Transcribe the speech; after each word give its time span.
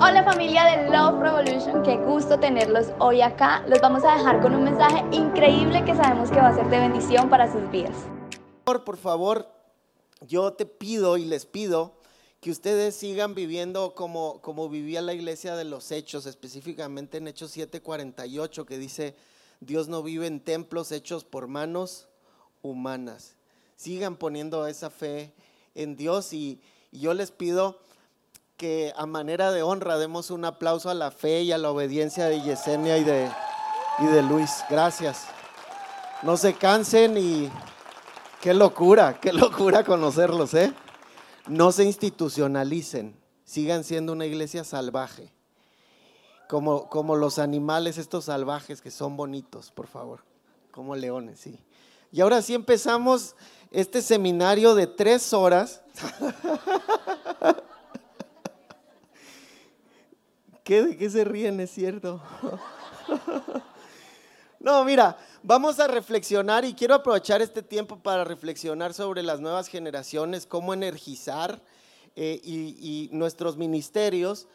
Hola 0.00 0.24
familia 0.24 0.64
de 0.64 0.90
Love 0.90 1.20
Revolution, 1.20 1.84
qué 1.84 1.96
gusto 1.96 2.40
tenerlos 2.40 2.88
hoy 2.98 3.20
acá. 3.20 3.64
Los 3.68 3.80
vamos 3.80 4.02
a 4.02 4.16
dejar 4.16 4.42
con 4.42 4.52
un 4.52 4.64
mensaje 4.64 5.04
increíble 5.12 5.84
que 5.84 5.94
sabemos 5.94 6.32
que 6.32 6.38
va 6.40 6.48
a 6.48 6.54
ser 6.54 6.68
de 6.68 6.80
bendición 6.80 7.30
para 7.30 7.50
sus 7.50 7.70
vidas. 7.70 7.96
Por 8.64 8.96
favor, 8.96 9.48
yo 10.20 10.52
te 10.52 10.66
pido 10.66 11.16
y 11.16 11.24
les 11.24 11.46
pido 11.46 11.94
que 12.40 12.50
ustedes 12.50 12.96
sigan 12.96 13.36
viviendo 13.36 13.94
como, 13.94 14.40
como 14.42 14.68
vivía 14.68 15.00
la 15.00 15.14
iglesia 15.14 15.54
de 15.54 15.64
los 15.64 15.92
hechos, 15.92 16.26
específicamente 16.26 17.18
en 17.18 17.28
Hechos 17.28 17.56
7:48, 17.56 18.64
que 18.66 18.78
dice, 18.78 19.14
Dios 19.60 19.86
no 19.86 20.02
vive 20.02 20.26
en 20.26 20.40
templos 20.40 20.90
hechos 20.90 21.24
por 21.24 21.46
manos 21.46 22.08
humanas. 22.62 23.36
Sigan 23.76 24.16
poniendo 24.16 24.66
esa 24.66 24.90
fe 24.90 25.32
en 25.76 25.94
Dios 25.94 26.32
y, 26.32 26.60
y 26.90 26.98
yo 26.98 27.14
les 27.14 27.30
pido 27.30 27.78
que 28.56 28.92
a 28.96 29.06
manera 29.06 29.50
de 29.50 29.62
honra 29.62 29.98
demos 29.98 30.30
un 30.30 30.44
aplauso 30.44 30.88
a 30.88 30.94
la 30.94 31.10
fe 31.10 31.42
y 31.42 31.52
a 31.52 31.58
la 31.58 31.70
obediencia 31.70 32.26
de 32.26 32.40
Yesenia 32.40 32.98
y 32.98 33.04
de, 33.04 33.28
y 33.98 34.06
de 34.06 34.22
Luis. 34.22 34.64
Gracias. 34.70 35.26
No 36.22 36.36
se 36.36 36.54
cansen 36.54 37.18
y 37.18 37.50
qué 38.40 38.54
locura, 38.54 39.18
qué 39.20 39.32
locura 39.32 39.84
conocerlos, 39.84 40.54
¿eh? 40.54 40.72
No 41.48 41.72
se 41.72 41.84
institucionalicen, 41.84 43.16
sigan 43.44 43.84
siendo 43.84 44.12
una 44.12 44.24
iglesia 44.24 44.64
salvaje, 44.64 45.32
como, 46.48 46.88
como 46.88 47.16
los 47.16 47.38
animales 47.38 47.98
estos 47.98 48.26
salvajes 48.26 48.80
que 48.80 48.90
son 48.90 49.16
bonitos, 49.16 49.70
por 49.72 49.88
favor, 49.88 50.20
como 50.70 50.94
leones, 50.94 51.40
sí. 51.40 51.60
Y 52.12 52.20
ahora 52.20 52.40
sí 52.40 52.54
empezamos 52.54 53.34
este 53.72 54.00
seminario 54.00 54.74
de 54.76 54.86
tres 54.86 55.32
horas. 55.32 55.82
¿Qué, 60.64 60.82
¿De 60.82 60.96
qué 60.96 61.10
se 61.10 61.24
ríen? 61.24 61.60
Es 61.60 61.70
cierto. 61.70 62.20
No, 64.60 64.82
mira, 64.82 65.18
vamos 65.42 65.78
a 65.78 65.86
reflexionar 65.86 66.64
y 66.64 66.72
quiero 66.72 66.94
aprovechar 66.94 67.42
este 67.42 67.62
tiempo 67.62 67.98
para 67.98 68.24
reflexionar 68.24 68.94
sobre 68.94 69.22
las 69.22 69.38
nuevas 69.38 69.68
generaciones, 69.68 70.46
cómo 70.46 70.72
energizar 70.72 71.60
eh, 72.16 72.40
y, 72.42 73.10
nuestros 73.12 73.58
ministerios. 73.58 74.46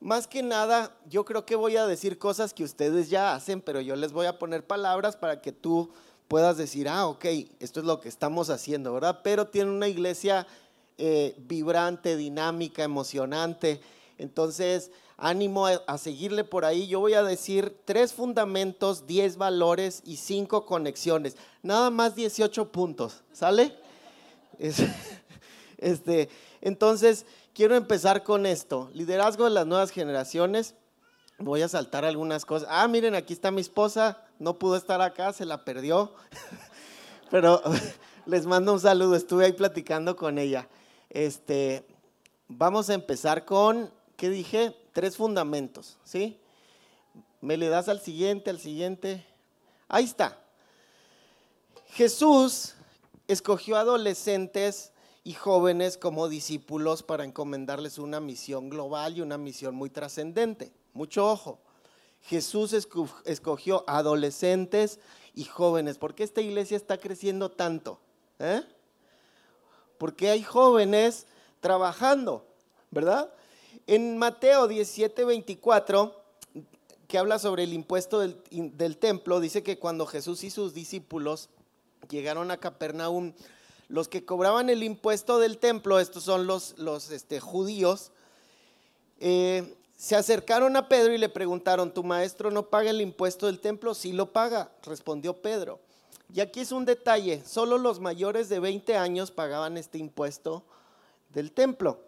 Más 0.00 0.26
que 0.26 0.42
nada, 0.42 0.96
yo 1.06 1.26
creo 1.26 1.44
que 1.44 1.54
voy 1.54 1.76
a 1.76 1.86
decir 1.86 2.16
cosas 2.16 2.54
que 2.54 2.64
ustedes 2.64 3.10
ya 3.10 3.34
hacen, 3.34 3.60
pero 3.60 3.82
yo 3.82 3.94
les 3.94 4.12
voy 4.12 4.24
a 4.24 4.38
poner 4.38 4.66
palabras 4.66 5.16
para 5.16 5.42
que 5.42 5.52
tú 5.52 5.90
puedas 6.28 6.56
decir, 6.56 6.88
ah, 6.88 7.06
ok, 7.06 7.26
esto 7.60 7.80
es 7.80 7.84
lo 7.84 8.00
que 8.00 8.08
estamos 8.08 8.48
haciendo, 8.48 8.94
¿verdad? 8.94 9.20
Pero 9.22 9.48
tiene 9.48 9.70
una 9.70 9.88
iglesia 9.88 10.46
eh, 10.96 11.34
vibrante, 11.36 12.16
dinámica, 12.16 12.84
emocionante. 12.84 13.82
Entonces, 14.18 14.90
ánimo 15.16 15.66
a, 15.66 15.98
seguirle 15.98 16.44
por 16.44 16.64
ahí. 16.64 16.86
Yo 16.86 17.00
voy 17.00 17.14
a 17.14 17.22
decir 17.22 17.76
tres 17.84 18.12
fundamentos, 18.12 19.06
diez 19.06 19.36
valores 19.36 20.02
y 20.04 20.16
cinco 20.16 20.66
conexiones. 20.66 21.36
Nada 21.62 21.90
más 21.90 22.14
18 22.14 22.72
puntos, 22.72 23.22
¿sale? 23.32 23.76
este, 25.78 26.28
entonces, 26.60 27.26
quiero 27.54 27.76
empezar 27.76 28.22
con 28.22 28.46
esto. 28.46 28.90
Liderazgo 28.92 29.44
de 29.44 29.50
las 29.50 29.66
nuevas 29.66 29.90
generaciones. 29.90 30.74
Voy 31.38 31.62
a 31.62 31.68
saltar 31.68 32.04
algunas 32.04 32.46
cosas. 32.46 32.68
Ah, 32.70 32.88
miren, 32.88 33.14
aquí 33.14 33.32
está 33.32 33.50
mi 33.50 33.60
esposa. 33.60 34.22
No 34.38 34.58
pudo 34.58 34.76
estar 34.76 35.00
acá, 35.02 35.32
se 35.32 35.44
la 35.44 35.64
perdió. 35.64 36.14
Pero 37.30 37.62
les 38.26 38.46
mando 38.46 38.72
un 38.72 38.80
saludo. 38.80 39.16
Estuve 39.16 39.44
ahí 39.44 39.52
platicando 39.52 40.16
con 40.16 40.38
ella. 40.38 40.68
Este, 41.10 41.86
vamos 42.48 42.90
a 42.90 42.94
empezar 42.94 43.44
con, 43.44 43.90
¿qué 44.16 44.30
dije? 44.30 44.74
tres 44.96 45.18
fundamentos, 45.18 45.98
¿sí? 46.04 46.40
Me 47.42 47.58
le 47.58 47.68
das 47.68 47.90
al 47.90 48.00
siguiente, 48.00 48.48
al 48.48 48.58
siguiente. 48.58 49.26
Ahí 49.88 50.04
está. 50.04 50.40
Jesús 51.88 52.76
escogió 53.28 53.76
adolescentes 53.76 54.92
y 55.22 55.34
jóvenes 55.34 55.98
como 55.98 56.30
discípulos 56.30 57.02
para 57.02 57.24
encomendarles 57.24 57.98
una 57.98 58.18
misión 58.20 58.70
global 58.70 59.18
y 59.18 59.20
una 59.20 59.36
misión 59.36 59.74
muy 59.74 59.90
trascendente. 59.90 60.72
Mucho 60.94 61.30
ojo. 61.30 61.58
Jesús 62.22 62.72
escogió 62.72 63.84
adolescentes 63.86 64.98
y 65.34 65.44
jóvenes. 65.44 65.98
¿Por 65.98 66.14
qué 66.14 66.24
esta 66.24 66.40
iglesia 66.40 66.78
está 66.78 66.96
creciendo 66.96 67.50
tanto? 67.50 68.00
¿Eh? 68.38 68.62
Porque 69.98 70.30
hay 70.30 70.42
jóvenes 70.42 71.26
trabajando, 71.60 72.46
¿verdad? 72.90 73.30
En 73.88 74.18
Mateo 74.18 74.66
17, 74.66 75.24
24, 75.24 76.12
que 77.06 77.18
habla 77.18 77.38
sobre 77.38 77.62
el 77.62 77.72
impuesto 77.72 78.18
del, 78.18 78.96
templo, 78.98 79.38
dice 79.38 79.62
que 79.62 79.78
cuando 79.78 80.06
Jesús 80.06 80.42
y 80.42 80.50
sus 80.50 80.74
discípulos 80.74 81.50
llegaron 82.08 82.50
a 82.50 82.56
Capernaum, 82.56 83.32
los 83.88 84.08
que 84.08 84.24
cobraban 84.24 84.70
el 84.70 84.82
impuesto 84.82 85.38
del 85.38 85.58
templo, 85.58 86.00
estos 86.00 86.24
son 86.24 86.48
los, 86.48 86.74
este, 87.12 87.38
judíos, 87.38 88.10
eh, 89.20 89.76
se 89.96 90.16
acercaron 90.16 90.76
a 90.76 90.88
Pedro 90.88 91.14
y 91.14 91.18
le 91.18 91.28
preguntaron, 91.28 91.94
¿tu 91.94 92.02
maestro 92.02 92.50
no 92.50 92.68
paga 92.68 92.90
el 92.90 93.00
impuesto 93.00 93.46
del 93.46 93.60
templo? 93.60 93.94
Sí 93.94 94.12
lo 94.12 94.32
paga, 94.32 94.72
respondió 94.82 95.40
Pedro. 95.40 95.78
Y 96.34 96.40
aquí 96.40 96.58
es 96.58 96.72
un 96.72 96.86
detalle, 96.86 97.44
solo 97.46 97.78
los 97.78 98.00
mayores 98.00 98.48
de 98.48 98.58
20 98.58 98.96
años 98.96 99.30
pagaban 99.30 99.76
este 99.76 99.98
impuesto 99.98 100.64
del 101.32 101.52
templo 101.52 102.00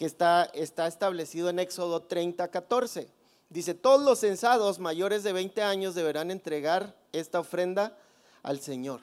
que 0.00 0.06
está, 0.06 0.44
está 0.54 0.86
establecido 0.86 1.50
en 1.50 1.58
Éxodo 1.58 2.00
30, 2.00 2.48
14. 2.48 3.06
Dice, 3.50 3.74
todos 3.74 4.00
los 4.00 4.20
censados 4.20 4.78
mayores 4.78 5.22
de 5.24 5.34
20 5.34 5.60
años 5.60 5.94
deberán 5.94 6.30
entregar 6.30 6.96
esta 7.12 7.38
ofrenda 7.38 7.94
al 8.42 8.60
Señor. 8.60 9.02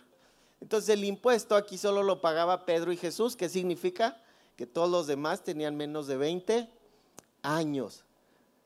Entonces 0.60 0.90
el 0.90 1.04
impuesto 1.04 1.56
aquí 1.56 1.78
solo 1.78 2.02
lo 2.02 2.20
pagaba 2.20 2.66
Pedro 2.66 2.92
y 2.92 2.98
Jesús, 2.98 3.36
¿qué 3.36 3.48
significa? 3.48 4.20
Que 4.56 4.66
todos 4.66 4.90
los 4.90 5.06
demás 5.06 5.44
tenían 5.44 5.76
menos 5.76 6.08
de 6.08 6.18
20 6.18 6.68
años. 7.44 8.04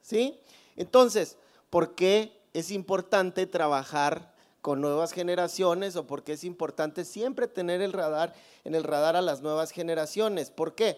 ¿Sí? 0.01 0.39
Entonces, 0.77 1.35
¿por 1.69 1.95
qué 1.95 2.31
es 2.53 2.71
importante 2.71 3.45
trabajar 3.45 4.33
con 4.61 4.79
nuevas 4.79 5.11
generaciones 5.11 5.97
o 5.97 6.07
por 6.07 6.23
qué 6.23 6.31
es 6.31 6.45
importante 6.45 7.03
siempre 7.03 7.49
tener 7.49 7.81
el 7.81 7.91
radar 7.91 8.33
en 8.63 8.73
el 8.73 8.85
radar 8.85 9.17
a 9.17 9.21
las 9.21 9.41
nuevas 9.41 9.71
generaciones? 9.71 10.49
¿Por 10.49 10.75
qué? 10.75 10.97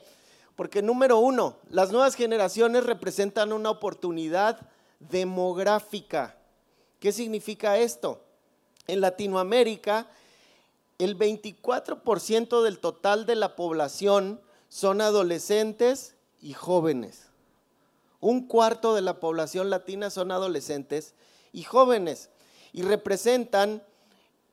Porque 0.56 0.82
número 0.82 1.18
uno, 1.18 1.58
las 1.70 1.92
nuevas 1.92 2.16
generaciones 2.16 2.86
representan 2.86 3.54
una 3.54 3.72
oportunidad 3.72 4.60
demográfica. 5.00 6.38
¿Qué 7.00 7.12
significa 7.12 7.78
esto? 7.78 8.24
En 8.88 9.02
Latinoamérica, 9.02 10.08
el 11.00 11.18
24% 11.18 12.62
del 12.62 12.80
total 12.80 13.26
de 13.26 13.36
la 13.36 13.56
población 13.56 14.42
son 14.70 15.02
adolescentes 15.02 16.16
y 16.42 16.54
jóvenes. 16.54 17.24
Un 18.20 18.48
cuarto 18.48 18.94
de 18.96 19.02
la 19.02 19.20
población 19.20 19.70
latina 19.70 20.10
son 20.10 20.32
adolescentes 20.32 21.14
y 21.52 21.64
jóvenes 21.64 22.30
y 22.72 22.84
representan 22.84 23.84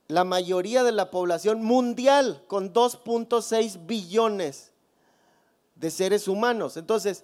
la 0.07 0.23
mayoría 0.23 0.83
de 0.83 0.91
la 0.91 1.09
población 1.09 1.63
mundial 1.63 2.43
con 2.47 2.73
2.6 2.73 3.85
billones 3.85 4.70
de 5.81 5.89
seres 5.89 6.27
humanos. 6.27 6.77
Entonces, 6.77 7.23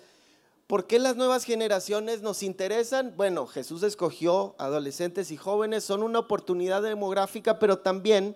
¿por 0.65 0.87
qué 0.87 0.97
las 0.97 1.15
nuevas 1.15 1.45
generaciones 1.45 2.23
nos 2.23 2.41
interesan? 2.41 3.13
Bueno, 3.15 3.45
Jesús 3.45 3.83
escogió 3.83 4.55
adolescentes 4.57 5.31
y 5.31 5.37
jóvenes, 5.37 5.83
son 5.83 6.01
una 6.01 6.19
oportunidad 6.19 6.81
demográfica, 6.81 7.59
pero 7.59 7.79
también 7.79 8.35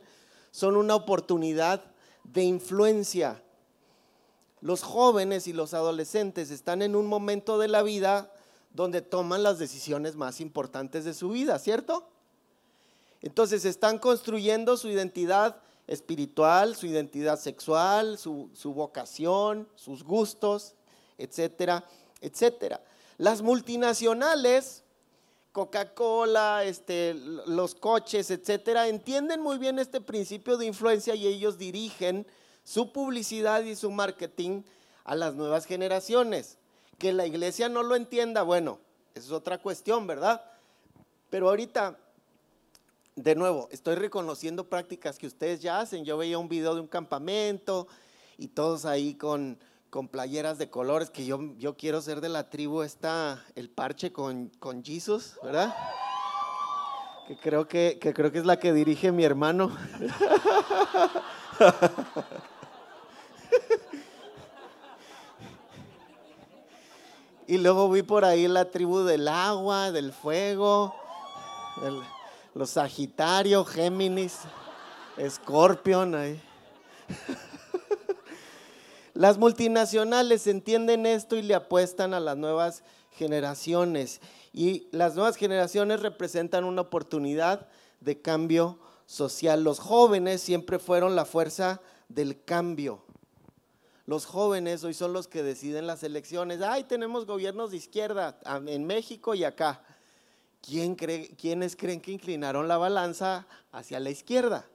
son 0.52 0.78
una 0.78 0.96
oportunidad 0.96 1.84
de 2.24 2.44
influencia. 2.44 3.44
Los 4.62 4.84
jóvenes 4.84 5.48
y 5.48 5.54
los 5.54 5.74
adolescentes 5.74 6.52
están 6.52 6.84
en 6.84 6.96
un 6.96 7.08
momento 7.08 7.58
de 7.58 7.68
la 7.68 7.82
vida 7.82 8.32
donde 8.74 9.02
toman 9.02 9.42
las 9.42 9.58
decisiones 9.58 10.16
más 10.16 10.40
importantes 10.40 11.04
de 11.04 11.16
su 11.16 11.30
vida, 11.30 11.58
¿cierto? 11.58 12.08
Entonces 13.24 13.66
están 13.66 13.98
construyendo 13.98 14.78
su 14.78 14.88
identidad 14.88 15.58
espiritual, 15.88 16.76
su 16.76 16.86
identidad 16.86 17.40
sexual, 17.40 18.18
su, 18.18 18.50
vocación, 18.66 19.68
sus 19.76 20.04
gustos, 20.04 20.76
etcétera, 21.18 21.84
etcétera. 22.22 22.82
Las 23.18 23.42
multinacionales, 23.42 24.84
Coca-Cola, 25.52 26.64
este, 26.64 27.14
los 27.46 27.76
coches, 27.76 28.32
etcétera, 28.32 28.88
entienden 28.88 29.42
muy 29.42 29.58
bien 29.58 29.80
este 29.80 30.02
principio 30.02 30.58
de 30.58 30.66
influencia 30.66 31.14
y 31.14 31.28
ellos 31.28 31.58
dirigen 31.58 32.26
su 32.64 32.92
publicidad 32.94 33.64
y 33.64 33.76
su 33.76 33.92
marketing 33.92 34.64
a 35.04 35.16
las 35.16 35.36
nuevas 35.36 35.66
generaciones. 35.66 36.58
Que 36.98 37.12
la 37.12 37.26
iglesia 37.26 37.68
no 37.68 37.84
lo 37.84 37.96
entienda, 37.96 38.44
bueno, 38.44 38.80
eso 39.14 39.26
es 39.28 39.32
otra 39.32 39.58
cuestión, 39.58 40.08
¿verdad? 40.08 40.44
Pero 41.30 41.50
ahorita 41.50 41.98
de 43.16 43.36
nuevo, 43.36 43.68
estoy 43.72 43.96
reconociendo 43.96 44.70
prácticas 44.70 45.18
que 45.18 45.28
ustedes 45.28 45.62
ya 45.62 45.80
hacen. 45.80 46.06
Yo 46.06 46.18
veía 46.18 46.38
un 46.38 46.50
video 46.50 46.76
de 46.76 46.82
un 46.82 46.88
campamento 46.88 47.88
y 48.38 48.48
todos 48.48 48.86
ahí 48.86 49.16
con, 49.16 49.60
con 49.90 50.08
playeras 50.08 50.58
de 50.58 50.70
colores, 50.70 51.10
que 51.10 51.26
yo, 51.26 51.40
yo 51.58 51.76
quiero 51.76 52.02
ser 52.02 52.22
de 52.22 52.30
la 52.30 52.50
tribu 52.50 52.82
esta, 52.82 53.44
el 53.56 53.70
parche 53.70 54.12
con, 54.12 54.50
con 54.60 54.84
Jesus, 54.84 55.38
¿verdad? 55.44 55.76
Que 57.28 57.38
creo 57.38 57.68
que, 57.68 58.00
que 58.00 58.14
creo 58.14 58.32
que 58.32 58.40
es 58.40 58.46
la 58.46 58.58
que 58.58 58.74
dirige 58.74 59.12
mi 59.12 59.24
hermano. 59.24 59.76
Y 67.48 67.58
luego 67.58 67.90
vi 67.90 68.02
por 68.02 68.24
ahí 68.24 68.48
la 68.48 68.72
tribu 68.72 69.00
del 69.00 69.28
agua, 69.28 69.92
del 69.92 70.14
fuego, 70.14 70.96
los 72.54 72.72
Sagitario, 72.72 73.64
Géminis, 73.66 74.40
Escorpión. 75.18 76.16
Las 79.14 79.38
multinacionales 79.38 80.48
entienden 80.48 81.06
esto 81.06 81.36
y 81.36 81.42
le 81.42 81.54
apuestan 81.54 82.14
a 82.14 82.20
las 82.20 82.38
nuevas 82.38 82.84
generaciones. 83.12 84.22
Y 84.54 84.88
las 84.92 85.16
nuevas 85.16 85.36
generaciones 85.36 86.02
representan 86.02 86.64
una 86.64 86.82
oportunidad 86.82 87.68
de 88.00 88.22
cambio 88.22 88.80
social. 89.06 89.64
Los 89.64 89.80
jóvenes 89.80 90.42
siempre 90.42 90.80
fueron 90.80 91.16
la 91.16 91.26
fuerza 91.26 91.82
del 92.08 92.44
cambio. 92.44 93.04
Los 94.06 94.26
jóvenes 94.26 94.84
hoy 94.84 94.94
son 94.94 95.14
los 95.14 95.28
que 95.28 95.44
deciden 95.44 95.88
las 95.88 96.04
elecciones. 96.04 96.62
Ay, 96.62 96.86
tenemos 96.86 97.26
gobiernos 97.26 97.72
de 97.72 97.78
izquierda 97.78 98.40
en 98.66 98.86
México 98.86 99.36
y 99.36 99.44
acá. 99.44 99.84
¿Quién 100.62 100.96
cree, 100.96 101.36
¿Quiénes 101.36 101.76
creen 101.76 102.02
que 102.02 102.12
inclinaron 102.12 102.68
la 102.68 102.78
balanza 102.78 103.48
hacia 103.72 104.00
la 104.00 104.10
izquierda? 104.10 104.66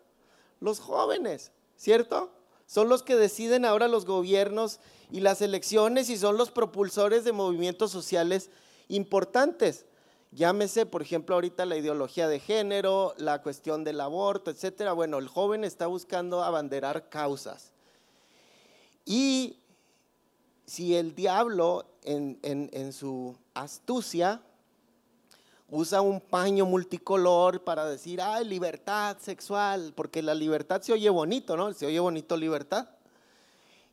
Los 0.60 0.80
jóvenes, 0.80 1.52
¿cierto? 1.76 2.30
Son 2.66 2.88
los 2.88 3.02
que 3.02 3.16
deciden 3.16 3.64
ahora 3.64 3.86
los 3.86 4.04
gobiernos 4.04 4.80
y 5.10 5.20
las 5.20 5.40
elecciones 5.40 6.10
y 6.10 6.16
son 6.16 6.36
los 6.36 6.50
propulsores 6.50 7.24
de 7.24 7.32
movimientos 7.32 7.92
sociales 7.92 8.50
importantes. 8.88 9.86
Llámese, 10.32 10.84
por 10.84 11.02
ejemplo, 11.02 11.36
ahorita 11.36 11.64
la 11.64 11.76
ideología 11.76 12.28
de 12.28 12.40
género, 12.40 13.14
la 13.16 13.40
cuestión 13.42 13.84
del 13.84 14.00
aborto, 14.00 14.50
etcétera. 14.50 14.92
Bueno, 14.92 15.18
el 15.18 15.28
joven 15.28 15.64
está 15.64 15.86
buscando 15.86 16.42
abanderar 16.42 17.08
causas. 17.08 17.72
Y 19.04 19.60
si 20.66 20.96
el 20.96 21.14
diablo 21.14 21.86
en, 22.02 22.92
su 22.92 23.36
astucia 23.54 24.42
usa 25.68 26.00
un 26.00 26.20
paño 26.20 26.64
multicolor 26.64 27.64
para 27.64 27.86
decir, 27.86 28.20
ay, 28.20 28.44
libertad 28.44 29.16
sexual, 29.18 29.92
porque 29.94 30.22
la 30.22 30.34
libertad 30.34 30.80
se 30.82 30.92
oye 30.92 31.10
bonito, 31.10 31.56
¿no? 31.56 31.72
Se 31.72 31.86
oye 31.86 31.98
bonito 31.98 32.36
libertad. 32.36 32.88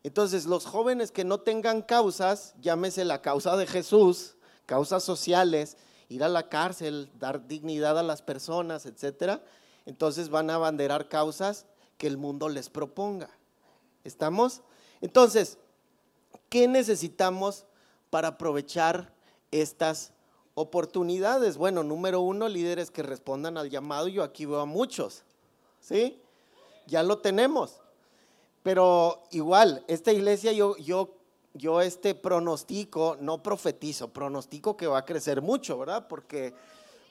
Entonces, 0.04 0.46
los 0.46 0.66
jóvenes 0.66 1.12
que 1.12 1.24
no 1.24 1.40
tengan 1.40 1.82
causas, 1.82 2.54
llámese 2.62 3.06
la 3.06 3.22
causa 3.22 3.56
de 3.56 3.66
Jesús, 3.66 4.36
causas 4.66 5.04
sociales, 5.04 5.78
ir 6.10 6.24
a 6.24 6.30
la 6.30 6.50
cárcel, 6.50 7.10
dar 7.20 7.48
dignidad 7.48 7.98
a 7.98 8.04
las 8.04 8.22
personas, 8.22 8.86
etcétera, 8.86 9.42
entonces 9.86 10.30
van 10.30 10.50
a 10.50 10.56
abanderar 10.56 11.10
causas 11.10 11.66
que 11.98 12.08
el 12.08 12.18
mundo 12.18 12.50
les 12.50 12.70
proponga. 12.70 13.30
¿Estamos? 14.04 14.62
Entonces, 15.02 15.58
¿qué 16.50 16.68
necesitamos 16.68 17.66
para 18.10 18.30
aprovechar 18.30 19.14
estas 19.52 20.13
oportunidades? 20.56 21.58
Bueno, 21.58 21.84
número 21.84 22.22
uno, 22.22 22.48
líderes 22.48 22.92
que 22.92 23.04
respondan 23.04 23.58
al 23.58 23.70
llamado. 23.70 24.08
Yo 24.08 24.24
aquí 24.24 24.46
veo 24.46 24.60
a 24.60 24.66
muchos, 24.66 25.24
¿sí? 25.80 26.20
Ya 26.88 27.04
lo 27.04 27.20
tenemos. 27.20 27.78
Pero 28.62 29.24
igual, 29.32 29.84
esta 29.88 30.12
iglesia 30.12 30.52
yo, 30.54 30.78
yo, 30.78 31.10
yo 31.54 31.82
este 31.82 32.16
pronostico, 32.16 33.18
no 33.20 33.44
profetizo, 33.44 34.10
pronostico 34.10 34.78
que 34.78 34.88
va 34.88 35.00
a 35.00 35.06
crecer 35.06 35.42
mucho, 35.42 35.78
¿verdad? 35.78 36.08
Porque, 36.08 36.54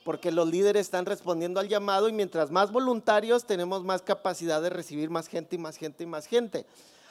porque 0.04 0.32
los 0.32 0.48
líderes 0.48 0.86
están 0.86 1.04
respondiendo 1.04 1.60
al 1.60 1.68
llamado 1.68 2.08
y 2.08 2.12
mientras 2.12 2.50
más 2.50 2.72
voluntarios 2.72 3.44
tenemos 3.44 3.84
más 3.84 4.00
capacidad 4.00 4.62
de 4.62 4.70
recibir 4.70 5.10
más 5.10 5.28
gente 5.28 5.56
y 5.56 5.58
más 5.58 5.76
gente 5.76 6.04
y 6.04 6.06
más 6.06 6.26
gente 6.26 6.66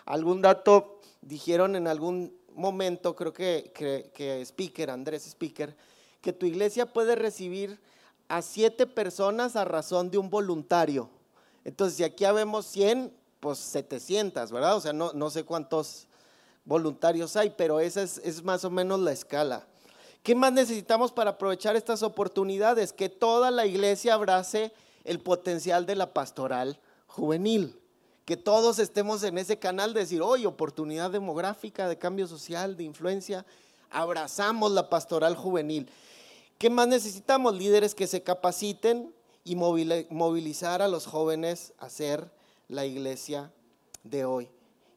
algún 0.05 0.41
dato, 0.41 0.99
dijeron 1.21 1.75
en 1.75 1.87
algún 1.87 2.35
momento, 2.53 3.15
creo 3.15 3.33
que, 3.33 3.71
que, 3.73 4.41
Speaker, 4.41 4.89
Andrés 4.89 5.25
Speaker, 5.25 5.75
que 6.21 6.33
tu 6.33 6.45
iglesia 6.45 6.85
puede 6.85 7.15
recibir 7.15 7.79
a 8.27 8.41
siete 8.41 8.87
personas 8.87 9.55
a 9.55 9.65
razón 9.65 10.09
de 10.09 10.17
un 10.17 10.29
voluntario. 10.29 11.09
Entonces, 11.65 11.97
si 11.97 12.03
aquí 12.03 12.25
habemos 12.25 12.65
100, 12.67 13.13
pues 13.39 13.57
700, 13.59 14.51
¿verdad? 14.51 14.75
O 14.75 14.81
sea, 14.81 14.93
no, 14.93 15.29
sé 15.29 15.43
cuántos 15.43 16.07
voluntarios 16.63 17.35
hay, 17.35 17.49
pero 17.51 17.79
esa 17.79 18.03
es, 18.03 18.19
es 18.19 18.43
más 18.43 18.63
o 18.63 18.69
menos 18.69 18.99
la 18.99 19.11
escala. 19.11 19.67
¿Qué 20.23 20.35
más 20.35 20.53
necesitamos 20.53 21.11
para 21.11 21.31
aprovechar 21.31 21.75
estas 21.75 22.03
oportunidades? 22.03 22.93
Que 22.93 23.09
toda 23.09 23.51
la 23.51 23.65
iglesia 23.65 24.13
abrace 24.13 24.71
el 25.03 25.19
potencial 25.19 25.85
de 25.85 25.95
la 25.95 26.13
pastoral 26.13 26.79
juvenil 27.07 27.81
que 28.25 28.37
todos 28.37 28.79
estemos 28.79 29.23
en 29.23 29.37
ese 29.37 29.59
canal 29.59 29.93
de 29.93 30.01
decir, 30.01 30.21
hoy 30.21 30.45
oportunidad 30.45 31.11
demográfica, 31.11 31.89
de 31.89 31.97
cambio 31.97 32.27
social, 32.27 32.77
de 32.77 32.83
influencia, 32.83 33.45
abrazamos 33.89 34.71
la 34.71 34.89
pastoral 34.89 35.35
juvenil. 35.35 35.89
¿Qué 36.61 36.69
más 36.69 36.87
necesitamos? 36.87 37.55
Líderes 37.55 37.95
que 37.95 38.05
se 38.05 38.21
capaciten 38.21 39.11
y 39.43 39.55
movilizar 39.55 40.83
a 40.83 40.87
los 40.87 41.07
jóvenes 41.07 41.73
a 41.79 41.89
ser 41.89 42.29
la 42.67 42.85
iglesia 42.85 43.51
de 44.03 44.25
hoy. 44.25 44.47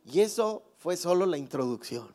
Y 0.05 0.21
eso 0.21 0.63
fue 0.77 0.99
solo 0.99 1.25
la 1.25 1.39
introducción. 1.39 2.15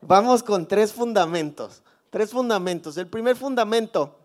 Vamos 0.00 0.42
con 0.42 0.66
tres 0.66 0.94
fundamentos. 0.94 1.82
Tres 2.08 2.30
fundamentos. 2.30 2.96
El 2.96 3.06
primer 3.06 3.36
fundamento 3.36 4.16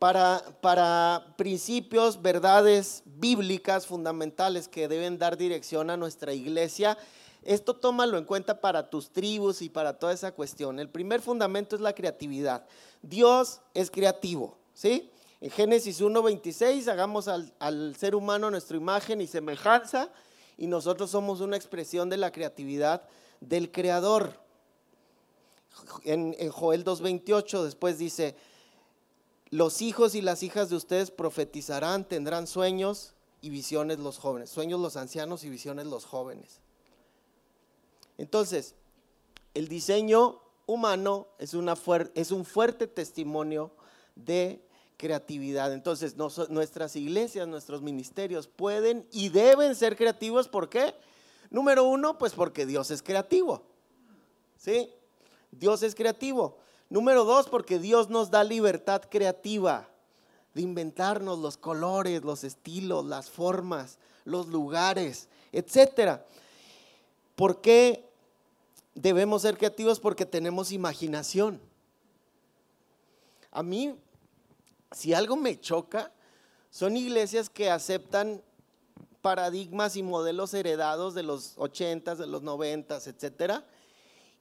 para, 0.00 1.36
principios, 1.36 2.20
verdades 2.22 3.04
bíblicas 3.04 3.86
fundamentales 3.86 4.66
que 4.66 4.88
deben 4.88 5.16
dar 5.16 5.36
dirección 5.36 5.90
a 5.90 5.96
nuestra 5.96 6.32
iglesia. 6.32 6.98
Esto 7.44 7.74
tómalo 7.74 8.18
en 8.18 8.24
cuenta 8.24 8.60
para 8.60 8.88
tus 8.88 9.10
tribus 9.10 9.62
y 9.62 9.68
para 9.68 9.98
toda 9.98 10.12
esa 10.12 10.32
cuestión. 10.32 10.78
El 10.78 10.88
primer 10.88 11.20
fundamento 11.20 11.74
es 11.74 11.82
la 11.82 11.94
creatividad. 11.94 12.64
Dios 13.02 13.60
es 13.74 13.90
creativo, 13.90 14.56
¿sí? 14.74 15.10
En 15.40 15.50
Génesis 15.50 16.00
1.26, 16.00 16.86
hagamos 16.86 17.26
al, 17.26 17.96
ser 17.96 18.14
humano 18.14 18.48
nuestra 18.48 18.76
imagen 18.76 19.20
y 19.20 19.26
semejanza 19.26 20.08
y 20.56 20.68
nosotros 20.68 21.10
somos 21.10 21.40
una 21.40 21.56
expresión 21.56 22.08
de 22.08 22.16
la 22.16 22.30
creatividad 22.30 23.02
del 23.40 23.72
Creador. 23.72 24.40
En, 26.04 26.36
en 26.38 26.50
Joel 26.50 26.84
2.28 26.84 27.64
después 27.64 27.98
dice, 27.98 28.36
los 29.50 29.82
hijos 29.82 30.14
y 30.14 30.22
las 30.22 30.44
hijas 30.44 30.70
de 30.70 30.76
ustedes 30.76 31.10
profetizarán, 31.10 32.04
tendrán 32.04 32.46
sueños 32.46 33.14
y 33.40 33.50
visiones 33.50 33.98
los 33.98 34.18
jóvenes, 34.18 34.48
sueños 34.48 34.80
los 34.80 34.96
ancianos 34.96 35.42
y 35.42 35.50
visiones 35.50 35.86
los 35.86 36.04
jóvenes. 36.04 36.60
Entonces, 38.18 38.74
el 39.54 39.68
diseño 39.68 40.40
humano 40.66 41.28
es, 41.38 41.54
un 41.54 42.44
fuerte 42.44 42.86
testimonio 42.86 43.70
de 44.14 44.64
creatividad. 44.96 45.72
Entonces, 45.72 46.16
nuestras 46.16 46.96
iglesias, 46.96 47.48
nuestros 47.48 47.82
ministerios 47.82 48.46
pueden 48.46 49.06
y 49.10 49.28
deben 49.28 49.74
ser 49.74 49.96
creativos. 49.96 50.48
¿Por 50.48 50.68
qué? 50.68 50.94
Número 51.50 51.84
uno, 51.84 52.18
pues 52.18 52.32
porque 52.32 52.66
Dios 52.66 52.90
es 52.90 53.02
creativo. 53.02 53.62
¿Sí? 54.56 54.90
Dios 55.50 55.82
es 55.82 55.94
creativo. 55.94 56.56
Número 56.88 57.24
dos, 57.24 57.48
porque 57.48 57.78
Dios 57.78 58.10
nos 58.10 58.30
da 58.30 58.44
libertad 58.44 59.02
creativa 59.10 59.88
de 60.54 60.62
inventarnos 60.62 61.38
los 61.38 61.56
colores, 61.56 62.22
los 62.22 62.44
estilos, 62.44 63.04
las 63.04 63.30
formas, 63.30 63.98
los 64.24 64.48
lugares, 64.48 65.28
etc. 65.52 66.20
¿Por 67.42 67.60
qué 67.60 68.08
debemos 68.94 69.42
ser 69.42 69.58
creativos? 69.58 69.98
Porque 69.98 70.24
tenemos 70.24 70.70
imaginación. 70.70 71.60
A 73.50 73.64
mí, 73.64 73.96
si 74.92 75.12
algo 75.12 75.34
me 75.34 75.58
choca, 75.58 76.12
son 76.70 76.96
iglesias 76.96 77.50
que 77.50 77.68
aceptan 77.68 78.44
paradigmas 79.22 79.96
y 79.96 80.04
modelos 80.04 80.54
heredados 80.54 81.14
de 81.14 81.24
los 81.24 81.54
80 81.56 82.14
de 82.14 82.28
los 82.28 82.42
90 82.42 82.94
etcétera, 82.94 83.66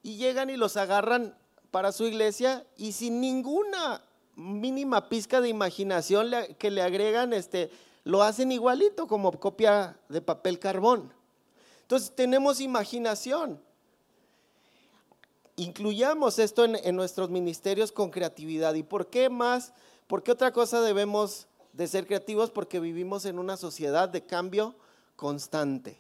y 0.04 0.18
llegan 0.18 0.52
y 0.52 0.56
los 0.56 0.78
agarran 0.78 1.36
para 1.72 1.92
su 1.92 2.06
iglesia 2.06 2.68
y 2.78 2.92
sin 2.92 3.20
ninguna 3.20 4.04
mínima 4.36 5.10
pizca 5.10 5.42
de 5.42 5.50
imaginación 5.50 6.30
que 6.60 6.70
le 6.70 6.84
agregan, 6.84 7.34
este, 7.34 7.72
lo 8.04 8.22
hacen 8.22 8.52
igualito 8.52 9.08
como 9.08 9.32
copia 9.40 9.98
de 10.08 10.22
papel 10.22 10.60
carbón. 10.60 11.20
Entonces 11.92 12.16
tenemos 12.16 12.62
imaginación. 12.62 13.60
Incluyamos 15.58 16.40
esto 16.40 16.64
en, 16.64 16.96
nuestros 16.96 17.30
ministerios 17.30 17.92
con 17.92 18.12
creatividad. 18.12 18.76
¿Y 18.76 18.84
por 18.84 19.08
qué 19.08 19.30
más? 19.30 19.74
¿Por 20.08 20.24
qué 20.24 20.32
otra 20.32 20.54
cosa 20.54 20.80
debemos 20.80 21.48
de 21.74 21.90
ser 21.90 22.08
creativos? 22.08 22.50
Porque 22.50 22.80
vivimos 22.80 23.26
en 23.26 23.38
una 23.40 23.58
sociedad 23.58 24.08
de 24.08 24.26
cambio 24.26 24.74
constante. 25.18 26.00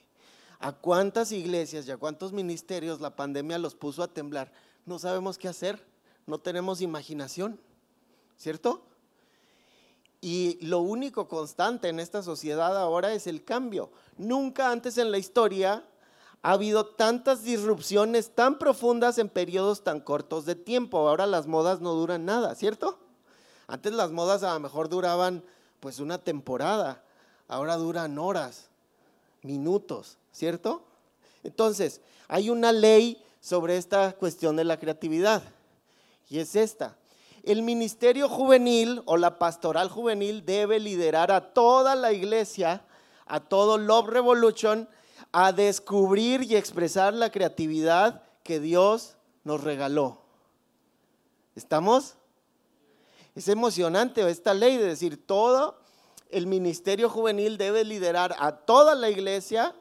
a 0.59 0.71
cuántas 0.71 1.33
iglesias 1.33 1.85
y 1.85 1.91
a 1.91 1.97
cuántos 1.97 2.31
ministerios 2.31 3.01
la 3.01 3.13
pandemia 3.17 3.57
los 3.57 3.75
puso 3.75 4.01
a 4.01 4.07
temblar. 4.07 4.49
No 4.85 4.97
sabemos 4.97 5.37
qué 5.37 5.49
hacer, 5.49 5.85
no 6.25 6.39
tenemos 6.39 6.79
imaginación, 6.79 7.59
¿cierto? 8.37 8.81
Y 10.21 10.59
lo 10.61 10.79
único 10.79 11.27
constante 11.27 11.89
en 11.89 11.99
esta 11.99 12.21
sociedad 12.21 12.77
ahora 12.77 13.11
es 13.13 13.25
el 13.25 13.43
cambio. 13.43 13.89
Nunca 14.17 14.71
antes 14.71 14.99
en 14.99 15.11
la 15.11 15.17
historia 15.17 15.83
ha 16.43 16.51
habido 16.51 16.85
tantas 16.85 17.43
disrupciones 17.43 18.33
tan 18.35 18.59
profundas 18.59 19.17
en 19.17 19.29
periodos 19.29 19.83
tan 19.83 19.99
cortos 19.99 20.45
de 20.45 20.53
tiempo. 20.53 21.09
Ahora 21.09 21.25
las 21.25 21.47
modas 21.47 21.81
no 21.81 21.93
duran 21.93 22.25
nada, 22.25 22.53
¿cierto? 22.53 22.99
Antes 23.67 23.93
las 23.93 24.11
modas 24.11 24.43
a 24.43 24.53
lo 24.53 24.59
mejor 24.59 24.89
duraban 24.89 25.43
pues 25.79 25.99
una 25.99 26.19
temporada, 26.19 27.03
ahora 27.47 27.75
duran 27.77 28.19
horas, 28.19 28.67
minutos, 29.41 30.17
¿cierto? 30.31 30.83
Entonces, 31.43 32.01
hay 32.27 32.51
una 32.51 32.71
ley 32.71 33.23
sobre 33.39 33.77
esta 33.77 34.13
cuestión 34.13 34.55
de 34.55 34.63
la 34.63 34.77
creatividad 34.77 35.41
y 36.29 36.39
es 36.39 36.55
esta. 36.55 36.95
El 37.43 37.63
ministerio 37.63 38.29
juvenil 38.29 39.01
o 39.05 39.17
la 39.17 39.39
pastoral 39.39 39.89
juvenil 39.89 40.45
debe 40.45 40.79
liderar 40.79 41.31
a 41.31 41.53
toda 41.53 41.95
la 41.95 42.11
iglesia, 42.11 42.85
a 43.25 43.39
todo 43.39 43.77
Love 43.77 44.09
Revolution, 44.09 44.87
a 45.31 45.51
descubrir 45.51 46.43
y 46.43 46.55
expresar 46.55 47.13
la 47.13 47.31
creatividad 47.31 48.23
que 48.43 48.59
Dios 48.59 49.15
nos 49.43 49.63
regaló. 49.63 50.21
¿Estamos? 51.55 52.15
Es 53.33 53.47
emocionante 53.47 54.27
esta 54.29 54.53
ley 54.53 54.77
de 54.77 54.85
decir, 54.85 55.25
todo 55.25 55.79
el 56.29 56.47
ministerio 56.47 57.09
juvenil 57.09 57.57
debe 57.57 57.83
liderar 57.83 58.35
a 58.39 58.55
toda 58.57 58.93
la 58.93 59.09
iglesia 59.09 59.75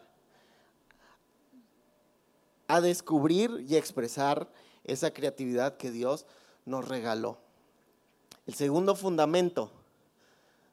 a 2.68 2.80
descubrir 2.80 3.66
y 3.68 3.76
expresar 3.76 4.48
esa 4.84 5.12
creatividad 5.12 5.76
que 5.76 5.90
Dios 5.90 6.26
nos 6.64 6.86
regaló. 6.88 7.38
El 8.50 8.56
segundo 8.56 8.96
fundamento 8.96 9.70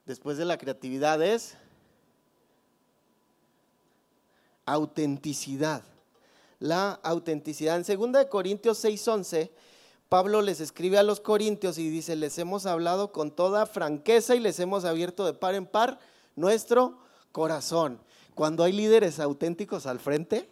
después 0.04 0.36
de 0.36 0.44
la 0.44 0.58
creatividad 0.58 1.22
es 1.22 1.54
autenticidad. 4.66 5.84
La 6.58 6.98
autenticidad. 7.04 7.76
En 7.76 7.84
2 7.84 8.26
Corintios 8.26 8.84
6:11, 8.84 9.52
Pablo 10.08 10.42
les 10.42 10.60
escribe 10.60 10.98
a 10.98 11.04
los 11.04 11.20
corintios 11.20 11.78
y 11.78 11.88
dice, 11.88 12.16
les 12.16 12.36
hemos 12.40 12.66
hablado 12.66 13.12
con 13.12 13.30
toda 13.30 13.64
franqueza 13.64 14.34
y 14.34 14.40
les 14.40 14.58
hemos 14.58 14.84
abierto 14.84 15.24
de 15.24 15.34
par 15.34 15.54
en 15.54 15.64
par 15.64 16.00
nuestro 16.34 16.98
corazón. 17.30 18.00
Cuando 18.34 18.64
hay 18.64 18.72
líderes 18.72 19.20
auténticos 19.20 19.86
al 19.86 20.00
frente, 20.00 20.50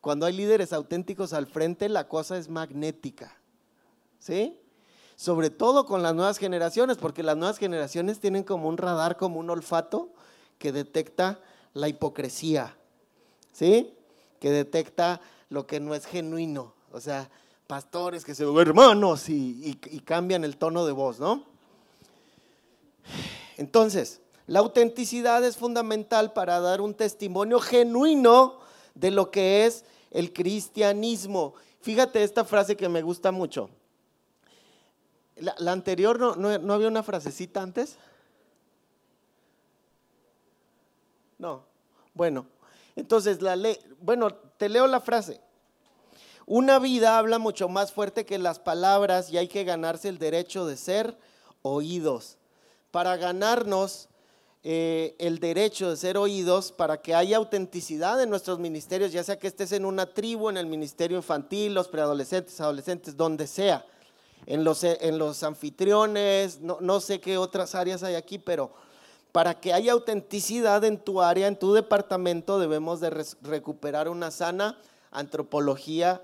cuando 0.00 0.26
hay 0.26 0.32
líderes 0.32 0.72
auténticos 0.72 1.32
al 1.32 1.46
frente, 1.46 1.88
la 1.88 2.08
cosa 2.08 2.38
es 2.38 2.48
magnética. 2.48 3.36
¿Sí? 4.18 4.58
Sobre 5.22 5.50
todo 5.50 5.86
con 5.86 6.02
las 6.02 6.16
nuevas 6.16 6.36
generaciones, 6.36 6.96
porque 6.96 7.22
las 7.22 7.36
nuevas 7.36 7.58
generaciones 7.58 8.18
tienen 8.18 8.42
como 8.42 8.68
un 8.68 8.76
radar, 8.76 9.16
como 9.16 9.38
un 9.38 9.50
olfato 9.50 10.08
que 10.58 10.72
detecta 10.72 11.38
la 11.74 11.86
hipocresía, 11.86 12.76
¿sí? 13.52 13.94
Que 14.40 14.50
detecta 14.50 15.20
lo 15.48 15.64
que 15.64 15.78
no 15.78 15.94
es 15.94 16.06
genuino, 16.06 16.74
o 16.90 16.98
sea, 16.98 17.30
pastores 17.68 18.24
que 18.24 18.34
se 18.34 18.44
ven 18.44 18.58
hermanos 18.58 19.28
y, 19.28 19.78
y 19.92 20.00
cambian 20.00 20.42
el 20.42 20.56
tono 20.56 20.84
de 20.86 20.90
voz, 20.90 21.20
¿no? 21.20 21.44
Entonces, 23.58 24.22
la 24.48 24.58
autenticidad 24.58 25.44
es 25.44 25.56
fundamental 25.56 26.32
para 26.32 26.58
dar 26.58 26.80
un 26.80 26.94
testimonio 26.94 27.60
genuino 27.60 28.58
de 28.96 29.12
lo 29.12 29.30
que 29.30 29.66
es 29.66 29.84
el 30.10 30.32
cristianismo. 30.32 31.54
Fíjate 31.80 32.24
esta 32.24 32.44
frase 32.44 32.76
que 32.76 32.88
me 32.88 33.02
gusta 33.02 33.30
mucho. 33.30 33.70
La, 35.36 35.72
anterior 35.72 36.18
no, 36.18 36.58
no, 36.58 36.74
había 36.74 36.88
una 36.88 37.02
frasecita 37.02 37.62
antes. 37.62 37.96
No. 41.38 41.64
Bueno, 42.14 42.46
entonces 42.94 43.40
la 43.40 43.56
ley, 43.56 43.78
bueno, 44.00 44.32
te 44.32 44.68
leo 44.68 44.86
la 44.86 45.00
frase. 45.00 45.40
Una 46.46 46.78
vida 46.78 47.18
habla 47.18 47.38
mucho 47.38 47.68
más 47.68 47.92
fuerte 47.92 48.26
que 48.26 48.38
las 48.38 48.58
palabras 48.58 49.30
y 49.30 49.38
hay 49.38 49.48
que 49.48 49.64
ganarse 49.64 50.08
el 50.08 50.18
derecho 50.18 50.66
de 50.66 50.76
ser 50.76 51.16
oídos. 51.62 52.36
Para 52.90 53.16
ganarnos 53.16 54.08
eh, 54.62 55.16
el 55.18 55.38
derecho 55.38 55.90
de 55.90 55.96
ser 55.96 56.18
oídos, 56.18 56.72
para 56.72 57.00
que 57.00 57.14
haya 57.14 57.38
autenticidad 57.38 58.22
en 58.22 58.28
nuestros 58.28 58.58
ministerios, 58.58 59.12
ya 59.12 59.24
sea 59.24 59.38
que 59.38 59.46
estés 59.46 59.72
en 59.72 59.84
una 59.84 60.12
tribu, 60.12 60.50
en 60.50 60.58
el 60.58 60.66
ministerio 60.66 61.16
infantil, 61.16 61.74
los 61.74 61.88
preadolescentes, 61.88 62.60
adolescentes, 62.60 63.16
donde 63.16 63.46
sea 63.46 63.86
en 64.46 64.64
los, 64.64 64.84
en 64.84 65.18
los 65.18 65.42
anfitriones, 65.42 66.60
no, 66.60 67.00
sé 67.00 67.20
qué 67.20 67.38
otras 67.38 67.74
áreas 67.74 68.02
hay 68.02 68.14
aquí, 68.14 68.38
pero 68.38 68.72
para 69.30 69.60
que 69.60 69.72
haya 69.72 69.92
autenticidad 69.92 70.84
en 70.84 70.98
tu 70.98 71.22
área, 71.22 71.46
en 71.46 71.58
tu 71.58 71.72
departamento, 71.72 72.58
debemos 72.58 73.00
de 73.00 73.10
recuperar 73.42 74.08
una 74.08 74.30
sana 74.30 74.78
antropología 75.10 76.22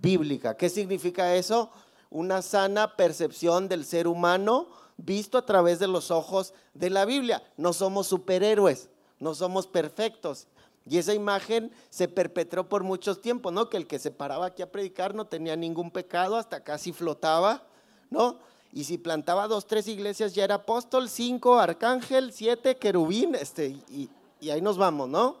bíblica. 0.00 0.56
¿Qué 0.56 0.68
significa 0.68 1.34
eso? 1.34 1.70
Una 2.10 2.40
sana 2.42 2.96
percepción 2.96 3.68
del 3.68 3.84
ser 3.84 4.06
humano 4.06 4.68
visto 4.96 5.36
a 5.36 5.44
través 5.44 5.78
de 5.78 5.88
los 5.88 6.10
ojos 6.10 6.54
de 6.72 6.90
la 6.90 7.04
Biblia. 7.04 7.42
No 7.56 7.72
somos 7.72 8.06
superhéroes, 8.06 8.88
no 9.18 9.34
somos 9.34 9.66
perfectos. 9.66 10.46
Y 10.88 10.98
esa 10.98 11.14
imagen 11.14 11.72
se 11.90 12.06
perpetró 12.06 12.68
por 12.68 12.84
muchos 12.84 13.20
tiempos, 13.20 13.52
¿no? 13.52 13.68
Que 13.68 13.76
el 13.76 13.88
que 13.88 13.98
se 13.98 14.12
paraba 14.12 14.46
aquí 14.46 14.62
a 14.62 14.70
predicar 14.70 15.14
no 15.14 15.26
tenía 15.26 15.56
ningún 15.56 15.90
pecado, 15.90 16.36
hasta 16.36 16.62
casi 16.62 16.92
flotaba, 16.92 17.64
¿no? 18.08 18.38
Y 18.72 18.84
si 18.84 18.96
plantaba 18.96 19.48
dos, 19.48 19.66
tres 19.66 19.88
iglesias 19.88 20.34
ya 20.34 20.44
era 20.44 20.56
apóstol, 20.56 21.08
cinco, 21.08 21.58
arcángel, 21.58 22.32
siete, 22.32 22.76
querubín, 22.76 23.34
este, 23.34 23.76
y, 23.88 24.10
ahí 24.48 24.60
nos 24.60 24.78
vamos, 24.78 25.08
¿no? 25.08 25.38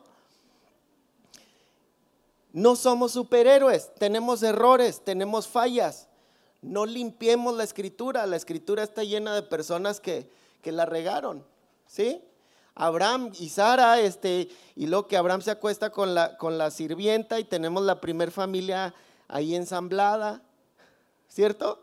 No 2.52 2.74
somos 2.74 3.12
superhéroes, 3.12 3.94
tenemos 3.94 4.42
errores, 4.42 5.00
tenemos 5.04 5.46
fallas. 5.46 6.08
No 6.62 6.86
limpiemos 6.86 7.54
la 7.54 7.62
escritura, 7.62 8.26
la 8.26 8.36
escritura 8.36 8.82
está 8.82 9.04
llena 9.04 9.34
de 9.34 9.42
personas 9.42 10.00
que, 10.00 10.28
que 10.62 10.72
la 10.72 10.86
regaron, 10.86 11.44
¿sí? 11.86 12.20
Abraham 12.76 13.32
y 13.40 13.48
Sara, 13.48 14.00
este, 14.00 14.48
y 14.76 14.86
luego 14.86 15.08
que 15.08 15.16
Abraham 15.16 15.40
se 15.40 15.50
acuesta 15.50 15.90
con 15.90 16.14
la, 16.14 16.36
con 16.36 16.58
la 16.58 16.70
sirvienta 16.70 17.40
y 17.40 17.44
tenemos 17.44 17.82
la 17.82 18.02
primer 18.02 18.30
familia 18.30 18.94
ahí 19.28 19.54
ensamblada, 19.54 20.42
¿cierto? 21.26 21.82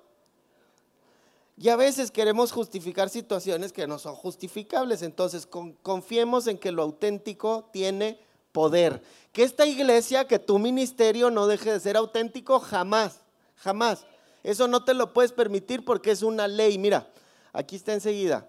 Y 1.57 1.69
a 1.69 1.75
veces 1.75 2.11
queremos 2.11 2.51
justificar 2.51 3.09
situaciones 3.09 3.73
que 3.73 3.87
no 3.87 3.97
son 3.97 4.13
justificables, 4.15 5.01
entonces 5.01 5.47
confiemos 5.81 6.45
en 6.45 6.59
que 6.59 6.71
lo 6.71 6.83
auténtico 6.83 7.69
tiene 7.73 8.19
poder. 8.51 9.01
Que 9.31 9.43
esta 9.43 9.65
iglesia, 9.65 10.27
que 10.27 10.37
tu 10.37 10.59
ministerio 10.59 11.31
no 11.31 11.47
deje 11.47 11.71
de 11.71 11.79
ser 11.79 11.97
auténtico 11.97 12.59
jamás, 12.59 13.21
jamás. 13.55 14.05
Eso 14.43 14.67
no 14.67 14.83
te 14.83 14.93
lo 14.93 15.11
puedes 15.11 15.31
permitir 15.31 15.83
porque 15.83 16.11
es 16.11 16.21
una 16.21 16.47
ley. 16.47 16.77
Mira, 16.77 17.11
aquí 17.51 17.75
está 17.75 17.93
enseguida, 17.93 18.47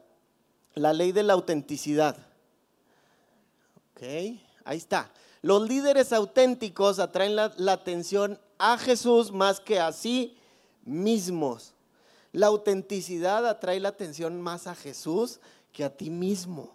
la 0.75 0.93
ley 0.93 1.13
de 1.13 1.23
la 1.23 1.33
autenticidad. 1.33 2.19
Ok, 3.95 4.03
ahí 4.65 4.77
está. 4.77 5.13
Los 5.41 5.69
líderes 5.69 6.13
auténticos 6.13 6.99
atraen 6.99 7.37
la, 7.37 7.53
atención 7.73 8.41
a 8.59 8.77
Jesús 8.77 9.31
más 9.31 9.61
que 9.61 9.79
a 9.79 9.93
sí 9.93 10.37
mismos. 10.85 11.75
La 12.33 12.49
autenticidad 12.49 13.47
atrae 13.47 13.79
la 13.79 13.91
atención 13.91 14.41
más 14.41 14.67
a 14.67 14.75
Jesús 14.75 15.39
que 15.73 15.85
a 15.85 15.97
ti 15.97 16.11
mismo. 16.11 16.75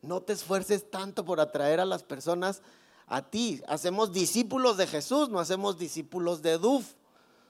No 0.00 0.20
te 0.20 0.32
esfuerces 0.32 0.88
tanto 0.90 1.24
por 1.24 1.40
atraer 1.40 1.80
a 1.80 1.84
las 1.84 2.04
personas 2.04 2.62
a 3.08 3.22
ti. 3.22 3.60
Hacemos 3.66 4.12
discípulos 4.12 4.76
de 4.76 4.86
Jesús, 4.86 5.28
no 5.28 5.40
hacemos 5.40 5.76
discípulos 5.76 6.40
de 6.40 6.58
Duf. 6.58 6.92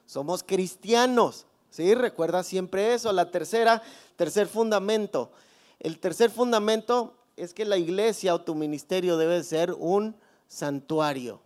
Somos 0.07 0.41
cristianos. 0.41 1.45
¿Sí? 1.69 1.93
Recuerda 1.93 2.43
siempre 2.43 2.95
eso. 2.95 3.11
La 3.11 3.29
tercera, 3.29 3.83
tercer 4.15 4.47
fundamento. 4.47 5.31
El 5.79 5.99
tercer 5.99 6.31
fundamento 6.31 7.15
es 7.35 7.53
que 7.53 7.65
la 7.65 7.77
iglesia 7.77 8.35
o 8.35 8.41
tu 8.41 8.55
ministerio 8.55 9.17
debe 9.17 9.43
ser 9.43 9.73
un 9.73 10.15
santuario. 10.47 11.41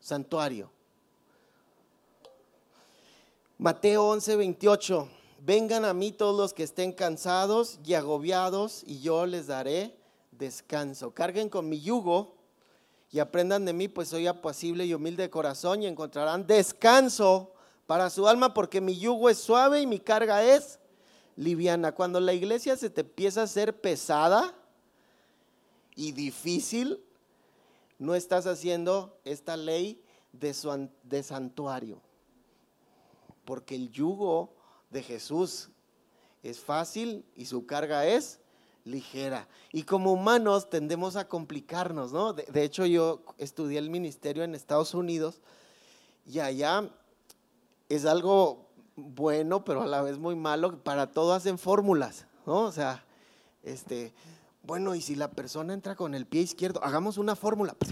Santuario. 0.00 0.70
Mateo 3.58 4.08
11, 4.08 4.36
28. 4.36 5.08
Vengan 5.42 5.84
a 5.84 5.94
mí 5.94 6.12
todos 6.12 6.36
los 6.36 6.54
que 6.54 6.62
estén 6.62 6.92
cansados 6.92 7.78
y 7.84 7.94
agobiados 7.94 8.82
y 8.86 9.00
yo 9.00 9.26
les 9.26 9.46
daré 9.48 9.96
descanso. 10.30 11.12
Carguen 11.12 11.48
con 11.48 11.68
mi 11.68 11.80
yugo 11.80 12.36
y 13.10 13.18
aprendan 13.18 13.64
de 13.64 13.72
mí, 13.72 13.88
pues 13.88 14.08
soy 14.08 14.26
apacible 14.26 14.86
y 14.86 14.94
humilde 14.94 15.24
de 15.24 15.30
corazón 15.30 15.82
y 15.82 15.86
encontrarán 15.86 16.46
descanso 16.46 17.52
para 17.86 18.08
su 18.08 18.28
alma 18.28 18.54
porque 18.54 18.80
mi 18.80 18.98
yugo 18.98 19.28
es 19.28 19.38
suave 19.38 19.80
y 19.80 19.86
mi 19.86 19.98
carga 19.98 20.44
es 20.44 20.78
liviana. 21.36 21.92
Cuando 21.92 22.20
la 22.20 22.32
iglesia 22.32 22.76
se 22.76 22.88
te 22.88 23.00
empieza 23.00 23.40
a 23.40 23.44
hacer 23.44 23.80
pesada, 23.80 24.54
y 25.94 26.12
difícil, 26.12 27.02
no 27.98 28.14
estás 28.14 28.46
haciendo 28.46 29.18
esta 29.24 29.56
ley 29.56 30.02
de, 30.32 30.54
de 31.02 31.22
santuario. 31.22 32.00
Porque 33.44 33.74
el 33.74 33.90
yugo 33.90 34.54
de 34.90 35.02
Jesús 35.02 35.70
es 36.42 36.60
fácil 36.60 37.24
y 37.36 37.46
su 37.46 37.66
carga 37.66 38.06
es 38.06 38.40
ligera. 38.84 39.48
Y 39.72 39.82
como 39.84 40.12
humanos 40.12 40.70
tendemos 40.70 41.16
a 41.16 41.28
complicarnos, 41.28 42.12
¿no? 42.12 42.32
De, 42.32 42.64
hecho, 42.64 42.86
yo 42.86 43.22
estudié 43.38 43.78
el 43.78 43.90
ministerio 43.90 44.42
en 44.42 44.54
Estados 44.54 44.94
Unidos 44.94 45.40
y 46.26 46.40
allá 46.40 46.88
es 47.88 48.04
algo 48.04 48.68
bueno, 48.96 49.64
pero 49.64 49.82
a 49.82 49.86
la 49.86 50.02
vez 50.02 50.18
muy 50.18 50.36
malo. 50.36 50.82
Para 50.82 51.10
todo 51.10 51.32
hacen 51.32 51.58
fórmulas, 51.58 52.26
¿no? 52.46 52.62
O 52.62 52.72
sea, 52.72 53.04
este, 53.62 54.12
bueno, 54.62 54.94
y 54.94 55.00
si 55.00 55.14
la 55.14 55.30
persona 55.30 55.72
entra 55.72 55.96
con 55.96 56.14
el 56.14 56.26
pie 56.26 56.42
izquierdo, 56.42 56.82
hagamos 56.84 57.18
una 57.18 57.36
fórmula. 57.36 57.76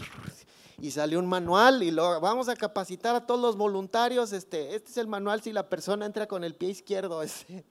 Y 0.81 0.93
sale 0.93 1.19
un 1.19 1.27
manual 1.27 1.83
y 1.83 1.91
lo 1.91 2.21
vamos 2.21 2.49
a 2.49 2.55
capacitar 2.55 3.17
a 3.17 3.27
todos 3.27 3.41
los 3.41 3.57
voluntarios. 3.57 4.33
Este, 4.33 4.77
este 4.77 4.93
es 4.93 4.97
el 4.97 5.09
manual 5.09 5.43
si 5.43 5.53
la 5.53 5.69
persona 5.69 6.07
entra 6.07 6.29
con 6.29 6.45
el 6.45 6.55
pie 6.55 6.71
izquierdo. 6.71 7.21
Este, 7.25 7.65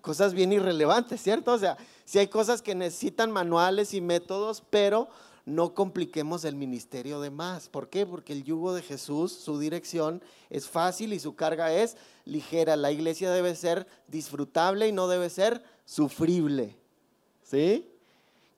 cosas 0.00 0.34
bien 0.34 0.52
irrelevantes, 0.52 1.20
¿cierto? 1.20 1.52
O 1.52 1.58
sea, 1.58 1.76
si 2.04 2.20
hay 2.20 2.28
cosas 2.28 2.62
que 2.62 2.76
necesitan 2.76 3.32
manuales 3.32 3.92
y 3.92 4.00
métodos, 4.00 4.62
pero 4.70 5.08
no 5.46 5.74
compliquemos 5.74 6.44
el 6.44 6.56
ministerio 6.56 7.20
de 7.20 7.30
más. 7.30 7.68
¿Por 7.68 7.88
qué? 7.88 8.06
Porque 8.06 8.34
el 8.34 8.44
yugo 8.44 8.74
de 8.74 8.82
Jesús, 8.82 9.32
su 9.32 9.58
dirección 9.58 10.22
es 10.48 10.68
fácil 10.68 11.12
y 11.12 11.20
su 11.20 11.34
carga 11.34 11.72
es 11.72 11.96
ligera. 12.24 12.76
La 12.76 12.92
iglesia 12.92 13.30
debe 13.30 13.54
ser 13.54 13.86
disfrutable 14.06 14.86
y 14.88 14.92
no 14.92 15.08
debe 15.08 15.28
ser 15.28 15.64
sufrible. 15.86 16.76
¿Sí? 17.42 17.93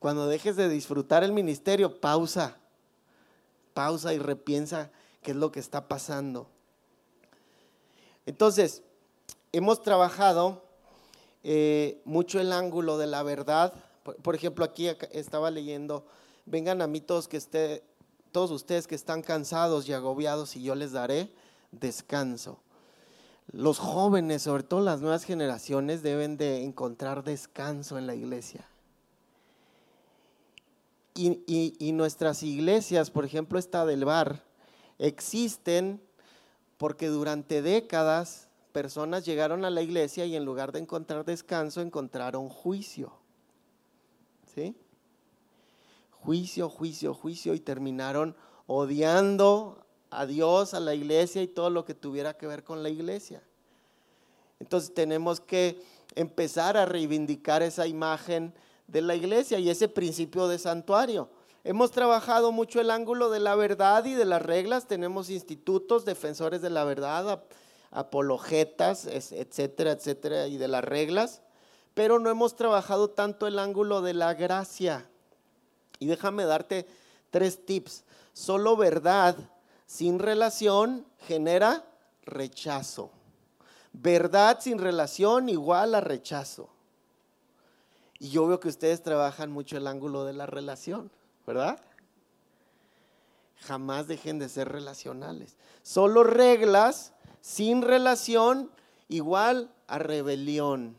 Cuando 0.06 0.28
dejes 0.28 0.54
de 0.54 0.68
disfrutar 0.68 1.24
el 1.24 1.32
ministerio, 1.32 2.00
pausa. 2.00 2.58
Pausa 3.74 4.14
y 4.14 4.20
repiensa 4.20 4.92
qué 5.20 5.32
es 5.32 5.36
lo 5.36 5.50
que 5.50 5.58
está 5.58 5.88
pasando. 5.88 6.48
Entonces, 8.24 8.84
hemos 9.50 9.82
trabajado 9.82 10.62
eh, 11.42 12.00
mucho 12.04 12.38
el 12.38 12.52
ángulo 12.52 12.98
de 12.98 13.08
la 13.08 13.24
verdad. 13.24 13.72
Por, 14.22 14.36
ejemplo, 14.36 14.64
aquí 14.64 14.86
estaba 15.10 15.50
leyendo, 15.50 16.06
vengan 16.44 16.82
a 16.82 16.86
mí 16.86 17.00
todos 17.00 17.26
que 17.26 17.38
esté, 17.38 17.82
todos 18.30 18.52
ustedes 18.52 18.86
que 18.86 18.94
están 18.94 19.22
cansados 19.22 19.88
y 19.88 19.92
agobiados 19.92 20.54
y 20.54 20.62
yo 20.62 20.76
les 20.76 20.92
daré 20.92 21.32
descanso. 21.72 22.60
Los 23.48 23.80
jóvenes, 23.80 24.42
sobre 24.42 24.62
todo 24.62 24.82
las 24.82 25.00
nuevas 25.00 25.24
generaciones, 25.24 26.04
deben 26.04 26.36
de 26.36 26.62
encontrar 26.62 27.24
descanso 27.24 27.98
en 27.98 28.06
la 28.06 28.14
iglesia. 28.14 28.68
Y, 31.16 31.92
nuestras 31.92 32.42
iglesias, 32.42 33.10
por 33.10 33.24
ejemplo, 33.24 33.58
esta 33.58 33.86
del 33.86 34.04
bar, 34.04 34.42
existen 34.98 36.00
porque 36.76 37.08
durante 37.08 37.62
décadas 37.62 38.48
personas 38.72 39.24
llegaron 39.24 39.64
a 39.64 39.70
la 39.70 39.80
iglesia 39.80 40.26
y 40.26 40.36
en 40.36 40.44
lugar 40.44 40.72
de 40.72 40.80
encontrar 40.80 41.24
descanso 41.24 41.80
encontraron 41.80 42.48
juicio. 42.50 43.12
¿Sí? 44.54 44.76
Juicio, 46.10 46.68
juicio, 46.68 47.14
juicio 47.14 47.54
y 47.54 47.60
terminaron 47.60 48.36
odiando 48.66 49.86
a 50.10 50.26
Dios, 50.26 50.74
a 50.74 50.80
la 50.80 50.94
iglesia 50.94 51.42
y 51.42 51.48
todo 51.48 51.70
lo 51.70 51.84
que 51.84 51.94
tuviera 51.94 52.36
que 52.36 52.46
ver 52.46 52.64
con 52.64 52.82
la 52.82 52.90
iglesia. 52.90 53.42
Entonces 54.60 54.92
tenemos 54.94 55.40
que 55.40 55.82
empezar 56.14 56.76
a 56.76 56.86
reivindicar 56.86 57.62
esa 57.62 57.86
imagen 57.86 58.54
de 58.86 59.00
la 59.00 59.14
iglesia 59.14 59.58
y 59.58 59.70
ese 59.70 59.88
principio 59.88 60.48
de 60.48 60.58
santuario. 60.58 61.28
Hemos 61.64 61.90
trabajado 61.90 62.52
mucho 62.52 62.80
el 62.80 62.90
ángulo 62.90 63.28
de 63.30 63.40
la 63.40 63.56
verdad 63.56 64.04
y 64.04 64.14
de 64.14 64.24
las 64.24 64.42
reglas, 64.42 64.86
tenemos 64.86 65.30
institutos 65.30 66.04
defensores 66.04 66.62
de 66.62 66.70
la 66.70 66.84
verdad, 66.84 67.42
apologetas, 67.90 69.06
etcétera, 69.06 69.92
etcétera, 69.92 70.46
y 70.46 70.58
de 70.58 70.68
las 70.68 70.84
reglas, 70.84 71.42
pero 71.94 72.18
no 72.18 72.30
hemos 72.30 72.54
trabajado 72.54 73.10
tanto 73.10 73.46
el 73.46 73.58
ángulo 73.58 74.02
de 74.02 74.14
la 74.14 74.34
gracia. 74.34 75.08
Y 75.98 76.06
déjame 76.06 76.44
darte 76.44 76.86
tres 77.30 77.64
tips. 77.64 78.04
Solo 78.32 78.76
verdad 78.76 79.36
sin 79.86 80.18
relación 80.18 81.06
genera 81.26 81.84
rechazo. 82.22 83.10
Verdad 83.92 84.58
sin 84.60 84.78
relación 84.78 85.48
igual 85.48 85.94
a 85.94 86.00
rechazo. 86.00 86.68
Y 88.18 88.30
yo 88.30 88.46
veo 88.46 88.60
que 88.60 88.68
ustedes 88.68 89.02
trabajan 89.02 89.50
mucho 89.50 89.76
el 89.76 89.86
ángulo 89.86 90.24
de 90.24 90.32
la 90.32 90.46
relación, 90.46 91.10
¿verdad? 91.46 91.78
Jamás 93.60 94.06
dejen 94.06 94.38
de 94.38 94.48
ser 94.48 94.68
relacionales. 94.68 95.56
Solo 95.82 96.24
reglas 96.24 97.12
sin 97.40 97.82
relación 97.82 98.70
igual 99.08 99.70
a 99.86 99.98
rebelión. 99.98 100.96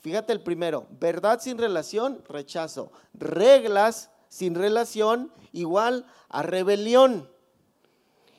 Fíjate 0.00 0.32
el 0.32 0.42
primero, 0.42 0.86
verdad 1.00 1.40
sin 1.40 1.58
relación, 1.58 2.22
rechazo. 2.28 2.92
Reglas 3.14 4.10
sin 4.28 4.54
relación 4.54 5.32
igual 5.52 6.06
a 6.28 6.42
rebelión. 6.42 7.28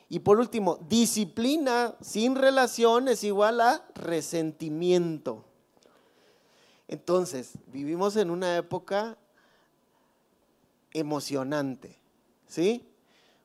Y 0.07 0.19
por 0.19 0.39
último, 0.39 0.79
disciplina 0.87 1.95
sin 2.01 2.35
relación 2.35 3.07
es 3.07 3.23
igual 3.23 3.61
a 3.61 3.85
resentimiento. 3.93 5.45
Entonces, 6.89 7.53
vivimos 7.67 8.15
en 8.15 8.31
una 8.31 8.57
época 8.57 9.15
emocionante, 10.91 11.99
¿sí? 12.47 12.83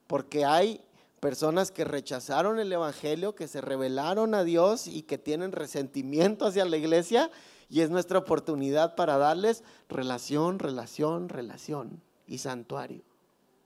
Porque 0.06 0.46
hay 0.46 0.80
personas 1.20 1.70
que 1.70 1.84
rechazaron 1.84 2.58
el 2.58 2.72
Evangelio, 2.72 3.34
que 3.34 3.46
se 3.46 3.60
rebelaron 3.60 4.34
a 4.34 4.44
Dios 4.44 4.86
y 4.86 5.02
que 5.02 5.18
tienen 5.18 5.52
resentimiento 5.52 6.46
hacia 6.46 6.64
la 6.64 6.78
iglesia 6.78 7.30
y 7.68 7.82
es 7.82 7.90
nuestra 7.90 8.18
oportunidad 8.18 8.94
para 8.94 9.18
darles 9.18 9.62
relación, 9.90 10.58
relación, 10.58 11.28
relación 11.28 12.00
y 12.26 12.38
santuario. 12.38 13.02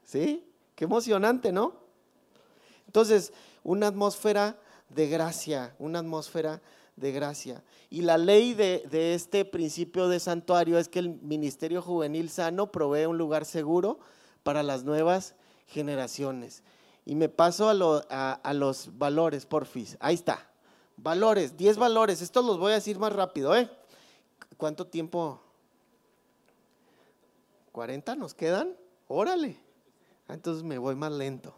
¿Sí? 0.05 0.45
Qué 0.75 0.87
emocionante, 0.87 1.53
¿no? 1.53 1.75
Entonces, 2.87 3.33
una 3.62 3.87
atmósfera 3.87 4.59
de 4.88 5.09
gracia, 5.09 5.77
una 5.79 6.01
atmósfera 6.01 6.61
de 6.98 7.12
gracia. 7.12 7.62
Y 7.90 8.02
la 8.02 8.18
ley 8.18 8.54
de, 8.54 8.84
de, 8.90 9.14
este 9.14 9.44
principio 9.44 10.08
de 10.08 10.20
santuario 10.20 10.78
es 10.78 10.88
que 10.88 10.98
el 10.98 11.11
ministerio 11.20 11.82
juvenil 11.82 12.30
sano 12.30 12.70
provee 12.70 13.06
un 13.06 13.18
lugar 13.18 13.44
seguro 13.44 13.98
para 14.42 14.62
las 14.62 14.84
nuevas 14.84 15.34
generaciones. 15.66 16.62
Y 17.08 17.14
me 17.14 17.28
paso 17.28 17.70
a, 17.70 18.52
los 18.52 18.98
valores, 18.98 19.46
porfis. 19.46 19.96
Ahí 20.00 20.14
está. 20.14 20.46
Valores, 20.98 21.56
10 21.56 21.78
valores. 21.78 22.20
Estos 22.20 22.44
los 22.44 22.58
voy 22.58 22.72
a 22.72 22.74
decir 22.74 22.98
más 22.98 23.14
rápido, 23.14 23.56
¿eh? 23.56 23.70
¿Cuánto 24.58 24.87
tiempo? 24.87 25.40
¿40 27.72 28.16
nos 28.16 28.34
quedan? 28.34 28.76
Órale. 29.06 29.58
Ah, 30.26 30.34
entonces 30.34 30.62
me 30.64 30.76
voy 30.76 30.96
más 30.96 31.12
lento. 31.12 31.54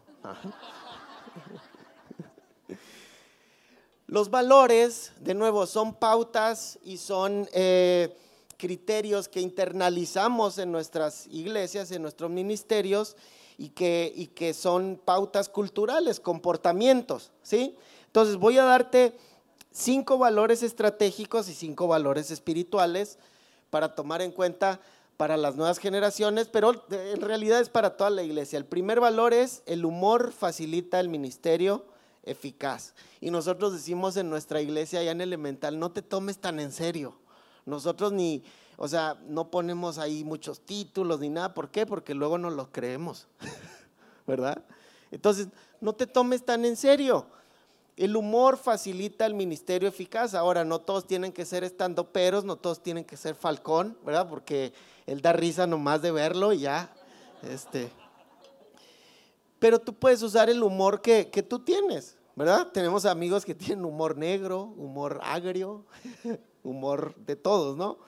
Los 4.11 4.29
valores, 4.29 5.13
de 5.21 5.33
nuevo, 5.33 5.65
son 5.65 5.93
pautas 5.93 6.77
y 6.83 6.97
son 6.97 7.47
eh, 7.53 8.13
criterios 8.57 9.29
que 9.29 9.39
internalizamos 9.39 10.57
en 10.57 10.69
nuestras 10.69 11.27
iglesias, 11.27 11.91
en 11.91 12.01
nuestros 12.01 12.29
ministerios 12.29 13.15
y 13.57 13.69
que, 13.69 14.11
y 14.13 14.27
que 14.27 14.53
son 14.53 14.99
pautas 15.05 15.47
culturales, 15.47 16.19
comportamientos, 16.19 17.31
¿sí? 17.41 17.77
Entonces 18.07 18.35
voy 18.35 18.57
a 18.57 18.65
darte 18.65 19.15
cinco 19.71 20.17
valores 20.17 20.61
estratégicos 20.61 21.47
y 21.47 21.53
cinco 21.53 21.87
valores 21.87 22.31
espirituales 22.31 23.17
para 23.69 23.95
tomar 23.95 24.21
en 24.21 24.33
cuenta 24.33 24.81
para 25.15 25.37
las 25.37 25.55
nuevas 25.55 25.77
generaciones, 25.77 26.49
pero 26.49 26.83
en 26.91 27.21
realidad 27.21 27.61
es 27.61 27.69
para 27.69 27.95
toda 27.95 28.09
la 28.09 28.23
iglesia. 28.23 28.57
El 28.57 28.65
primer 28.65 28.99
valor 28.99 29.33
es 29.33 29.63
el 29.67 29.85
humor 29.85 30.33
facilita 30.33 30.99
el 30.99 31.07
ministerio 31.07 31.85
eficaz. 32.23 32.93
Y 33.19 33.31
nosotros 33.31 33.73
decimos 33.73 34.17
en 34.17 34.29
nuestra 34.29 34.61
iglesia 34.61 35.03
ya 35.03 35.11
en 35.11 35.21
elemental, 35.21 35.79
no 35.79 35.91
te 35.91 36.01
tomes 36.01 36.39
tan 36.39 36.59
en 36.59 36.71
serio. 36.71 37.15
Nosotros 37.65 38.11
ni, 38.11 38.43
o 38.77 38.87
sea, 38.87 39.19
no 39.27 39.49
ponemos 39.51 39.97
ahí 39.97 40.23
muchos 40.23 40.61
títulos 40.61 41.19
ni 41.19 41.29
nada. 41.29 41.53
¿Por 41.53 41.69
qué? 41.69 41.85
Porque 41.85 42.13
luego 42.13 42.37
no 42.37 42.49
los 42.49 42.69
creemos, 42.69 43.27
¿verdad? 44.27 44.63
Entonces, 45.11 45.47
no 45.79 45.93
te 45.93 46.07
tomes 46.07 46.45
tan 46.45 46.65
en 46.65 46.75
serio. 46.75 47.27
El 47.97 48.15
humor 48.15 48.57
facilita 48.57 49.25
el 49.25 49.33
ministerio 49.33 49.87
eficaz. 49.87 50.33
Ahora, 50.33 50.63
no 50.63 50.79
todos 50.79 51.05
tienen 51.05 51.31
que 51.31 51.45
ser 51.45 51.63
estando 51.63 52.11
peros, 52.11 52.45
no 52.45 52.55
todos 52.55 52.81
tienen 52.81 53.03
que 53.03 53.17
ser 53.17 53.35
falcón, 53.35 53.97
¿verdad? 54.05 54.27
Porque 54.29 54.73
él 55.05 55.21
da 55.21 55.33
risa 55.33 55.67
nomás 55.67 56.01
de 56.01 56.11
verlo 56.11 56.53
y 56.53 56.59
ya. 56.59 56.91
Este. 57.43 57.91
Pero 59.61 59.79
tú 59.79 59.93
puedes 59.93 60.21
usar 60.23 60.49
el 60.49 60.61
humor 60.61 61.01
que, 61.01 61.29
que 61.29 61.41
tú 61.41 61.59
tienes, 61.59 62.17
¿verdad? 62.35 62.71
Tenemos 62.73 63.05
amigos 63.05 63.45
que 63.45 63.55
tienen 63.55 63.85
humor 63.85 64.17
negro, 64.17 64.73
humor 64.75 65.21
agrio, 65.23 65.85
humor 66.63 67.15
de 67.15 67.37
todos, 67.37 67.77
¿no? 67.77 67.99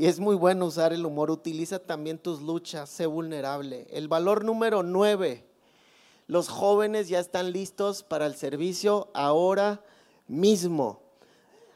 y 0.00 0.06
es 0.06 0.18
muy 0.18 0.34
bueno 0.34 0.64
usar 0.64 0.94
el 0.94 1.04
humor. 1.04 1.30
Utiliza 1.30 1.78
también 1.78 2.18
tus 2.18 2.40
luchas, 2.40 2.88
sé 2.88 3.04
vulnerable. 3.04 3.86
El 3.90 4.08
valor 4.08 4.46
número 4.46 4.82
nueve, 4.82 5.44
los 6.26 6.48
jóvenes 6.48 7.10
ya 7.10 7.18
están 7.18 7.52
listos 7.52 8.02
para 8.02 8.24
el 8.24 8.34
servicio 8.34 9.10
ahora 9.12 9.84
mismo. 10.26 11.02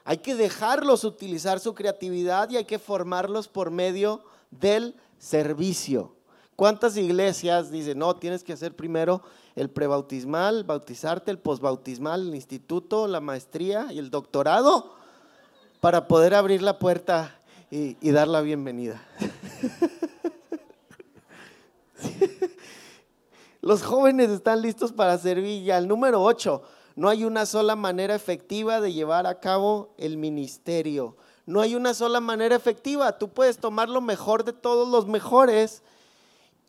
Hay 0.05 0.17
que 0.17 0.33
dejarlos 0.33 1.03
utilizar 1.03 1.59
su 1.59 1.75
creatividad 1.75 2.49
y 2.49 2.57
hay 2.57 2.65
que 2.65 2.79
formarlos 2.79 3.47
por 3.47 3.69
medio 3.69 4.23
del 4.49 4.95
servicio. 5.19 6.14
¿Cuántas 6.55 6.95
iglesias 6.95 7.69
dicen, 7.69 7.99
no, 7.99 8.15
tienes 8.15 8.41
que 8.41 8.53
hacer 8.53 8.73
primero 8.73 9.21
el 9.55 9.69
prebautismal, 9.69 10.63
bautizarte, 10.63 11.29
el 11.29 11.37
posbautismal, 11.37 12.29
el 12.29 12.35
instituto, 12.35 13.07
la 13.07 13.19
maestría 13.19 13.91
y 13.91 13.99
el 13.99 14.09
doctorado 14.09 14.95
para 15.81 16.07
poder 16.07 16.33
abrir 16.33 16.61
la 16.61 16.79
puerta 16.79 17.41
y, 17.69 18.09
dar 18.11 18.29
la 18.29 18.39
bienvenida? 18.39 19.03
Los 23.61 23.83
jóvenes 23.83 24.29
están 24.29 24.61
listos 24.61 24.93
para 24.93 25.17
servir 25.17 25.61
ya. 25.63 25.77
El 25.77 25.89
número 25.89 26.23
8, 26.23 26.61
no 26.95 27.09
hay 27.09 27.25
una 27.25 27.45
sola 27.45 27.75
manera 27.75 28.15
efectiva 28.15 28.79
de 28.79 28.93
llevar 28.93 29.27
a 29.27 29.41
cabo 29.41 29.93
el 29.97 30.15
ministerio. 30.15 31.17
No 31.45 31.59
hay 31.59 31.75
una 31.75 31.93
sola 31.93 32.21
manera 32.21 32.55
efectiva. 32.55 33.17
Tú 33.17 33.27
puedes 33.27 33.57
tomar 33.57 33.89
lo 33.89 33.99
mejor 33.99 34.45
de 34.45 34.53
todos 34.53 34.87
los 34.87 35.05
mejores 35.05 35.83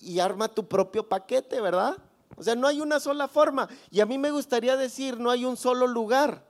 y 0.01 0.21
arma 0.21 0.49
tu 0.49 0.67
propio 0.67 1.09
paquete, 1.09 1.61
¿verdad? 1.61 1.97
O 2.37 2.43
sea, 2.43 2.55
no 2.55 2.67
hay 2.67 2.81
una 2.81 3.01
sola 3.01 3.29
forma. 3.29 3.69
Y 3.91 4.01
a 4.01 4.07
mí 4.07 4.19
me 4.19 4.31
gustaría 4.31 4.77
decir, 4.77 5.19
no 5.19 5.31
hay 5.31 5.45
un 5.45 5.57
solo 5.57 5.87
lugar. 5.87 6.45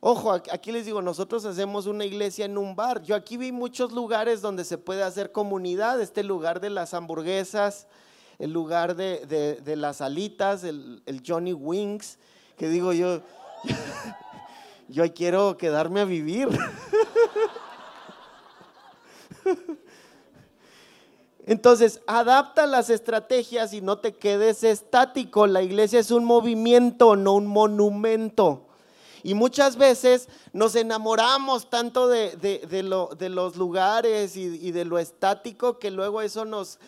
Ojo, 0.00 0.32
aquí 0.32 0.70
les 0.70 0.84
digo, 0.84 1.00
nosotros 1.00 1.44
hacemos 1.46 1.86
una 1.86 2.04
iglesia 2.04 2.44
en 2.44 2.58
un 2.58 2.76
bar. 2.76 3.02
Yo 3.02 3.16
aquí 3.16 3.36
vi 3.36 3.52
muchos 3.52 3.92
lugares 3.92 4.42
donde 4.42 4.64
se 4.64 4.78
puede 4.78 5.02
hacer 5.02 5.32
comunidad. 5.32 6.00
Este 6.00 6.22
lugar 6.22 6.60
de 6.60 6.70
las 6.70 6.94
hamburguesas, 6.94 7.86
el 8.38 8.52
lugar 8.52 8.94
de, 8.94 9.62
las 9.76 10.00
alitas, 10.02 10.62
el, 10.62 11.02
el, 11.06 11.22
Johnny 11.26 11.54
Wings, 11.54 12.18
que 12.58 12.68
digo 12.68 12.92
yo, 12.92 13.22
yo 14.88 15.12
quiero 15.14 15.56
quedarme 15.56 16.00
a 16.00 16.04
vivir. 16.04 16.48
Entonces, 21.46 22.00
adapta 22.08 22.66
las 22.66 22.90
estrategias 22.90 23.72
y 23.72 23.80
no 23.80 23.98
te 23.98 24.16
quedes 24.16 24.64
estático. 24.64 25.46
La 25.46 25.62
iglesia 25.62 26.00
es 26.00 26.10
un 26.10 26.24
movimiento, 26.24 27.14
no 27.14 27.34
un 27.34 27.46
monumento. 27.46 28.66
Y 29.22 29.34
muchas 29.34 29.76
veces 29.76 30.28
nos 30.52 30.74
enamoramos 30.74 31.70
tanto 31.70 32.08
de, 32.08 32.38
los 32.82 33.56
lugares 33.56 34.36
y, 34.36 34.72
de 34.72 34.84
lo 34.84 34.98
estático 34.98 35.78
que 35.78 35.92
luego 35.92 36.20
eso 36.20 36.44
nos 36.44 36.80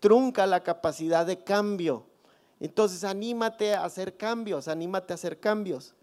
trunca 0.00 0.44
la 0.46 0.64
capacidad 0.64 1.24
de 1.24 1.44
cambio. 1.44 2.04
Entonces, 2.58 3.04
anímate 3.04 3.74
a 3.74 3.84
hacer 3.84 4.16
cambios, 4.16 4.66
anímate 4.66 5.12
a 5.12 5.14
hacer 5.14 5.38
cambios. 5.38 5.94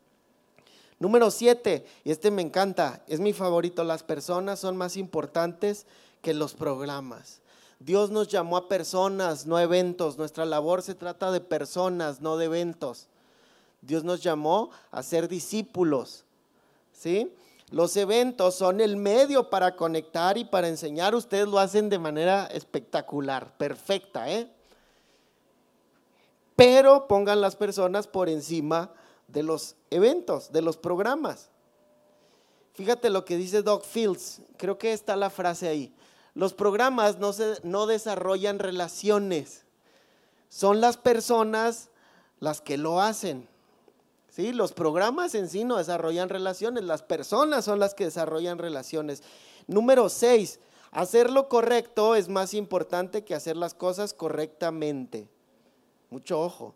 Número 0.98 1.30
siete, 1.30 1.86
y 2.06 2.12
este 2.12 2.32
me 2.32 2.41
encanta, 2.41 3.04
es 3.08 3.20
mi 3.20 3.32
favorito, 3.32 3.84
las 3.84 4.02
personas 4.02 4.60
son 4.60 4.78
más 4.78 4.98
importantes 4.98 5.86
que 6.22 6.34
los 6.34 6.54
programas. 6.54 7.41
Dios 7.80 8.10
nos 8.10 8.28
llamó 8.28 8.58
a 8.58 8.68
personas, 8.68 9.46
no 9.46 9.60
eventos. 9.60 10.18
Nuestra 10.18 10.46
labor 10.46 10.82
se 10.82 10.96
trata 10.96 11.32
de 11.32 11.42
personas, 11.42 12.22
no 12.22 12.38
de 12.38 12.46
eventos. 12.46 13.08
Dios 13.82 14.04
nos 14.04 14.22
llamó 14.22 14.72
a 14.92 15.04
ser 15.04 15.28
discípulos. 15.28 16.26
¿Sí? 16.92 17.32
Los 17.70 17.96
eventos 17.98 18.56
son 18.56 18.82
el 18.82 18.98
medio 18.98 19.50
para 19.50 19.76
conectar 19.76 20.38
y 20.38 20.46
para 20.46 20.68
enseñar. 20.68 21.13
Ustedes 21.13 21.48
lo 21.48 21.60
hacen 21.60 21.90
de 21.90 22.00
manera 22.00 22.48
espectacular, 22.48 23.56
perfecta, 23.58 24.32
¿eh? 24.32 24.50
Pero 26.56 27.08
pongan 27.08 27.40
las 27.40 27.56
personas 27.56 28.08
por 28.08 28.30
encima 28.30 28.92
de 29.28 29.44
los 29.44 29.76
eventos, 29.92 30.52
de 30.52 30.62
los 30.63 30.78
programas. 30.78 31.50
Fíjate 32.74 33.10
lo 33.10 33.26
que 33.26 33.38
dice 33.38 33.62
Doc 33.62 33.84
Fields. 33.84 34.42
Creo 34.58 34.78
que 34.78 34.94
está 34.94 35.16
la 35.16 35.30
frase 35.30 35.68
ahí. 35.68 35.94
Los 36.38 36.54
programas 36.54 37.17
no, 37.63 37.88
desarrollan 37.88 38.60
relaciones, 38.60 39.65
son 40.50 40.82
las 40.82 40.95
personas 40.95 41.89
las 42.39 42.62
que 42.62 42.78
lo 42.78 43.02
hacen. 43.02 43.50
¿Sí? 44.30 44.54
Los 44.54 44.71
programas 44.71 45.34
en 45.34 45.50
sí 45.50 45.63
no 45.63 45.78
desarrollan 45.78 46.30
relaciones, 46.30 46.84
las 46.84 47.02
personas 47.02 47.65
son 47.65 47.80
las 47.80 47.95
que 47.95 48.06
desarrollan 48.06 48.60
relaciones. 48.60 49.23
Número 49.65 50.10
seis, 50.10 50.60
hacer 50.91 51.32
lo 51.32 51.50
correcto 51.50 52.13
es 52.13 52.30
más 52.30 52.54
importante 52.54 53.23
que 53.23 53.34
hacer 53.34 53.58
las 53.58 53.73
cosas 53.73 54.13
correctamente. 54.13 55.28
Mucho 56.12 56.39
ojo. 56.39 56.76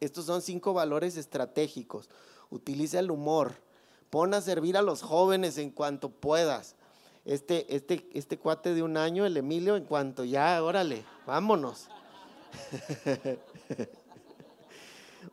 Estos 0.00 0.24
son 0.24 0.42
cinco 0.42 0.74
valores 0.74 1.16
estratégicos. 1.16 2.10
Utiliza 2.50 2.98
el 2.98 3.12
humor. 3.12 3.54
Pon 4.10 4.34
a 4.34 4.40
servir 4.40 4.76
a 4.76 4.82
los 4.82 5.02
jóvenes 5.02 5.58
en 5.58 5.70
cuanto 5.70 6.08
puedas 6.08 6.74
este, 7.26 7.74
este, 7.74 8.08
este 8.14 8.38
cuate 8.38 8.72
de 8.72 8.82
un 8.84 8.96
año, 8.96 9.26
el 9.26 9.36
Emilio, 9.36 9.76
en 9.76 9.84
cuanto 9.84 10.24
ya, 10.24 10.62
órale, 10.62 11.04
vámonos. 11.26 11.88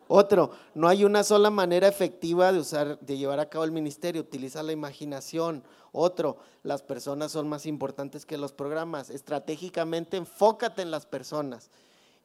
Otro, 0.08 0.52
no 0.74 0.88
hay 0.88 1.06
una 1.06 1.24
sola 1.24 1.52
manera 1.52 1.88
efectiva 1.88 2.52
de 2.52 2.60
usar, 2.60 3.00
de 3.00 3.18
llevar 3.18 3.40
a 3.40 3.48
cabo 3.48 3.64
el 3.64 3.72
ministerio, 3.72 4.22
utiliza 4.22 4.64
la 4.64 4.72
imaginación. 4.72 5.64
Otro, 5.92 6.38
las 6.64 6.82
personas 6.82 7.32
son 7.32 7.48
más 7.48 7.68
importantes 7.68 8.26
que 8.26 8.40
los 8.40 8.54
programas. 8.54 9.12
Estratégicamente 9.12 10.18
enfócate 10.18 10.82
en 10.82 10.92
las 10.92 11.06
personas. 11.06 11.70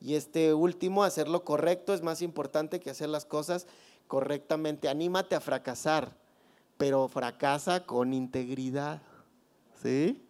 Y 0.00 0.14
este 0.14 0.54
último, 0.54 1.04
hacer 1.04 1.28
lo 1.28 1.44
correcto 1.44 1.92
es 1.92 2.02
más 2.02 2.22
importante 2.22 2.80
que 2.80 2.90
hacer 2.90 3.10
las 3.10 3.26
cosas 3.26 3.66
correctamente. 4.06 4.88
Anímate 4.88 5.34
a 5.34 5.40
fracasar, 5.40 6.16
pero 6.78 7.06
fracasa 7.08 7.84
con 7.84 8.14
integridad. 8.14 9.02
¿Sí? 9.82 10.24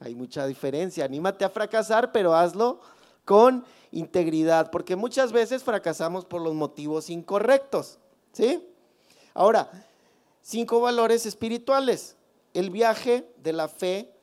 Hay 0.00 0.14
mucha 0.14 0.46
diferencia. 0.46 1.04
Anímate 1.04 1.44
a 1.44 1.50
fracasar, 1.50 2.12
pero 2.12 2.34
hazlo 2.34 2.80
con 3.24 3.64
integridad, 3.90 4.70
porque 4.70 4.94
muchas 4.94 5.32
veces 5.32 5.64
fracasamos 5.64 6.24
por 6.24 6.42
los 6.42 6.54
motivos 6.54 7.10
incorrectos. 7.10 7.98
¿Sí? 8.32 8.66
Ahora, 9.34 9.70
cinco 10.42 10.80
valores 10.80 11.26
espirituales. 11.26 12.16
El 12.54 12.70
viaje 12.70 13.30
de 13.38 13.52
la 13.52 13.68
fe 13.68 14.14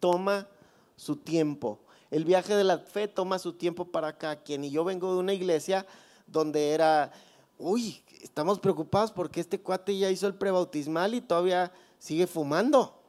toma 0.00 0.48
su 0.96 1.16
tiempo. 1.16 1.80
El 2.10 2.24
viaje 2.24 2.54
de 2.54 2.64
la 2.64 2.78
fe 2.78 3.08
toma 3.08 3.38
su 3.38 3.54
tiempo 3.54 3.86
para 3.86 4.16
cada 4.16 4.42
quien. 4.42 4.64
Y 4.64 4.70
yo 4.70 4.84
vengo 4.84 5.12
de 5.12 5.20
una 5.20 5.32
iglesia 5.32 5.86
donde 6.26 6.72
era, 6.72 7.12
uy, 7.58 8.02
estamos 8.22 8.58
preocupados 8.58 9.12
porque 9.12 9.40
este 9.40 9.60
cuate 9.60 9.96
ya 9.96 10.10
hizo 10.10 10.26
el 10.26 10.34
prebautismal 10.34 11.14
y 11.14 11.20
todavía 11.20 11.72
sigue 11.98 12.26
fumando. 12.26 13.05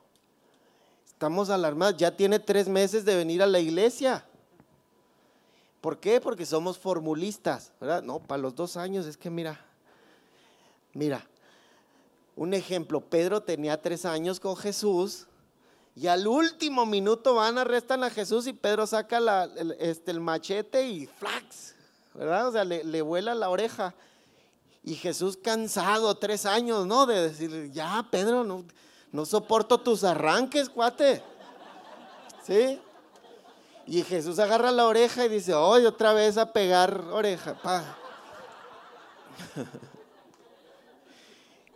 Estamos 1.18 1.50
alarmados, 1.50 1.98
ya 1.98 2.16
tiene 2.16 2.38
tres 2.38 2.68
meses 2.68 3.04
de 3.04 3.16
venir 3.16 3.42
a 3.42 3.48
la 3.48 3.60
iglesia. 3.60 4.24
¿Por 5.82 6.00
qué? 6.00 6.22
Porque 6.22 6.46
somos 6.46 6.78
formulistas, 6.78 7.72
¿verdad? 7.82 8.04
No, 8.04 8.20
para 8.20 8.40
los 8.40 8.54
dos 8.54 8.78
años 8.78 9.08
es 9.08 9.18
que 9.18 9.32
mira, 9.32 9.60
mira, 10.94 11.26
un 12.36 12.54
ejemplo, 12.54 13.02
Pedro 13.02 13.42
tenía 13.42 13.82
tres 13.82 14.06
años 14.06 14.40
con 14.40 14.56
Jesús 14.56 15.26
y 15.96 16.06
al 16.06 16.28
último 16.28 16.86
minuto 16.86 17.34
van, 17.34 17.58
arrestan 17.58 18.04
a 18.04 18.12
Jesús 18.12 18.46
y 18.46 18.54
Pedro 18.54 18.86
saca 18.86 19.18
el, 19.18 19.76
este, 19.80 20.12
el 20.12 20.20
machete 20.20 20.88
y 20.88 21.08
flax, 21.08 21.74
¿verdad? 22.14 22.50
O 22.50 22.52
sea, 22.52 22.64
le, 22.64 22.84
le 22.84 23.02
vuela 23.02 23.34
la 23.34 23.50
oreja. 23.50 23.96
Y 24.84 24.94
Jesús 24.94 25.36
cansado, 25.36 26.14
tres 26.14 26.46
años, 26.46 26.86
¿no? 26.86 27.08
De 27.08 27.30
decir, 27.30 27.72
ya, 27.72 28.08
Pedro, 28.12 28.44
no, 28.44 28.64
no 29.18 29.26
soporto 29.26 29.80
tus 29.80 30.04
arranques, 30.04 30.70
cuate. 30.70 31.24
¿Sí? 32.44 32.80
Y 33.88 34.04
Jesús 34.04 34.38
agarra 34.38 34.70
la 34.70 34.86
oreja 34.86 35.26
y 35.26 35.30
dice, 35.30 35.56
hoy 35.56 35.88
otra 35.88 36.14
vez 36.14 36.38
a 36.38 36.54
pegar 36.54 37.02
oreja. 37.12 37.56
Pa. 37.56 37.98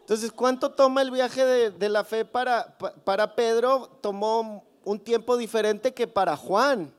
Entonces, 0.02 0.32
¿cuánto 0.32 0.70
toma 0.70 1.02
el 1.02 1.10
viaje 1.10 1.44
de, 1.44 1.90
la 1.90 2.04
fe 2.04 2.26
para, 2.26 2.78
para, 2.78 3.34
Pedro? 3.34 3.90
Tomó 4.02 4.64
un 4.84 5.00
tiempo 5.00 5.36
diferente 5.36 5.96
que 5.96 6.06
para 6.06 6.38
Juan. 6.38 6.94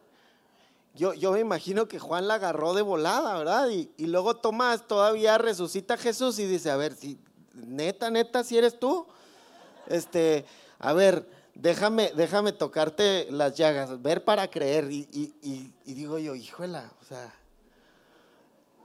Yo, 0.96 1.14
yo 1.14 1.30
me 1.30 1.38
imagino 1.38 1.86
que 1.86 2.00
Juan 2.00 2.26
la 2.26 2.34
agarró 2.34 2.74
de 2.74 2.82
volada, 2.82 3.38
¿verdad? 3.38 3.68
Y, 3.68 3.92
y 3.96 4.06
luego 4.06 4.34
Tomás 4.34 4.88
todavía 4.88 5.38
resucita 5.38 5.94
a 5.94 5.98
Jesús 5.98 6.40
y 6.40 6.46
dice, 6.46 6.68
a 6.68 6.76
ver, 6.76 6.94
si 6.94 7.16
neta, 7.54 8.10
neta, 8.10 8.42
si 8.42 8.58
eres 8.58 8.80
tú 8.80 9.06
este, 9.86 10.44
a 10.78 10.92
ver, 10.92 11.26
déjame, 11.54 12.12
déjame 12.14 12.52
tocarte 12.52 13.26
las 13.30 13.54
llagas, 13.54 14.00
ver 14.02 14.24
para 14.24 14.48
creer. 14.48 14.90
Y, 14.90 15.72
digo 15.84 16.18
yo, 16.18 16.34
híjola, 16.34 16.92
o 17.00 17.04
sea, 17.04 17.34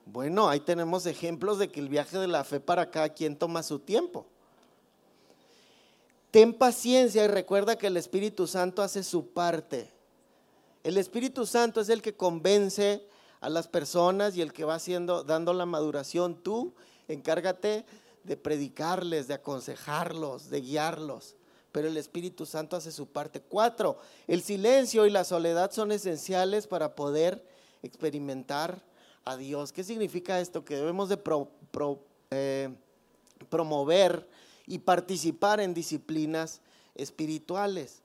bueno, 0.05 0.49
ahí 0.49 0.59
tenemos 0.59 1.05
ejemplos 1.05 1.59
de 1.59 1.69
que 1.69 1.79
el 1.79 1.89
viaje 1.89 2.17
de 2.17 2.27
la 2.27 2.43
fe 2.43 2.59
para 2.59 2.89
cada 2.89 3.09
quien 3.09 3.35
toma 3.35 3.63
su 3.63 3.79
tiempo. 3.79 4.25
Ten 6.31 6.53
paciencia 6.53 7.23
y 7.23 7.27
recuerda 7.27 7.77
que 7.77 7.87
el 7.87 7.97
Espíritu 7.97 8.47
Santo 8.47 8.81
hace 8.81 9.03
su 9.03 9.29
parte. 9.29 9.91
El 10.83 10.97
Espíritu 10.97 11.45
Santo 11.45 11.81
es 11.81 11.89
el 11.89 12.01
que 12.01 12.15
convence 12.15 13.05
a 13.41 13.49
las 13.49 13.67
personas 13.67 14.35
y 14.35 14.41
el 14.41 14.53
que 14.53 14.65
va 14.65 14.75
haciendo, 14.75 15.23
dando 15.23 15.53
la 15.53 15.65
maduración. 15.65 16.35
Tú 16.35 16.73
encárgate 17.07 17.85
de 18.27 18.35
predicarles, 18.35 19.27
de 19.27 19.35
aconsejarlos, 19.35 20.49
de 20.49 20.61
guiarlos. 20.61 21.35
Pero 21.71 21.87
el 21.87 21.95
Espíritu 21.95 22.45
Santo 22.45 22.75
hace 22.75 22.91
su 22.91 23.07
parte. 23.07 23.39
Cuatro, 23.41 23.97
el 24.27 24.43
silencio 24.43 25.05
y 25.05 25.09
la 25.09 25.23
soledad 25.23 25.71
son 25.71 25.91
esenciales 25.93 26.67
para 26.67 26.93
poder 26.95 27.43
experimentar 27.83 28.83
a 29.23 29.37
Dios. 29.37 29.71
¿Qué 29.71 29.83
significa 29.83 30.41
esto? 30.41 30.65
Que 30.65 30.75
debemos 30.75 31.07
de 31.07 31.19
eh, 32.31 32.75
promover 33.49 34.27
y 34.65 34.79
participar 34.79 35.61
en 35.61 35.73
disciplinas 35.73 36.59
espirituales. 36.95 38.01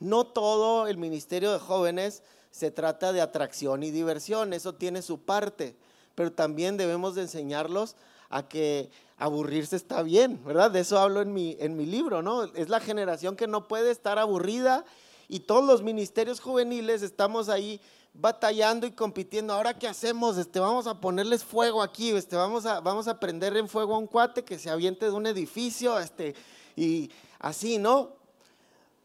No 0.00 0.26
todo 0.26 0.86
el 0.86 0.98
ministerio 0.98 1.52
de 1.52 1.60
jóvenes 1.60 2.22
se 2.50 2.70
trata 2.70 3.14
de 3.14 3.22
atracción 3.22 3.82
y 3.82 3.90
diversión, 3.90 4.52
eso 4.52 4.74
tiene 4.74 5.00
su 5.00 5.20
parte, 5.20 5.76
pero 6.14 6.32
también 6.32 6.76
debemos 6.76 7.14
de 7.14 7.22
enseñarlos 7.22 7.96
a 8.28 8.48
que 8.48 8.90
aburrirse 9.22 9.76
está 9.76 10.02
bien, 10.02 10.42
¿verdad? 10.44 10.72
De 10.72 10.80
eso 10.80 10.98
hablo 10.98 11.22
en 11.22 11.32
mi, 11.32 11.56
en 11.60 11.76
mi 11.76 11.86
libro, 11.86 12.22
¿no? 12.22 12.42
Es 12.42 12.68
la 12.68 12.80
generación 12.80 13.36
que 13.36 13.46
no 13.46 13.68
puede 13.68 13.92
estar 13.92 14.18
aburrida 14.18 14.84
y 15.28 15.40
todos 15.40 15.64
los 15.64 15.80
ministerios 15.82 16.40
juveniles 16.40 17.02
estamos 17.02 17.48
ahí 17.48 17.80
batallando 18.14 18.84
y 18.84 18.90
compitiendo. 18.90 19.52
Ahora 19.52 19.78
qué 19.78 19.86
hacemos? 19.86 20.36
Este, 20.38 20.58
vamos 20.58 20.88
a 20.88 21.00
ponerles 21.00 21.44
fuego 21.44 21.82
aquí, 21.82 22.10
este, 22.10 22.34
vamos 22.34 22.66
a, 22.66 22.80
vamos 22.80 23.06
a 23.06 23.20
prender 23.20 23.56
en 23.56 23.68
fuego 23.68 23.94
a 23.94 23.98
un 23.98 24.08
cuate 24.08 24.42
que 24.42 24.58
se 24.58 24.70
aviente 24.70 25.06
de 25.06 25.12
un 25.12 25.26
edificio, 25.26 26.00
este, 26.00 26.34
y 26.74 27.08
así, 27.38 27.78
¿no? 27.78 28.10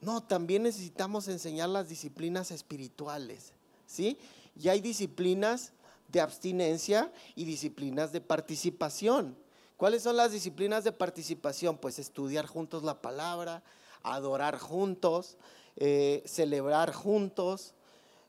No, 0.01 0.21
también 0.21 0.63
necesitamos 0.63 1.27
enseñar 1.27 1.69
las 1.69 1.89
disciplinas 1.89 2.49
espirituales, 2.49 3.53
¿sí? 3.85 4.17
Y 4.59 4.69
hay 4.69 4.81
disciplinas 4.81 5.73
de 6.07 6.21
abstinencia 6.21 7.11
y 7.35 7.45
disciplinas 7.45 8.11
de 8.11 8.21
participación. 8.21 9.37
¿Cuáles 9.77 10.01
son 10.01 10.17
las 10.17 10.31
disciplinas 10.31 10.83
de 10.83 10.91
participación? 10.91 11.77
Pues 11.77 11.99
estudiar 11.99 12.47
juntos 12.47 12.81
la 12.81 12.99
palabra, 12.99 13.61
adorar 14.01 14.57
juntos, 14.57 15.37
eh, 15.75 16.23
celebrar 16.25 16.91
juntos, 16.91 17.75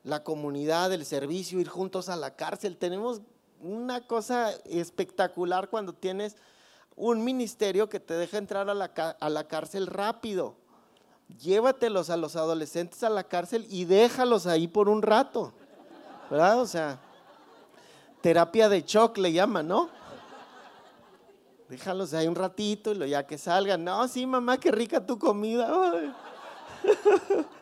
la 0.03 0.23
comunidad, 0.23 0.93
el 0.93 1.05
servicio, 1.05 1.59
ir 1.59 1.67
juntos 1.67 2.07
a 2.07 2.15
la 2.15 2.35
cárcel. 2.35 2.77
Tenemos 2.77 3.21
una 3.61 4.05
cosa 4.05 4.51
espectacular 4.65 5.69
cuando 5.69 5.93
tienes 5.93 6.37
un 6.95 7.23
ministerio 7.23 7.89
que 7.89 7.99
te 7.99 8.13
deja 8.13 8.37
entrar 8.37 8.69
a 8.69 8.75
la, 8.75 8.85
a 9.19 9.29
la 9.29 9.47
cárcel 9.47 9.87
rápido. 9.87 10.55
Llévatelos 11.39 12.11
a 12.11 12.17
los 12.17 12.35
adolescentes 12.35 13.03
a 13.03 13.09
la 13.09 13.23
cárcel 13.23 13.65
y 13.71 13.85
déjalos 13.85 14.45
ahí 14.45 14.67
por 14.67 14.87
un 14.87 15.01
rato. 15.01 15.51
¿Verdad? 16.29 16.61
O 16.61 16.67
sea, 16.67 16.99
terapia 18.21 18.69
de 18.69 18.83
shock 18.83 19.17
le 19.17 19.31
llaman, 19.33 19.67
¿no? 19.67 19.98
Déjalos 21.69 22.13
ahí 22.15 22.27
un 22.27 22.35
ratito 22.35 22.91
y 22.91 22.95
lo 22.95 23.05
ya 23.05 23.27
que 23.27 23.37
salgan. 23.37 23.83
No, 23.83 24.07
sí, 24.07 24.25
mamá, 24.25 24.59
qué 24.59 24.71
rica 24.71 25.05
tu 25.05 25.19
comida. 25.19 26.15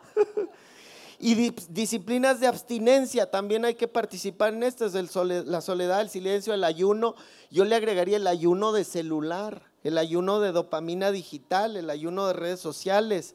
Y 1.19 1.33
disciplinas 1.69 2.39
de 2.39 2.45
abstinencia, 2.45 3.31
también 3.31 3.65
hay 3.65 3.73
que 3.73 3.87
participar 3.87 4.53
en 4.53 4.61
estas, 4.61 4.93
la 4.93 5.61
soledad, 5.61 6.01
el 6.01 6.11
silencio, 6.11 6.53
el 6.53 6.63
ayuno. 6.63 7.15
Yo 7.49 7.65
le 7.65 7.75
agregaría 7.75 8.17
el 8.17 8.27
ayuno 8.27 8.71
de 8.71 8.83
celular, 8.83 9.63
el 9.83 9.97
ayuno 9.97 10.39
de 10.39 10.51
dopamina 10.51 11.11
digital, 11.11 11.75
el 11.75 11.89
ayuno 11.89 12.27
de 12.27 12.33
redes 12.33 12.59
sociales, 12.59 13.33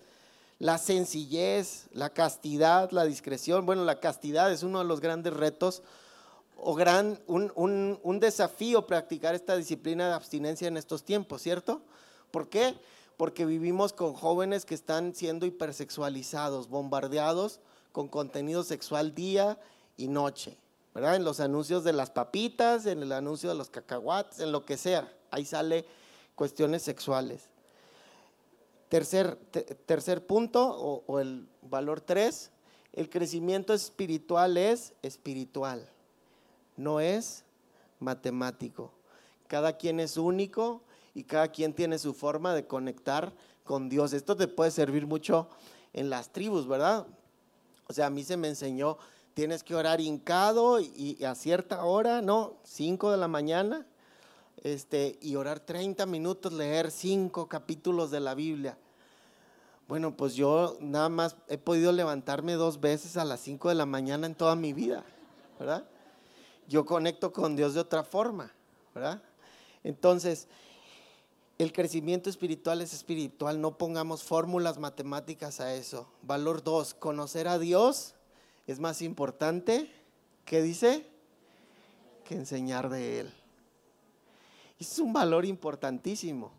la 0.61 0.79
sencillez, 0.79 1.89
la 1.93 2.11
castidad, 2.11 2.93
la 2.93 3.03
discreción. 3.03 3.67
Bueno, 3.67 3.85
la 3.85 3.99
castidad 3.99 4.53
es 4.53 4.63
uno 4.63 4.79
de 4.79 4.85
los 4.85 5.01
grandes 5.01 5.33
retos 5.33 5.83
o 6.65 6.77
gran, 6.77 7.21
un, 7.27 7.53
un 8.01 8.21
desafío 8.21 8.87
practicar 8.87 9.35
esta 9.35 9.57
disciplina 9.57 10.07
de 10.07 10.15
abstinencia 10.15 10.69
en 10.69 10.77
estos 10.77 11.03
tiempos, 11.03 11.43
¿cierto? 11.43 11.83
¿Por 12.31 12.49
qué? 12.49 12.77
Porque 13.17 13.45
vivimos 13.45 13.93
con 13.93 14.15
jóvenes 14.15 14.65
que 14.65 14.77
están 14.77 15.13
siendo 15.13 15.45
hipersexualizados, 15.45 16.69
bombardeados 16.69 17.59
con 17.91 18.07
contenido 18.07 18.63
sexual 18.63 19.13
día 19.13 19.59
y 19.97 20.07
noche, 20.07 20.57
¿verdad? 20.95 21.17
En 21.17 21.25
los 21.25 21.41
anuncios 21.41 21.83
de 21.83 21.93
las 21.93 22.11
papitas, 22.11 22.87
en 22.87 23.03
el 23.03 23.11
anuncio 23.11 23.49
de 23.49 23.57
los 23.57 23.69
cacahuates, 23.69 24.39
en 24.39 24.53
lo 24.53 24.65
que 24.65 24.77
sea, 24.77 25.13
ahí 25.33 25.45
sale 25.45 25.85
cuestiones 26.37 26.83
sexuales. 26.83 27.49
Tercer, 28.89 29.35
tercer 29.87 30.25
punto, 30.27 30.65
o, 30.65 31.03
o 31.09 31.19
el 31.19 31.49
valor 31.63 32.01
tres, 32.01 32.53
el 32.93 33.11
crecimiento 33.11 33.75
espiritual 33.75 34.57
es 34.57 34.93
espiritual, 35.03 35.89
no 36.77 37.01
es 37.01 37.45
matemático. 38.01 38.93
Cada 39.47 39.77
quien 39.77 40.01
es 40.01 40.17
único 40.17 40.83
y 41.15 41.25
cada 41.25 41.49
quien 41.49 41.73
tiene 41.73 41.99
su 41.99 42.15
forma 42.15 42.55
de 42.55 42.67
conectar 42.67 43.33
con 43.65 43.89
Dios. 43.89 44.13
Esto 44.13 44.37
te 44.37 44.49
puede 44.49 44.71
servir 44.71 45.07
mucho 45.07 45.49
en 45.93 46.11
las 46.11 46.33
tribus, 46.33 46.67
¿verdad? 46.67 47.07
O 47.89 47.93
sea, 47.93 48.07
a 48.07 48.11
mí 48.11 48.25
se 48.25 48.37
me 48.37 48.49
enseñó, 48.49 48.99
tienes 49.35 49.63
que 49.63 49.75
orar 49.75 50.01
hincado 50.01 50.81
y, 50.81 51.23
a 51.25 51.35
cierta 51.35 51.85
hora, 51.85 52.23
¿no? 52.23 52.55
5 52.65 53.11
de 53.11 53.17
la 53.19 53.29
mañana, 53.29 53.87
este, 54.63 55.19
y 55.21 55.37
orar 55.37 55.61
30 55.61 56.07
minutos, 56.07 56.53
leer 56.53 56.91
cinco 56.91 57.49
capítulos 57.49 58.11
de 58.11 58.21
la 58.21 58.35
Biblia. 58.35 58.79
Bueno, 59.89 60.17
pues 60.17 60.35
yo 60.35 60.79
nada 60.81 61.09
más 61.09 61.37
he 61.49 61.59
podido 61.59 61.93
levantarme 61.93 62.55
dos 62.55 62.81
veces 62.81 63.17
a 63.17 63.25
las 63.25 63.41
5 63.41 63.69
de 63.69 63.75
la 63.75 63.85
mañana 63.85 64.27
en 64.27 64.35
toda 64.35 64.57
mi 64.57 64.73
vida, 64.73 65.05
¿verdad? 65.59 65.85
Yo 66.73 66.87
conecto 66.87 67.35
con 67.35 67.55
Dios 67.55 67.75
de 67.75 67.81
otra 67.81 68.03
forma, 68.03 68.51
¿verdad? 68.95 69.23
Entonces, 69.85 70.49
el 71.59 71.71
crecimiento 71.71 72.31
espiritual 72.31 72.81
es 72.81 72.95
espiritual, 72.95 73.61
no 73.61 73.77
pongamos 73.77 74.23
fórmulas 74.23 74.79
matemáticas 74.79 75.61
a 75.61 75.75
eso. 75.75 76.09
Valor 76.23 76.65
2, 76.65 76.95
conocer 76.95 77.47
a 77.47 77.59
Dios 77.59 78.15
es 78.67 78.81
más 78.81 79.03
importante, 79.03 79.93
¿qué 80.47 80.63
dice? 80.63 81.07
Que 82.25 82.37
enseñar 82.37 82.89
de 82.89 83.21
Él. 83.21 83.35
Es 84.81 84.99
un 84.99 85.13
valor 85.13 85.45
importantísimo. 85.45 86.53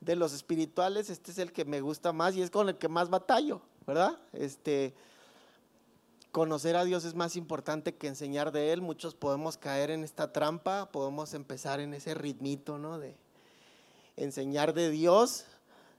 De 0.00 0.16
los 0.16 0.32
espirituales, 0.32 1.10
este 1.10 1.30
es 1.30 1.38
el 1.38 1.52
que 1.52 1.64
me 1.64 1.80
gusta 1.80 2.12
más 2.12 2.34
y 2.34 2.42
es 2.42 2.50
con 2.50 2.68
el 2.68 2.76
que 2.76 2.88
más 2.88 3.08
batallo, 3.08 3.62
¿verdad? 3.86 4.18
Este, 4.32 4.92
conocer 6.32 6.76
a 6.76 6.84
Dios 6.84 7.04
es 7.04 7.14
más 7.14 7.36
importante 7.36 7.94
que 7.94 8.08
enseñar 8.08 8.50
de 8.50 8.72
Él. 8.72 8.80
Muchos 8.80 9.14
podemos 9.14 9.56
caer 9.56 9.90
en 9.90 10.02
esta 10.02 10.32
trampa, 10.32 10.90
podemos 10.90 11.34
empezar 11.34 11.78
en 11.78 11.94
ese 11.94 12.14
ritmito, 12.14 12.78
¿no? 12.78 12.98
De, 12.98 13.14
enseñar 14.16 14.74
de 14.74 14.90
Dios 14.90 15.44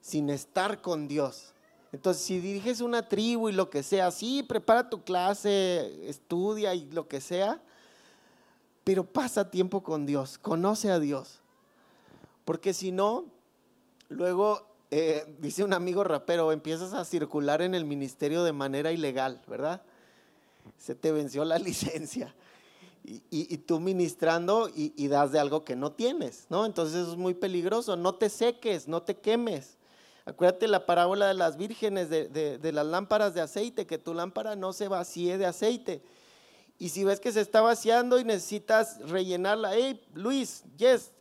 sin 0.02 0.30
estar 0.30 0.82
con 0.82 1.08
Dios. 1.08 1.54
Entonces, 1.91 2.24
si 2.24 2.39
diriges 2.39 2.82
una 2.82 3.08
tribu 3.08 3.50
y 3.50 3.54
lo 3.54 3.69
que 3.69 3.84
sea, 3.84 4.12
sí, 4.12 4.43
prepara 4.43 4.89
tu 4.89 5.04
clase, 5.04 6.10
estudia 6.10 6.74
y 6.74 6.89
lo 6.91 7.08
que 7.08 7.22
sea, 7.22 7.62
pero 8.84 9.04
pasa 9.04 9.52
tiempo 9.52 9.84
con 9.84 10.06
Dios, 10.06 10.38
conoce 10.38 10.89
a 10.91 11.00
Dios. 11.00 11.39
Porque 12.46 12.74
si 12.74 12.91
no, 12.91 13.26
luego, 14.10 14.67
eh, 14.91 15.36
dice 15.39 15.63
un 15.63 15.74
amigo 15.74 16.04
rapero, 16.04 16.52
empiezas 16.52 16.93
a 16.93 17.06
circular 17.06 17.62
en 17.62 17.76
el 17.76 17.86
ministerio 17.86 18.43
de 18.43 18.54
manera 18.54 18.91
ilegal, 18.91 19.41
¿verdad? 19.48 19.84
Se 20.78 20.95
te 20.95 21.12
venció 21.12 21.45
la 21.45 21.58
licencia 21.60 22.34
y, 23.04 23.58
tú 23.58 23.80
ministrando 23.80 24.69
y, 24.73 25.08
das 25.08 25.32
de 25.32 25.39
algo 25.39 25.65
que 25.65 25.76
no 25.76 25.91
tienes, 25.91 26.45
¿no? 26.49 26.65
Entonces 26.65 27.08
es 27.10 27.15
muy 27.15 27.34
peligroso. 27.34 27.95
No 27.95 28.15
te 28.15 28.30
seques, 28.30 28.88
no 28.88 29.04
te 29.04 29.17
quemes. 29.17 29.78
Acuérdate 30.26 30.69
la 30.69 30.86
parábola 30.86 31.28
de 31.28 31.34
las 31.34 31.58
vírgenes, 31.58 32.10
de, 32.10 32.71
las 32.73 32.86
lámparas 32.86 33.34
de 33.34 33.41
aceite, 33.41 33.86
que 33.86 33.97
tu 33.97 34.13
lámpara 34.13 34.56
no 34.56 34.71
se 34.71 34.88
vacíe 34.88 35.38
de 35.38 35.45
aceite. 35.45 36.02
Y 36.80 36.89
si 36.89 37.04
ves 37.04 37.19
que 37.19 37.32
se 37.32 37.41
está 37.41 37.62
vaciando 37.62 38.19
y 38.19 38.23
necesitas 38.23 38.99
rellenarla, 39.10 39.76
hey, 39.76 40.02
Luis, 40.13 40.63
yes, 40.78 41.12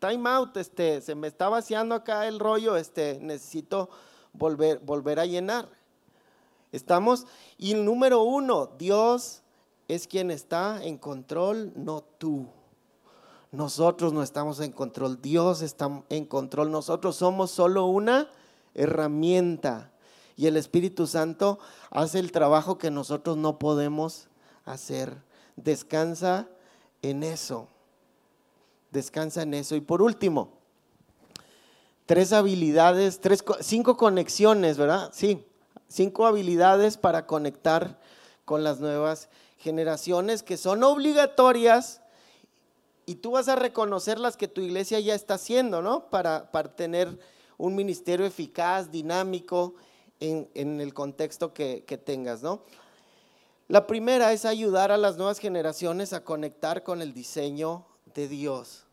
time 0.00 0.28
out, 0.28 0.56
este, 0.56 1.00
se 1.00 1.14
me 1.14 1.28
está 1.28 1.48
vaciando 1.48 1.94
acá 1.94 2.26
el 2.26 2.38
rollo, 2.38 2.76
este, 2.76 3.18
necesito 3.20 3.88
volver, 4.32 4.80
volver 4.80 5.20
a 5.20 5.26
llenar. 5.26 5.68
Estamos, 6.72 7.26
y 7.58 7.72
el 7.72 7.84
número 7.84 8.22
uno, 8.22 8.70
Dios 8.78 9.42
es 9.88 10.06
quien 10.06 10.30
está 10.30 10.82
en 10.84 10.98
control, 10.98 11.72
no 11.74 12.02
tú. 12.02 12.46
Nosotros 13.52 14.12
no 14.12 14.22
estamos 14.22 14.60
en 14.60 14.70
control, 14.70 15.20
Dios 15.20 15.62
está 15.62 16.04
en 16.08 16.24
control, 16.24 16.70
nosotros 16.70 17.16
somos 17.16 17.50
solo 17.50 17.86
una 17.86 18.28
herramienta 18.74 19.90
y 20.36 20.46
el 20.46 20.56
Espíritu 20.56 21.06
Santo 21.06 21.58
hace 21.90 22.18
el 22.18 22.32
trabajo 22.32 22.78
que 22.78 22.90
nosotros 22.90 23.36
no 23.36 23.58
podemos 23.58 24.28
hacer. 24.64 25.22
Descansa 25.56 26.48
en 27.02 27.22
eso, 27.22 27.68
descansa 28.90 29.42
en 29.42 29.52
eso. 29.52 29.76
Y 29.76 29.82
por 29.82 30.00
último, 30.00 30.52
tres 32.06 32.32
habilidades, 32.32 33.20
tres, 33.20 33.44
cinco 33.60 33.98
conexiones, 33.98 34.78
¿verdad? 34.78 35.10
Sí, 35.12 35.44
cinco 35.90 36.24
habilidades 36.26 36.96
para 36.96 37.26
conectar 37.26 37.98
con 38.44 38.64
las 38.64 38.80
nuevas 38.80 39.28
generaciones 39.58 40.42
que 40.42 40.56
son 40.56 40.82
obligatorias 40.82 42.00
y 43.04 43.16
tú 43.16 43.32
vas 43.32 43.48
a 43.48 43.56
reconocer 43.56 44.18
las 44.18 44.36
que 44.36 44.48
tu 44.48 44.60
iglesia 44.60 45.00
ya 45.00 45.14
está 45.14 45.34
haciendo, 45.34 45.82
¿no? 45.82 46.08
Para, 46.10 46.50
para 46.52 46.74
tener 46.74 47.18
un 47.58 47.74
ministerio 47.74 48.24
eficaz, 48.24 48.90
dinámico, 48.90 49.74
en, 50.20 50.80
el 50.80 50.94
contexto 50.94 51.52
que, 51.52 51.84
que 51.86 51.98
tengas, 51.98 52.42
¿no? 52.42 52.62
La 53.68 53.86
primera 53.86 54.32
es 54.32 54.44
ayudar 54.44 54.92
a 54.92 54.98
las 54.98 55.16
nuevas 55.16 55.38
generaciones 55.38 56.12
a 56.12 56.24
conectar 56.24 56.82
con 56.82 57.02
el 57.02 57.14
diseño 57.14 57.86
de 58.14 58.28
Dios. 58.28 58.84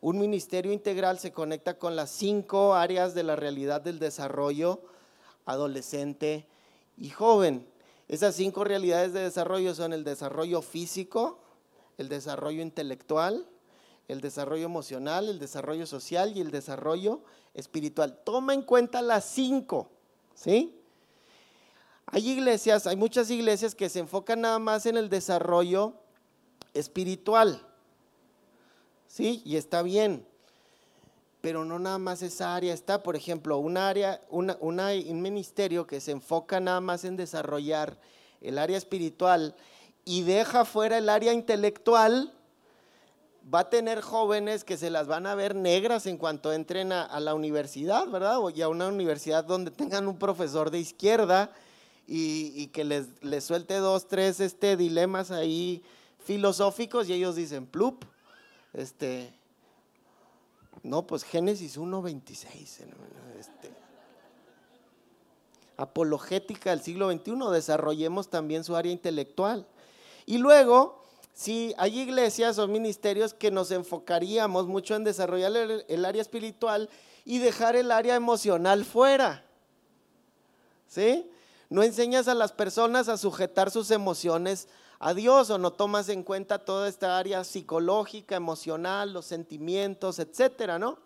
Un 0.00 0.18
ministerio 0.18 0.72
integral 0.72 1.18
se 1.18 1.32
conecta 1.32 1.78
con 1.78 1.96
las 1.96 2.10
cinco 2.10 2.74
áreas 2.74 3.14
de 3.14 3.22
la 3.22 3.34
realidad 3.34 3.80
del 3.80 3.98
desarrollo 3.98 4.82
adolescente 5.46 6.46
y 6.98 7.10
joven. 7.10 7.66
Esas 8.08 8.34
cinco 8.34 8.64
realidades 8.64 9.12
de 9.12 9.20
desarrollo 9.20 9.74
son 9.74 9.92
el 9.92 10.04
desarrollo 10.04 10.62
físico, 10.62 11.40
el 11.98 12.08
desarrollo 12.08 12.62
intelectual, 12.62 13.46
el 14.08 14.20
desarrollo 14.20 14.64
emocional, 14.64 15.28
el 15.28 15.38
desarrollo 15.38 15.86
social 15.86 16.36
y 16.36 16.40
el 16.40 16.50
desarrollo 16.50 17.20
espiritual. 17.54 18.20
Toma 18.24 18.54
en 18.54 18.62
cuenta 18.62 19.02
las 19.02 19.24
cinco, 19.24 19.88
¿sí? 20.34 20.78
Hay 22.06 22.30
iglesias, 22.30 22.86
hay 22.86 22.96
muchas 22.96 23.30
iglesias 23.30 23.74
que 23.74 23.88
se 23.88 23.98
enfocan 23.98 24.42
nada 24.42 24.60
más 24.60 24.86
en 24.86 24.96
el 24.96 25.08
desarrollo 25.08 25.94
espiritual, 26.72 27.66
¿sí? 29.08 29.42
Y 29.44 29.56
está 29.56 29.82
bien, 29.82 30.24
pero 31.46 31.64
no 31.64 31.78
nada 31.78 31.98
más 31.98 32.22
esa 32.22 32.56
área 32.56 32.74
está, 32.74 33.04
por 33.04 33.14
ejemplo, 33.14 33.58
un 33.58 33.76
área, 33.76 34.20
una, 34.30 34.56
un 34.60 35.22
ministerio 35.22 35.86
que 35.86 36.00
se 36.00 36.10
enfoca 36.10 36.58
nada 36.58 36.80
más 36.80 37.04
en 37.04 37.16
desarrollar 37.16 38.00
el 38.40 38.58
área 38.58 38.76
espiritual 38.76 39.54
y 40.04 40.22
deja 40.22 40.64
fuera 40.64 40.98
el 40.98 41.08
área 41.08 41.32
intelectual, 41.32 42.34
va 43.54 43.60
a 43.60 43.70
tener 43.70 44.00
jóvenes 44.00 44.64
que 44.64 44.76
se 44.76 44.90
las 44.90 45.06
van 45.06 45.24
a 45.24 45.36
ver 45.36 45.54
negras 45.54 46.06
en 46.06 46.16
cuanto 46.16 46.52
entren 46.52 46.90
a, 46.90 47.20
la 47.20 47.36
universidad, 47.36 48.08
¿verdad? 48.08 48.40
O 48.40 48.48
a 48.48 48.68
una 48.68 48.88
universidad 48.88 49.44
donde 49.44 49.70
tengan 49.70 50.08
un 50.08 50.18
profesor 50.18 50.72
de 50.72 50.80
izquierda 50.80 51.52
y, 52.08 52.66
que 52.72 52.82
les, 52.82 53.06
les, 53.22 53.44
suelte 53.44 53.76
dos, 53.76 54.08
tres 54.08 54.40
este, 54.40 54.76
dilemas 54.76 55.30
ahí 55.30 55.84
filosóficos 56.18 57.08
y 57.08 57.12
ellos 57.12 57.36
dicen, 57.36 57.66
plup, 57.66 58.04
este, 58.72 59.35
no, 60.86 61.04
pues 61.04 61.24
Génesis 61.24 61.78
1.26, 61.78 62.62
este, 63.40 63.72
apologética 65.76 66.70
del 66.70 66.80
siglo 66.80 67.10
XXI, 67.10 67.32
desarrollemos 67.52 68.30
también 68.30 68.62
su 68.62 68.76
área 68.76 68.92
intelectual. 68.92 69.66
Y 70.26 70.38
luego, 70.38 71.02
si 71.34 71.74
hay 71.76 71.98
iglesias 71.98 72.58
o 72.58 72.68
ministerios 72.68 73.34
que 73.34 73.50
nos 73.50 73.72
enfocaríamos 73.72 74.68
mucho 74.68 74.94
en 74.94 75.02
desarrollar 75.02 75.56
el, 75.88 76.04
área 76.04 76.22
espiritual 76.22 76.88
y 77.24 77.38
dejar 77.38 77.74
el 77.74 77.90
área 77.90 78.14
emocional 78.14 78.84
fuera. 78.84 79.44
¿Sí? 80.86 81.28
No 81.68 81.82
enseñas 81.82 82.28
a 82.28 82.34
las 82.34 82.52
personas 82.52 83.08
a 83.08 83.16
sujetar 83.16 83.72
sus 83.72 83.90
emociones 83.90 84.68
a 84.98 85.14
Dios 85.14 85.50
o 85.50 85.58
no 85.58 85.72
tomas 85.72 86.08
en 86.08 86.22
cuenta 86.22 86.58
toda 86.58 86.88
esta 86.88 87.18
área 87.18 87.44
psicológica, 87.44 88.36
emocional, 88.36 89.12
los 89.12 89.26
sentimientos, 89.26 90.18
etcétera, 90.18 90.78
¿no? 90.78 90.98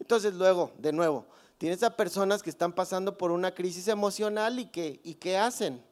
Entonces, 0.00 0.34
luego, 0.34 0.72
de 0.78 0.92
nuevo, 0.92 1.24
tienes 1.58 1.82
a 1.82 1.96
personas 1.96 2.42
que 2.42 2.50
están 2.50 2.72
pasando 2.72 3.16
por 3.16 3.30
una 3.30 3.54
crisis 3.54 3.88
emocional 3.88 4.58
y 4.58 4.66
que, 4.66 5.00
y 5.04 5.14
qué 5.14 5.36
hacen, 5.38 5.82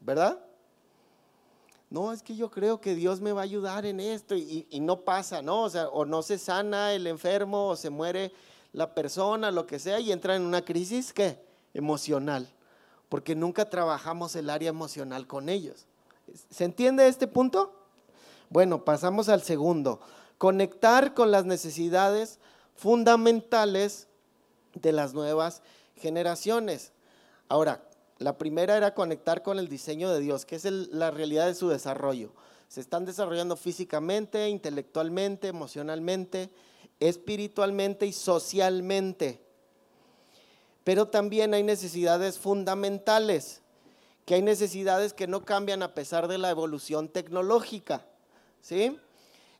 ¿verdad? 0.00 0.38
no, 1.92 2.10
es 2.10 2.22
que 2.22 2.34
yo 2.34 2.50
creo 2.50 2.80
que 2.80 2.94
Dios 2.94 3.20
me 3.20 3.32
va 3.32 3.42
a 3.42 3.44
ayudar 3.44 3.84
en 3.84 4.00
esto 4.00 4.34
y, 4.34 4.66
no 4.80 5.00
pasa, 5.00 5.42
¿no? 5.42 5.64
O 5.64 5.70
sea, 5.70 5.88
o 5.88 6.06
no 6.06 6.22
se 6.22 6.38
sana 6.38 6.94
el 6.94 7.06
enfermo 7.06 7.68
o 7.68 7.76
se 7.76 7.90
muere 7.90 8.32
la 8.72 8.94
persona, 8.94 9.50
lo 9.50 9.66
que 9.66 9.78
sea, 9.78 10.00
y 10.00 10.10
entra 10.10 10.34
en 10.34 10.42
una 10.42 10.64
crisis, 10.64 11.12
¿qué? 11.12 11.38
Emocional, 11.74 12.48
porque 13.10 13.34
nunca 13.34 13.68
trabajamos 13.68 14.34
el 14.36 14.48
área 14.48 14.70
emocional 14.70 15.26
con 15.26 15.50
ellos. 15.50 15.84
¿Se 16.50 16.64
entiende 16.64 17.08
este 17.08 17.26
punto? 17.26 17.72
Bueno, 18.50 18.84
pasamos 18.84 19.28
al 19.28 19.42
segundo, 19.42 20.00
conectar 20.38 21.14
con 21.14 21.30
las 21.30 21.44
necesidades 21.44 22.38
fundamentales 22.74 24.08
de 24.74 24.92
las 24.92 25.14
nuevas 25.14 25.62
generaciones. 25.96 26.92
Ahora, 27.48 27.82
la 28.18 28.38
primera 28.38 28.76
era 28.76 28.94
conectar 28.94 29.42
con 29.42 29.58
el 29.58 29.68
diseño 29.68 30.10
de 30.10 30.20
Dios, 30.20 30.44
que 30.46 30.56
es 30.56 30.64
la 30.64 31.10
realidad 31.10 31.46
de 31.46 31.54
su 31.54 31.68
desarrollo. 31.68 32.32
Se 32.68 32.80
están 32.80 33.04
desarrollando 33.04 33.56
físicamente, 33.56 34.48
intelectualmente, 34.48 35.48
emocionalmente, 35.48 36.50
espiritualmente 37.00 38.06
y 38.06 38.12
socialmente. 38.12 39.40
Pero 40.84 41.08
también 41.08 41.54
hay 41.54 41.62
necesidades 41.62 42.38
fundamentales, 42.38 43.60
que 44.24 44.34
hay 44.34 44.42
necesidades 44.42 45.12
que 45.12 45.26
no 45.26 45.44
cambian 45.44 45.82
a 45.82 45.94
pesar 45.94 46.28
de 46.28 46.38
la 46.38 46.50
evolución 46.50 47.08
tecnológica. 47.08 48.06
¿sí? 48.60 48.98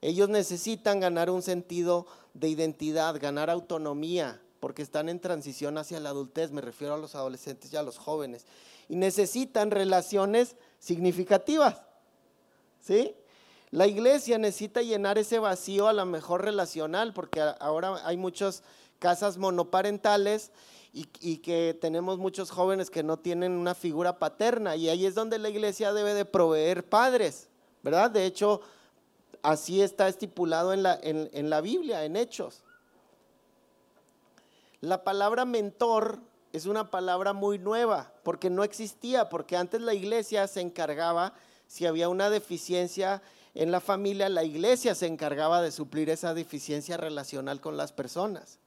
Ellos 0.00 0.28
necesitan 0.28 1.00
ganar 1.00 1.30
un 1.30 1.42
sentido 1.42 2.06
de 2.34 2.48
identidad, 2.48 3.20
ganar 3.20 3.50
autonomía, 3.50 4.40
porque 4.60 4.82
están 4.82 5.08
en 5.08 5.20
transición 5.20 5.76
hacia 5.78 6.00
la 6.00 6.10
adultez, 6.10 6.52
me 6.52 6.60
refiero 6.60 6.94
a 6.94 6.98
los 6.98 7.14
adolescentes 7.14 7.72
y 7.72 7.76
a 7.76 7.82
los 7.82 7.98
jóvenes, 7.98 8.46
y 8.88 8.96
necesitan 8.96 9.70
relaciones 9.70 10.56
significativas. 10.78 11.82
¿Sí? 12.80 13.14
La 13.70 13.86
iglesia 13.86 14.38
necesita 14.38 14.82
llenar 14.82 15.18
ese 15.18 15.38
vacío 15.38 15.88
a 15.88 15.92
la 15.92 16.04
mejor 16.04 16.44
relacional, 16.44 17.12
porque 17.14 17.40
ahora 17.40 18.06
hay 18.06 18.16
muchas 18.16 18.62
casas 18.98 19.38
monoparentales 19.38 20.50
y, 20.92 21.38
que 21.38 21.76
tenemos 21.80 22.18
muchos 22.18 22.50
jóvenes 22.50 22.90
que 22.90 23.02
no 23.02 23.18
tienen 23.18 23.52
una 23.52 23.74
figura 23.74 24.18
paterna, 24.18 24.76
y 24.76 24.88
ahí 24.88 25.06
es 25.06 25.14
donde 25.14 25.38
la 25.38 25.48
iglesia 25.48 25.92
debe 25.92 26.12
de 26.12 26.24
proveer 26.24 26.86
padres, 26.86 27.48
¿verdad? 27.82 28.10
De 28.10 28.26
hecho, 28.26 28.60
así 29.42 29.80
está 29.80 30.08
estipulado 30.08 30.72
en 30.74 30.82
la, 30.82 30.98
en 31.02 31.48
la 31.48 31.62
Biblia, 31.62 32.04
en 32.04 32.16
Hechos. 32.16 32.62
La 34.80 35.02
palabra 35.04 35.44
mentor 35.44 36.18
es 36.52 36.66
una 36.66 36.90
palabra 36.90 37.32
muy 37.32 37.58
nueva, 37.58 38.12
porque 38.22 38.50
no 38.50 38.62
existía, 38.62 39.30
porque 39.30 39.56
antes 39.56 39.80
la 39.80 39.94
iglesia 39.94 40.46
se 40.46 40.60
encargaba, 40.60 41.32
si 41.66 41.86
había 41.86 42.10
una 42.10 42.28
deficiencia 42.28 43.22
en 43.54 43.70
la 43.70 43.80
familia, 43.80 44.28
la 44.28 44.44
iglesia 44.44 44.94
se 44.94 45.06
encargaba 45.06 45.62
de 45.62 45.72
suplir 45.72 46.10
esa 46.10 46.34
deficiencia 46.34 46.98
relacional 46.98 47.60
con 47.60 47.78
las 47.78 47.92
personas. 47.92 48.58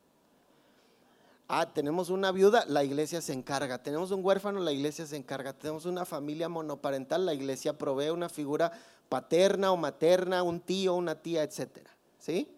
Ah, 1.47 1.71
tenemos 1.71 2.10
una 2.10 2.31
viuda, 2.31 2.65
la 2.67 2.84
iglesia 2.84 3.21
se 3.21 3.34
encarga. 3.34 3.84
Tenemos 3.84 4.12
un 4.12 4.25
huérfano, 4.25 4.60
la 4.60 4.71
iglesia 4.71 5.05
se 5.05 5.15
encarga. 5.15 5.53
Tenemos 5.53 5.86
una 5.86 6.05
familia 6.05 6.49
monoparental, 6.49 7.25
la 7.25 7.34
iglesia 7.34 7.77
provee 7.77 8.10
una 8.10 8.29
figura 8.29 8.71
paterna 9.10 9.71
o 9.71 9.77
materna, 9.77 10.41
un 10.41 10.60
tío, 10.60 10.95
una 10.95 11.21
tía, 11.21 11.43
etcétera. 11.43 11.91
¿Sí? 12.17 12.49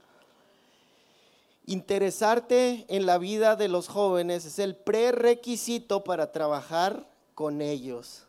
Interesarte 1.65 2.86
en 2.88 3.06
la 3.06 3.17
vida 3.17 3.58
de 3.58 3.67
los 3.67 3.89
jóvenes 3.89 4.45
es 4.45 4.58
el 4.58 4.78
prerequisito 4.78 6.06
para 6.06 6.32
trabajar 6.32 7.10
con 7.36 7.62
ellos. 7.62 8.23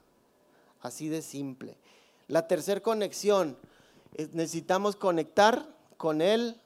Así 0.81 1.09
de 1.09 1.23
simple. 1.23 1.77
La 2.27 2.49
tercera 2.49 2.81
conexión, 2.81 3.57
necesitamos 4.33 4.97
conectar 4.97 5.69
con 5.97 6.21
el 6.21 6.61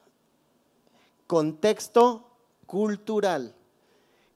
contexto 1.27 2.27
cultural. 2.65 3.55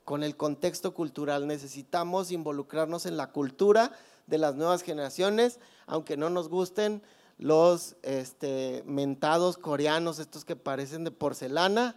Con 0.06 0.22
el 0.22 0.38
contexto 0.38 0.94
cultural 0.94 1.46
necesitamos 1.46 2.30
involucrarnos 2.30 3.04
en 3.04 3.18
la 3.18 3.30
cultura 3.32 3.92
de 4.26 4.38
las 4.38 4.54
nuevas 4.54 4.80
generaciones, 4.80 5.60
aunque 5.86 6.16
no 6.16 6.30
nos 6.30 6.48
gusten 6.48 7.02
los 7.36 7.96
este, 8.00 8.82
mentados 8.86 9.58
coreanos, 9.58 10.18
estos 10.18 10.46
que 10.46 10.56
parecen 10.56 11.04
de 11.04 11.10
porcelana 11.10 11.96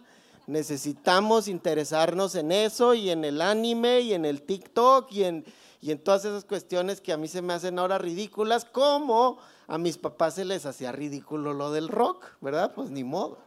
necesitamos 0.50 1.46
interesarnos 1.46 2.34
en 2.34 2.50
eso 2.50 2.94
y 2.94 3.10
en 3.10 3.24
el 3.24 3.40
anime 3.40 4.00
y 4.00 4.14
en 4.14 4.24
el 4.24 4.42
TikTok 4.42 5.10
y 5.12 5.24
en, 5.24 5.44
y 5.80 5.92
en 5.92 6.02
todas 6.02 6.24
esas 6.24 6.44
cuestiones 6.44 7.00
que 7.00 7.12
a 7.12 7.16
mí 7.16 7.28
se 7.28 7.40
me 7.40 7.52
hacen 7.52 7.78
ahora 7.78 7.98
ridículas, 7.98 8.64
como 8.64 9.38
a 9.68 9.78
mis 9.78 9.96
papás 9.96 10.34
se 10.34 10.44
les 10.44 10.66
hacía 10.66 10.90
ridículo 10.90 11.54
lo 11.54 11.70
del 11.70 11.88
rock, 11.88 12.26
¿verdad? 12.40 12.72
Pues 12.74 12.90
ni 12.90 13.04
modo. 13.04 13.38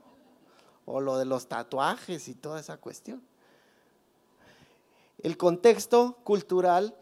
O 0.85 1.01
lo 1.01 1.17
de 1.17 1.25
los 1.25 1.47
tatuajes 1.47 2.29
y 2.29 2.35
toda 2.35 2.59
esa 2.59 2.77
cuestión. 2.77 3.21
El 5.23 5.37
contexto 5.37 6.17
cultural, 6.25 6.95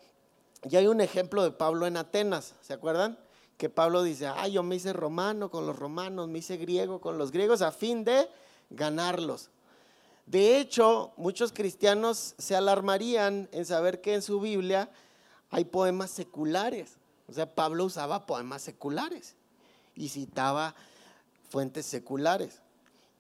ya 0.62 0.80
hay 0.80 0.88
un 0.88 1.02
ejemplo 1.02 1.42
de 1.44 1.50
Pablo 1.50 1.88
en 1.88 1.98
Atenas, 1.98 2.54
¿se 2.62 2.72
acuerdan? 2.72 3.18
Que 3.58 3.68
Pablo 3.68 4.04
dice, 4.04 4.28
ah, 4.28 4.48
yo 4.48 4.62
me 4.62 4.76
hice 4.76 4.94
romano 4.94 5.50
con 5.50 5.66
los 5.66 5.76
romanos, 5.76 6.28
me 6.28 6.38
hice 6.40 6.58
griego 6.58 7.02
con 7.02 7.18
los 7.18 7.32
griegos 7.32 7.64
a 7.64 7.72
fin 7.72 8.04
de 8.04 8.30
ganarlos. 8.70 9.50
De 10.28 10.60
hecho, 10.60 11.14
muchos 11.18 11.52
cristianos 11.52 12.36
se 12.38 12.56
alarmarían 12.56 13.50
en 13.52 13.66
saber 13.66 14.02
que 14.02 14.14
en 14.14 14.22
su 14.22 14.40
Biblia 14.40 14.92
hay 15.50 15.66
poemas 15.66 16.12
seculares. 16.12 16.98
O 17.28 17.34
sea, 17.34 17.54
Pablo 17.54 17.86
usaba 17.86 18.28
poemas 18.28 18.62
seculares 18.62 19.36
y 19.96 20.10
citaba 20.10 20.76
fuentes 21.50 21.88
seculares. 21.88 22.62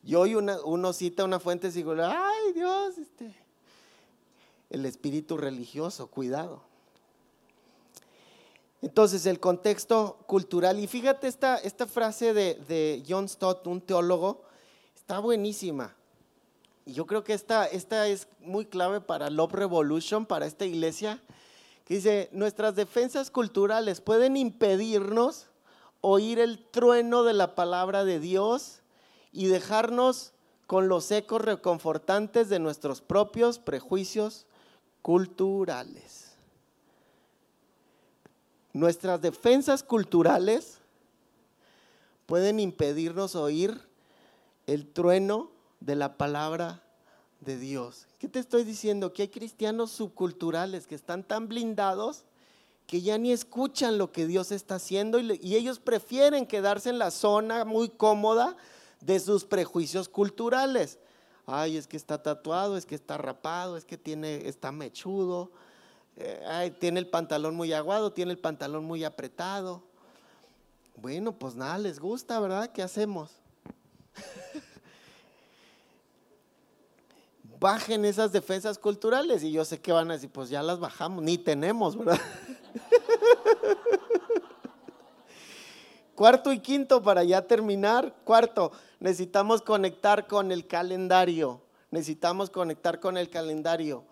Y 0.04 0.14
hoy 0.14 0.36
uno 0.36 0.94
cita 0.94 1.24
una 1.24 1.40
fuente 1.40 1.72
secular, 1.72 2.16
ay 2.16 2.54
Dios, 2.54 2.98
este, 3.00 3.36
el 4.72 4.86
espíritu 4.86 5.38
religioso, 5.38 6.08
cuidado. 6.08 6.62
Entonces, 8.82 9.26
el 9.28 9.40
contexto 9.40 10.18
cultural, 10.26 10.80
y 10.80 10.88
fíjate 10.88 11.28
esta, 11.28 11.58
esta 11.58 11.86
frase 11.86 12.34
de, 12.34 12.56
de, 12.68 13.04
John 13.08 13.30
Stott, 13.30 13.68
un 13.68 13.82
teólogo, 13.82 14.44
está 14.96 15.20
buenísima. 15.20 15.94
Y 16.86 16.94
yo 16.94 17.06
creo 17.06 17.24
que 17.24 17.34
esta, 17.34 17.66
esta 17.68 18.08
es 18.08 18.28
muy 18.40 18.66
clave 18.66 19.02
para 19.02 19.30
Love 19.30 19.54
Revolution, 19.54 20.26
para 20.26 20.48
esta 20.48 20.66
iglesia, 20.66 21.22
que 21.86 21.96
dice, 21.96 22.30
nuestras 22.32 22.76
defensas 22.76 23.30
culturales 23.30 24.02
pueden 24.02 24.36
impedirnos 24.36 25.50
oír 26.00 26.40
el 26.40 26.66
trueno 26.66 27.24
de 27.24 27.34
la 27.34 27.54
palabra 27.54 28.04
de 28.04 28.20
Dios 28.20 28.80
y 29.32 29.46
dejarnos 29.46 30.34
con 30.66 30.88
los 30.88 31.12
ecos 31.12 31.42
reconfortantes 31.42 32.50
de 32.50 32.58
nuestros 32.58 33.02
propios 33.02 33.60
prejuicios 33.60 34.48
culturales. 35.02 36.32
Nuestras 38.74 39.22
defensas 39.22 39.84
culturales 39.84 40.78
pueden 42.26 42.60
impedirnos 42.60 43.36
oír 43.36 43.82
el 44.68 44.88
trueno 44.88 45.52
de 45.80 45.96
la 45.96 46.18
palabra 46.18 46.82
de 47.42 47.58
Dios. 47.58 48.08
¿Qué 48.20 48.28
te 48.28 48.40
estoy 48.40 48.64
diciendo? 48.64 49.12
Que 49.12 49.24
hay 49.24 49.28
cristianos 49.28 49.92
subculturales 49.92 50.88
que 50.88 50.96
están 50.96 51.24
tan 51.24 51.48
blindados 51.48 52.24
que 52.92 53.02
ya 53.02 53.18
ni 53.18 53.32
escuchan 53.32 53.98
lo 53.98 54.12
que 54.12 54.28
Dios 54.28 54.52
está 54.52 54.76
haciendo 54.76 55.18
y, 55.20 55.56
ellos 55.56 55.80
prefieren 55.80 56.46
quedarse 56.46 56.90
en 56.90 57.00
la 57.00 57.10
zona 57.10 57.64
muy 57.64 57.88
cómoda 57.88 58.58
de 59.00 59.20
sus 59.22 59.46
prejuicios 59.46 60.10
culturales. 60.10 61.00
Ay, 61.46 61.78
es 61.78 61.88
que 61.88 61.98
está 61.98 62.22
tatuado, 62.22 62.78
es 62.78 62.86
que 62.86 62.96
está 62.96 63.18
rapado, 63.18 63.78
es 63.78 63.86
que 63.86 63.98
tiene, 63.98 64.48
está 64.48 64.72
mechudo, 64.72 65.52
eh, 66.18 66.74
tiene 66.80 67.00
el 67.00 67.08
pantalón 67.08 67.56
muy 67.56 67.74
aguado, 67.74 68.14
tiene 68.14 68.32
el 68.32 68.38
pantalón 68.38 68.86
muy 68.86 69.04
apretado. 69.04 69.84
Bueno, 70.96 71.32
pues 71.32 71.56
nada, 71.56 71.78
les 71.78 72.00
gusta, 72.00 72.40
¿verdad? 72.40 72.72
¿Qué 72.72 72.84
hacemos? 72.84 73.32
Bajen 77.60 78.06
esas 78.06 78.32
defensas 78.32 78.78
culturales 78.78 79.44
y 79.44 79.52
yo 79.52 79.66
sé 79.66 79.80
que 79.80 79.92
van 79.92 80.10
a 80.12 80.14
decir, 80.14 80.30
pues 80.32 80.50
ya 80.50 80.62
las 80.62 80.80
bajamos, 80.80 81.24
ni 81.24 81.38
tenemos, 81.38 81.98
¿verdad? 81.98 82.22
Cuarto 86.16 86.54
y 86.54 86.60
quinto 86.60 87.02
para 87.02 87.24
ya 87.24 87.42
terminar. 87.42 88.14
Cuarto, 88.24 88.72
necesitamos 89.02 89.62
conectar 89.62 90.28
con 90.28 90.54
el 90.54 90.68
calendario. 90.68 91.60
Necesitamos 91.90 92.50
conectar 92.50 93.02
con 93.02 93.18
el 93.18 93.30
calendario. 93.30 94.06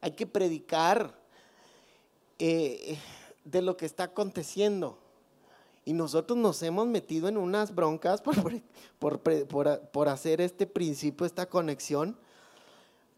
Hay 0.00 0.12
que 0.12 0.26
predicar 0.26 1.18
eh, 2.38 2.98
de 3.44 3.62
lo 3.62 3.76
que 3.76 3.86
está 3.86 4.04
aconteciendo. 4.04 4.98
Y 5.86 5.94
nosotros 5.94 6.38
nos 6.38 6.62
hemos 6.62 6.86
metido 6.86 7.28
en 7.28 7.38
unas 7.38 7.74
broncas 7.74 8.20
por, 8.20 9.20
por, 9.20 10.08
hacer 10.08 10.40
este 10.40 10.66
principio, 10.66 11.26
esta 11.26 11.46
conexión, 11.46 12.16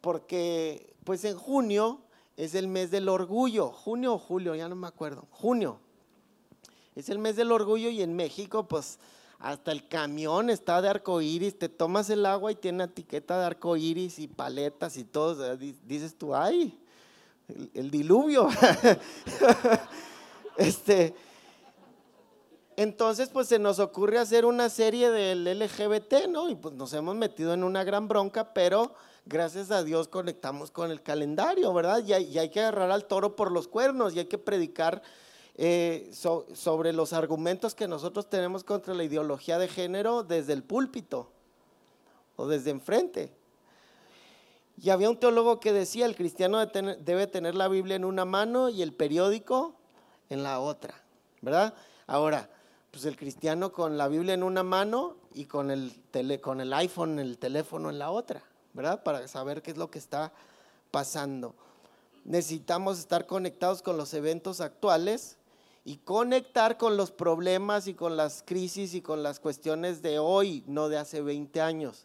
porque 0.01 0.95
pues 1.03 1.25
en 1.25 1.37
junio 1.37 2.01
es 2.37 2.55
el 2.55 2.69
mes 2.69 2.91
del 2.91 3.09
orgullo, 3.09 3.71
junio 3.73 4.15
o 4.15 4.19
julio, 4.19 4.55
ya 4.55 4.69
no 4.69 4.77
me 4.77 4.87
acuerdo, 4.87 5.27
junio. 5.31 5.81
Es 6.95 7.09
el 7.09 7.19
mes 7.19 7.37
del 7.37 7.51
orgullo 7.51 7.91
y 7.91 8.03
en 8.03 8.15
México 8.15 8.69
pues 8.69 8.99
hasta 9.39 9.71
el 9.71 9.87
camión 9.87 10.51
está 10.51 10.83
de 10.83 10.89
arco 10.89 11.21
iris, 11.21 11.59
te 11.59 11.69
tomas 11.69 12.11
el 12.11 12.27
agua 12.27 12.51
y 12.51 12.57
tiene 12.57 12.85
etiqueta 12.85 13.39
de 13.39 13.47
arco 13.47 13.77
iris 13.77 14.19
y 14.19 14.27
paletas 14.27 14.97
y 14.97 15.05
todo, 15.05 15.57
dices 15.57 16.17
tú, 16.19 16.35
ay, 16.35 16.79
el, 17.75 17.91
diluvio. 17.91 18.49
este, 20.57 21.15
entonces, 22.77 23.29
pues 23.31 23.49
se 23.49 23.59
nos 23.59 23.79
ocurre 23.79 24.19
hacer 24.19 24.45
una 24.45 24.69
serie 24.69 25.11
del 25.11 25.45
LGBT, 25.59 26.29
¿no? 26.29 26.49
Y 26.49 26.55
pues 26.55 26.75
nos 26.75 26.93
hemos 26.93 27.17
metido 27.17 27.55
en 27.55 27.65
una 27.65 27.85
gran 27.85 28.07
bronca, 28.09 28.53
pero 28.53 28.95
gracias 29.25 29.71
a 29.71 29.83
Dios 29.83 30.09
conectamos 30.09 30.71
con 30.71 30.91
el 30.91 31.03
calendario, 31.03 31.73
¿verdad? 31.73 32.03
Y 32.05 32.13
hay, 32.13 32.49
que 32.51 32.61
agarrar 32.61 32.91
al 32.91 33.07
toro 33.07 33.37
por 33.37 33.53
los 33.53 33.69
cuernos 33.69 34.15
y 34.15 34.21
hay 34.21 34.27
que 34.27 34.39
predicar 34.39 35.03
eh, 35.59 36.11
sobre 36.13 36.95
los 36.95 37.13
argumentos 37.13 37.75
que 37.75 37.87
nosotros 37.87 38.31
tenemos 38.31 38.65
contra 38.65 38.95
la 38.95 39.05
ideología 39.05 39.59
de 39.59 39.69
género 39.69 40.23
desde 40.23 40.55
el 40.55 40.63
púlpito 40.63 41.31
o 42.37 42.47
desde 42.47 42.71
enfrente. 42.71 43.31
Y 44.81 44.89
había 44.89 45.11
un 45.11 45.19
teólogo 45.19 45.61
que 45.61 45.75
decía, 45.75 46.07
el 46.07 46.17
cristiano 46.17 46.65
debe 46.65 47.27
tener 47.27 47.55
la 47.55 47.69
Biblia 47.69 47.97
en 47.97 48.07
una 48.07 48.25
mano 48.25 48.71
y 48.71 48.81
el 48.81 48.95
periódico 48.95 49.75
en 50.31 50.43
la 50.43 50.61
otra, 50.61 50.95
¿verdad? 51.43 51.75
Ahora, 52.07 52.49
pues 52.91 53.05
el 53.05 53.17
cristiano 53.17 53.73
con 53.73 53.99
la 53.99 54.09
Biblia 54.09 54.33
en 54.33 54.45
una 54.45 54.63
mano 54.63 55.17
y 55.35 55.45
con 55.45 55.71
el, 55.71 56.01
con 56.41 56.61
el 56.61 56.73
iPhone, 56.73 57.19
el 57.19 57.37
teléfono 57.37 57.91
en 57.91 57.99
la 57.99 58.11
otra. 58.11 58.43
¿verdad? 58.73 59.03
Para 59.03 59.27
saber 59.29 59.63
qué 59.63 59.71
es 59.71 59.77
lo 59.77 59.91
que 59.91 59.99
está 59.99 60.33
pasando. 60.91 61.55
Necesitamos 62.25 62.99
estar 62.99 63.27
conectados 63.27 63.83
con 63.83 63.97
los 63.97 64.13
eventos 64.15 64.61
actuales 64.61 65.38
y 65.89 65.97
conectar 65.97 66.77
con 66.77 66.99
los 66.99 67.11
problemas 67.11 67.87
y 67.87 67.95
con 67.95 68.15
las 68.15 68.43
crisis 68.43 68.93
y 68.93 69.01
con 69.01 69.23
las 69.23 69.41
cuestiones 69.41 70.03
de 70.03 70.19
hoy, 70.19 70.63
no 70.67 70.91
de 70.91 70.99
hace 70.99 71.23
20 71.23 71.63
años. 71.63 72.05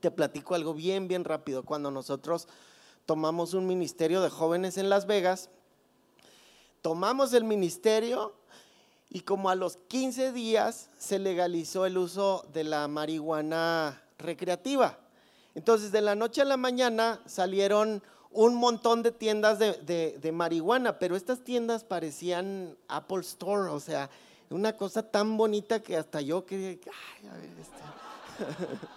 Te 0.00 0.10
platico 0.10 0.56
algo 0.56 0.74
bien, 0.74 1.06
bien 1.06 1.22
rápido. 1.22 1.62
Cuando 1.62 1.92
nosotros 1.92 2.48
tomamos 3.04 3.54
un 3.54 3.68
ministerio 3.68 4.22
de 4.22 4.28
jóvenes 4.28 4.76
en 4.76 4.88
Las 4.88 5.06
Vegas, 5.06 5.50
tomamos 6.82 7.32
el 7.32 7.44
ministerio 7.44 8.34
y 9.08 9.20
como 9.20 9.50
a 9.50 9.54
los 9.54 9.76
15 9.86 10.32
días 10.32 10.90
se 10.98 11.20
legalizó 11.20 11.86
el 11.86 11.98
uso 11.98 12.44
de 12.52 12.64
la 12.64 12.88
marihuana 12.88 14.02
recreativa. 14.18 14.98
Entonces, 15.54 15.92
de 15.92 16.00
la 16.00 16.16
noche 16.16 16.42
a 16.42 16.44
la 16.44 16.56
mañana 16.56 17.22
salieron 17.24 18.02
un 18.36 18.54
montón 18.54 19.02
de 19.02 19.12
tiendas 19.12 19.58
de, 19.58 20.30
marihuana, 20.32 20.98
pero 20.98 21.16
estas 21.16 21.42
tiendas 21.42 21.84
parecían 21.84 22.76
Apple 22.86 23.20
Store, 23.20 23.70
o 23.70 23.80
sea, 23.80 24.10
una 24.50 24.76
cosa 24.76 25.02
tan 25.02 25.36
bonita 25.36 25.82
que 25.82 25.96
hasta 25.96 26.20
yo 26.20 26.44
quería, 26.46 26.68
ay, 26.68 27.28
a 27.28 27.34
ver, 27.34 27.50
este. 27.58 28.86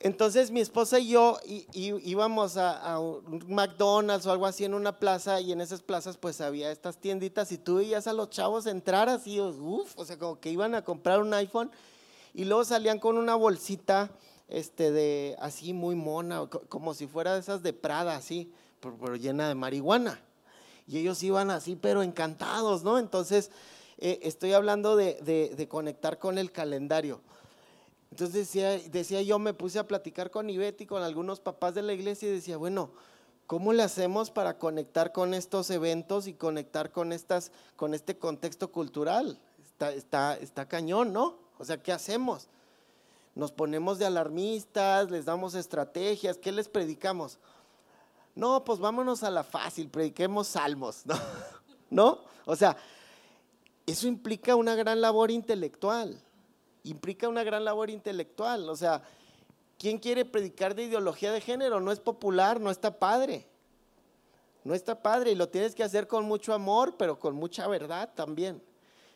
Entonces 0.00 0.52
mi 0.52 0.60
esposa 0.60 1.00
y 1.00 1.08
yo 1.08 1.38
íbamos 1.44 2.56
a, 2.56 3.00
un 3.00 3.44
McDonald's 3.48 4.26
o 4.26 4.32
algo 4.32 4.46
así 4.46 4.64
en 4.64 4.74
una 4.74 4.98
plaza 4.98 5.40
y 5.40 5.50
en 5.50 5.60
esas 5.60 5.82
plazas 5.82 6.16
pues 6.16 6.40
había 6.40 6.70
estas 6.70 6.98
tienditas 6.98 7.50
y 7.50 7.58
tú 7.58 7.76
veías 7.76 8.06
a 8.06 8.12
los 8.12 8.30
chavos 8.30 8.66
entrar 8.66 9.08
así, 9.08 9.40
uff, 9.40 9.98
o 9.98 10.04
sea, 10.04 10.16
como 10.16 10.38
que 10.38 10.50
iban 10.50 10.76
a 10.76 10.84
comprar 10.84 11.20
un 11.20 11.34
iPhone 11.34 11.72
y 12.32 12.44
luego 12.44 12.64
salían 12.64 13.00
con 13.00 13.18
una 13.18 13.34
bolsita 13.34 14.10
este, 14.48 14.90
de 14.90 15.36
así 15.38 15.72
muy 15.72 15.94
mona, 15.94 16.46
como 16.46 16.94
si 16.94 17.06
fuera 17.06 17.34
de 17.34 17.40
esas 17.40 17.62
de 17.62 17.72
Prada, 17.72 18.16
así, 18.16 18.50
pero, 18.80 19.16
llena 19.16 19.48
de 19.48 19.54
marihuana. 19.54 20.20
Y 20.86 20.98
ellos 20.98 21.22
iban 21.22 21.50
así, 21.50 21.76
pero 21.76 22.02
encantados, 22.02 22.82
¿no? 22.82 22.98
Entonces, 22.98 23.50
eh, 23.98 24.20
estoy 24.22 24.54
hablando 24.54 24.96
de, 24.96 25.66
conectar 25.68 26.18
con 26.18 26.38
el 26.38 26.50
calendario. 26.50 27.20
Entonces 28.10 28.34
decía, 28.34 28.78
decía 28.90 29.20
yo, 29.20 29.38
me 29.38 29.52
puse 29.52 29.78
a 29.78 29.86
platicar 29.86 30.30
con 30.30 30.48
Ivette 30.48 30.82
y 30.82 30.86
con 30.86 31.02
algunos 31.02 31.40
papás 31.40 31.74
de 31.74 31.82
la 31.82 31.92
iglesia 31.92 32.28
y 32.28 32.32
decía, 32.32 32.56
bueno, 32.56 32.90
¿cómo 33.46 33.74
le 33.74 33.82
hacemos 33.82 34.30
para 34.30 34.58
conectar 34.58 35.12
con 35.12 35.34
estos 35.34 35.68
eventos 35.68 36.26
y 36.26 36.32
conectar 36.32 36.90
con, 36.90 37.12
estas, 37.12 37.52
con 37.76 37.92
este 37.92 38.16
contexto 38.16 38.72
cultural? 38.72 39.38
Está, 39.62 39.92
está, 39.92 40.38
está 40.38 40.66
cañón, 40.66 41.12
¿no? 41.12 41.38
O 41.58 41.64
sea, 41.66 41.82
¿qué 41.82 41.92
hacemos? 41.92 42.48
Nos 43.38 43.52
ponemos 43.52 44.00
de 44.00 44.04
alarmistas, 44.04 45.12
les 45.12 45.24
damos 45.24 45.54
estrategias, 45.54 46.38
¿qué 46.38 46.50
les 46.50 46.68
predicamos? 46.68 47.38
No, 48.34 48.64
pues 48.64 48.80
vámonos 48.80 49.22
a 49.22 49.30
la 49.30 49.44
fácil, 49.44 49.88
prediquemos 49.90 50.48
salmos, 50.48 51.02
¿no? 51.06 51.14
¿No? 51.88 52.18
O 52.46 52.56
sea, 52.56 52.76
eso 53.86 54.08
implica 54.08 54.56
una 54.56 54.74
gran 54.74 55.00
labor 55.00 55.30
intelectual, 55.30 56.20
implica 56.82 57.28
una 57.28 57.44
gran 57.44 57.64
labor 57.64 57.90
intelectual, 57.90 58.68
o 58.68 58.74
sea, 58.74 59.04
¿quién 59.78 59.98
quiere 59.98 60.24
predicar 60.24 60.74
de 60.74 60.82
ideología 60.82 61.30
de 61.30 61.40
género? 61.40 61.78
No 61.78 61.92
es 61.92 62.00
popular, 62.00 62.60
no 62.60 62.72
está 62.72 62.98
padre, 62.98 63.46
no 64.64 64.74
está 64.74 65.00
padre 65.00 65.30
y 65.30 65.36
lo 65.36 65.48
tienes 65.48 65.76
que 65.76 65.84
hacer 65.84 66.08
con 66.08 66.24
mucho 66.24 66.52
amor, 66.52 66.96
pero 66.96 67.20
con 67.20 67.36
mucha 67.36 67.68
verdad 67.68 68.10
también. 68.16 68.60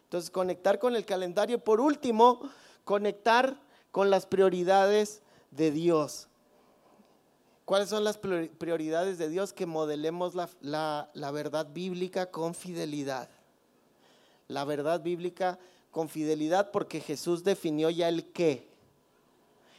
Entonces, 0.04 0.30
conectar 0.30 0.78
con 0.78 0.94
el 0.94 1.04
calendario. 1.04 1.58
Por 1.58 1.80
último, 1.80 2.48
conectar 2.84 3.56
con 3.92 4.10
las 4.10 4.26
prioridades 4.26 5.22
de 5.52 5.70
Dios. 5.70 6.28
¿Cuáles 7.64 7.88
son 7.88 8.02
las 8.02 8.18
prioridades 8.18 9.18
de 9.18 9.28
Dios? 9.28 9.52
Que 9.52 9.66
modelemos 9.66 10.34
la, 10.34 11.10
la 11.14 11.30
verdad 11.30 11.68
bíblica 11.72 12.30
con 12.30 12.54
fidelidad. 12.54 13.30
La 14.48 14.64
verdad 14.64 15.00
bíblica 15.00 15.60
con 15.92 16.08
fidelidad 16.08 16.72
porque 16.72 17.00
Jesús 17.00 17.44
definió 17.44 17.88
ya 17.90 18.08
el 18.08 18.32
qué. 18.32 18.68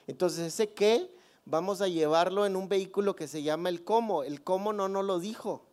Entonces 0.07 0.53
ese 0.53 0.73
qué 0.73 1.11
vamos 1.45 1.81
a 1.81 1.87
llevarlo 1.87 2.45
en 2.45 2.55
un 2.55 2.69
vehículo 2.69 3.15
que 3.15 3.27
se 3.27 3.43
llama 3.43 3.69
el 3.69 3.83
cómo. 3.83 4.23
El 4.23 4.43
cómo 4.43 4.73
no 4.73 4.87
nos 4.87 5.03
lo 5.03 5.19
dijo. 5.19 5.63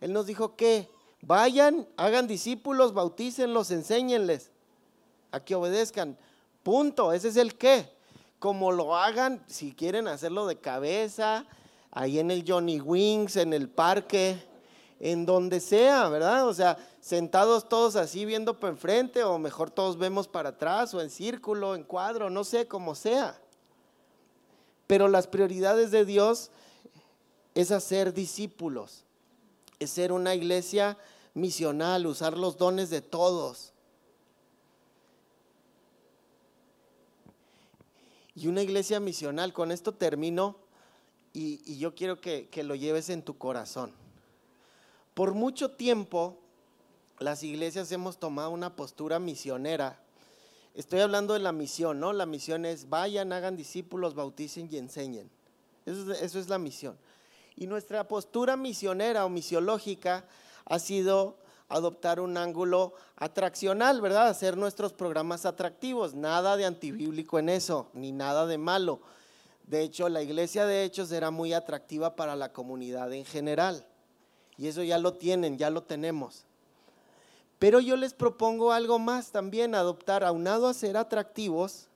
Él 0.00 0.12
nos 0.12 0.26
dijo 0.26 0.56
que 0.56 0.88
vayan, 1.20 1.86
hagan 1.96 2.26
discípulos, 2.26 2.94
bautícenlos, 2.94 3.70
enséñenles 3.70 4.50
a 5.32 5.40
que 5.40 5.54
obedezcan. 5.54 6.16
Punto, 6.66 7.12
ese 7.12 7.28
es 7.28 7.36
el 7.36 7.54
qué. 7.54 7.88
Como 8.40 8.72
lo 8.72 8.96
hagan, 8.96 9.40
si 9.46 9.72
quieren 9.72 10.08
hacerlo 10.08 10.48
de 10.48 10.58
cabeza, 10.58 11.46
ahí 11.92 12.18
en 12.18 12.32
el 12.32 12.42
Johnny 12.44 12.80
Wings, 12.80 13.36
en 13.36 13.52
el 13.52 13.68
parque, 13.68 14.36
en 14.98 15.26
donde 15.26 15.60
sea, 15.60 16.08
¿verdad? 16.08 16.48
O 16.48 16.52
sea, 16.52 16.76
sentados 17.00 17.68
todos 17.68 17.94
así 17.94 18.24
viendo 18.24 18.58
para 18.58 18.72
enfrente, 18.72 19.22
o 19.22 19.38
mejor 19.38 19.70
todos 19.70 19.96
vemos 19.96 20.26
para 20.26 20.48
atrás, 20.48 20.92
o 20.92 21.00
en 21.00 21.08
círculo, 21.08 21.76
en 21.76 21.84
cuadro, 21.84 22.30
no 22.30 22.42
sé, 22.42 22.66
como 22.66 22.96
sea. 22.96 23.40
Pero 24.88 25.06
las 25.06 25.28
prioridades 25.28 25.92
de 25.92 26.04
Dios 26.04 26.50
es 27.54 27.70
hacer 27.70 28.12
discípulos, 28.12 29.04
es 29.78 29.90
ser 29.90 30.10
una 30.10 30.34
iglesia 30.34 30.98
misional, 31.32 32.08
usar 32.08 32.36
los 32.36 32.56
dones 32.56 32.90
de 32.90 33.02
todos. 33.02 33.72
Y 38.36 38.46
una 38.46 38.62
iglesia 38.62 39.00
misional, 39.00 39.52
con 39.52 39.72
esto 39.72 39.92
termino 39.92 40.56
y, 41.32 41.78
yo 41.78 41.94
quiero 41.94 42.20
que, 42.20 42.48
lo 42.62 42.76
lleves 42.76 43.08
en 43.08 43.22
tu 43.22 43.36
corazón. 43.36 43.92
Por 45.14 45.34
mucho 45.34 45.72
tiempo, 45.72 46.38
las 47.18 47.42
iglesias 47.42 47.90
hemos 47.90 48.18
tomado 48.18 48.50
una 48.50 48.76
postura 48.76 49.18
misionera 49.18 49.98
Estoy 50.76 51.00
hablando 51.00 51.32
de 51.32 51.40
la 51.40 51.52
misión, 51.52 52.00
¿no? 52.00 52.12
La 52.12 52.26
misión 52.26 52.66
es 52.66 52.90
vayan, 52.90 53.32
hagan 53.32 53.56
discípulos, 53.56 54.14
bauticen 54.14 54.68
y 54.70 54.76
enseñen. 54.76 55.30
Eso 55.86 56.12
es, 56.12 56.48
la 56.50 56.58
misión. 56.58 56.98
Y 57.56 57.66
nuestra 57.66 58.06
postura 58.06 58.58
misionera 58.58 59.24
o 59.24 59.30
misiológica 59.30 60.26
ha 60.66 60.78
sido 60.78 61.38
adoptar 61.68 62.20
un 62.20 62.36
ángulo 62.36 62.94
atraccional, 63.16 64.00
¿verdad? 64.00 64.28
Hacer 64.28 64.56
nuestros 64.56 64.92
programas 64.92 65.46
atractivos. 65.46 66.14
Nada 66.14 66.56
de 66.56 66.64
antibíblico 66.64 67.38
en 67.38 67.48
eso, 67.48 67.88
ni 67.92 68.12
nada 68.12 68.46
de 68.46 68.58
malo. 68.58 69.00
De 69.66 69.82
hecho, 69.82 70.08
la 70.08 70.22
iglesia 70.22 70.64
de 70.64 70.84
Hechos 70.84 71.10
era 71.10 71.30
muy 71.30 71.52
atractiva 71.52 72.14
para 72.14 72.36
la 72.36 72.52
comunidad 72.52 73.12
en 73.12 73.24
general. 73.24 73.84
Y 74.56 74.68
eso 74.68 74.82
ya 74.82 74.98
lo 74.98 75.14
tienen, 75.14 75.58
ya 75.58 75.70
lo 75.70 75.82
tenemos. 75.82 76.44
Pero 77.58 77.80
yo 77.80 77.96
les 77.96 78.14
propongo 78.14 78.72
algo 78.72 78.98
más 78.98 79.30
también, 79.32 79.74
adoptar, 79.74 80.24
aunado 80.24 80.68
a 80.68 80.74
ser 80.74 80.96
atractivos 80.96 81.88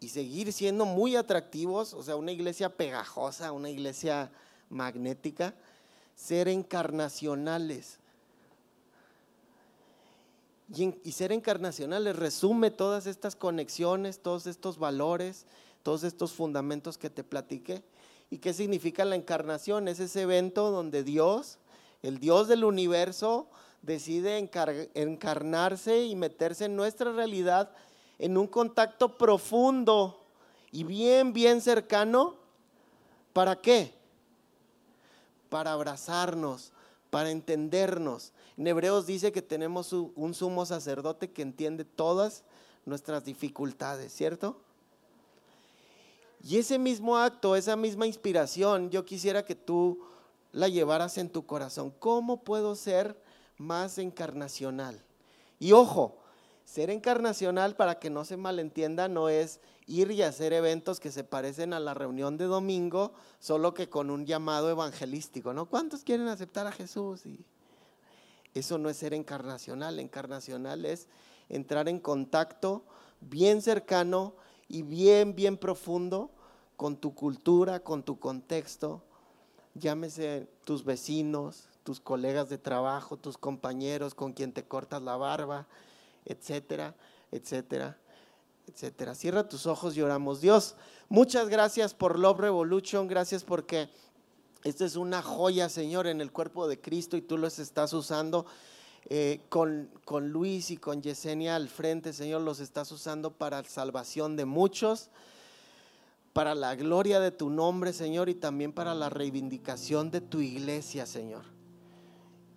y 0.00 0.08
seguir 0.08 0.52
siendo 0.52 0.86
muy 0.86 1.14
atractivos, 1.14 1.94
o 1.94 2.02
sea, 2.02 2.16
una 2.16 2.32
iglesia 2.32 2.70
pegajosa, 2.70 3.52
una 3.52 3.70
iglesia 3.70 4.30
magnética, 4.70 5.54
ser 6.16 6.48
encarnacionales. 6.48 7.98
Y, 10.72 11.12
ser 11.12 11.30
encarnacionales 11.32 12.16
resume 12.16 12.70
todas 12.70 13.06
estas 13.06 13.36
conexiones, 13.36 14.20
todos 14.20 14.46
estos 14.46 14.78
valores, 14.78 15.46
todos 15.82 16.04
estos 16.04 16.32
fundamentos 16.32 16.96
que 16.96 17.10
te 17.10 17.22
platiqué. 17.22 17.82
¿Y 18.30 18.38
qué 18.38 18.54
significa 18.54 19.04
la 19.04 19.16
encarnación? 19.16 19.88
Es 19.88 20.00
ese 20.00 20.22
evento 20.22 20.70
donde 20.70 21.04
Dios, 21.04 21.58
el 22.02 22.18
Dios 22.18 22.48
del 22.48 22.64
universo, 22.64 23.48
decide 23.82 24.38
encarnarse 24.94 26.04
y 26.04 26.16
meterse 26.16 26.64
en 26.64 26.76
nuestra 26.76 27.12
realidad 27.12 27.70
en 28.18 28.38
un 28.38 28.46
contacto 28.46 29.18
profundo 29.18 30.24
y 30.72 30.84
bien, 30.84 31.32
bien 31.32 31.60
cercano. 31.60 32.36
¿Para 33.32 33.60
qué? 33.60 33.94
Para 35.50 35.72
abrazarnos, 35.72 36.72
para 37.10 37.30
entendernos. 37.30 38.32
En 38.56 38.66
Hebreos 38.66 39.06
dice 39.06 39.32
que 39.32 39.42
tenemos 39.42 39.92
un 39.92 40.34
sumo 40.34 40.64
sacerdote 40.66 41.30
que 41.30 41.42
entiende 41.42 41.84
todas 41.84 42.44
nuestras 42.84 43.24
dificultades, 43.24 44.12
¿cierto? 44.12 44.60
Y 46.42 46.58
ese 46.58 46.78
mismo 46.78 47.16
acto, 47.16 47.56
esa 47.56 47.74
misma 47.74 48.06
inspiración, 48.06 48.90
yo 48.90 49.04
quisiera 49.04 49.44
que 49.44 49.54
tú 49.54 50.04
la 50.52 50.68
llevaras 50.68 51.18
en 51.18 51.30
tu 51.30 51.46
corazón. 51.46 51.92
¿Cómo 51.98 52.44
puedo 52.44 52.76
ser 52.76 53.16
más 53.58 53.98
encarnacional. 53.98 55.00
Y 55.58 55.72
ojo, 55.72 56.18
ser 56.64 56.90
encarnacional, 56.90 57.76
para 57.76 57.98
que 57.98 58.10
no 58.10 58.24
se 58.24 58.36
malentienda, 58.36 59.08
no 59.08 59.28
es 59.28 59.60
ir 59.86 60.10
y 60.10 60.22
hacer 60.22 60.52
eventos 60.52 61.00
que 61.00 61.12
se 61.12 61.24
parecen 61.24 61.72
a 61.72 61.80
la 61.80 61.94
reunión 61.94 62.36
de 62.36 62.46
domingo, 62.46 63.12
solo 63.38 63.74
que 63.74 63.88
con 63.88 64.10
un 64.10 64.26
llamado 64.26 64.70
evangelístico, 64.70 65.52
¿no? 65.52 65.66
¿Cuántos 65.66 66.02
quieren 66.02 66.28
aceptar 66.28 66.66
a 66.66 66.72
Jesús? 66.72 67.22
Eso 68.54 68.78
no 68.78 68.88
es 68.88 68.96
ser 68.96 69.14
encarnacional. 69.14 69.98
Encarnacional 69.98 70.84
es 70.84 71.08
entrar 71.48 71.88
en 71.88 71.98
contacto 71.98 72.84
bien 73.20 73.62
cercano 73.62 74.34
y 74.68 74.82
bien, 74.82 75.34
bien 75.34 75.56
profundo 75.56 76.30
con 76.76 76.96
tu 76.96 77.14
cultura, 77.14 77.80
con 77.80 78.02
tu 78.02 78.18
contexto, 78.18 79.02
llámese 79.74 80.48
tus 80.64 80.84
vecinos, 80.84 81.68
tus 81.82 82.00
colegas 82.00 82.48
de 82.48 82.58
trabajo, 82.58 83.16
tus 83.16 83.38
compañeros 83.38 84.14
con 84.14 84.32
quien 84.32 84.52
te 84.52 84.64
cortas 84.64 85.02
la 85.02 85.16
barba, 85.16 85.66
etcétera, 86.24 86.94
etcétera, 87.30 87.98
etcétera. 88.66 89.14
Cierra 89.14 89.48
tus 89.48 89.66
ojos 89.66 89.96
y 89.96 90.02
oramos. 90.02 90.40
Dios, 90.40 90.76
muchas 91.08 91.48
gracias 91.48 91.94
por 91.94 92.18
Love 92.18 92.40
Revolution, 92.40 93.06
gracias 93.06 93.44
porque 93.44 93.88
esta 94.64 94.84
es 94.84 94.96
una 94.96 95.22
joya, 95.22 95.68
Señor, 95.68 96.06
en 96.06 96.20
el 96.20 96.32
cuerpo 96.32 96.66
de 96.66 96.80
Cristo 96.80 97.16
y 97.16 97.22
tú 97.22 97.38
los 97.38 97.58
estás 97.58 97.92
usando. 97.92 98.46
Eh, 99.10 99.42
con, 99.50 99.90
con 100.06 100.30
Luis 100.30 100.70
y 100.70 100.78
con 100.78 101.02
Yesenia 101.02 101.56
al 101.56 101.68
frente, 101.68 102.14
Señor, 102.14 102.40
los 102.40 102.58
estás 102.58 102.90
usando 102.90 103.32
para 103.32 103.62
salvación 103.64 104.34
de 104.34 104.46
muchos 104.46 105.10
para 106.34 106.56
la 106.56 106.74
gloria 106.74 107.20
de 107.20 107.30
tu 107.30 107.48
nombre, 107.48 107.92
Señor, 107.92 108.28
y 108.28 108.34
también 108.34 108.72
para 108.72 108.92
la 108.94 109.08
reivindicación 109.08 110.10
de 110.10 110.20
tu 110.20 110.40
iglesia, 110.40 111.06
Señor. 111.06 111.44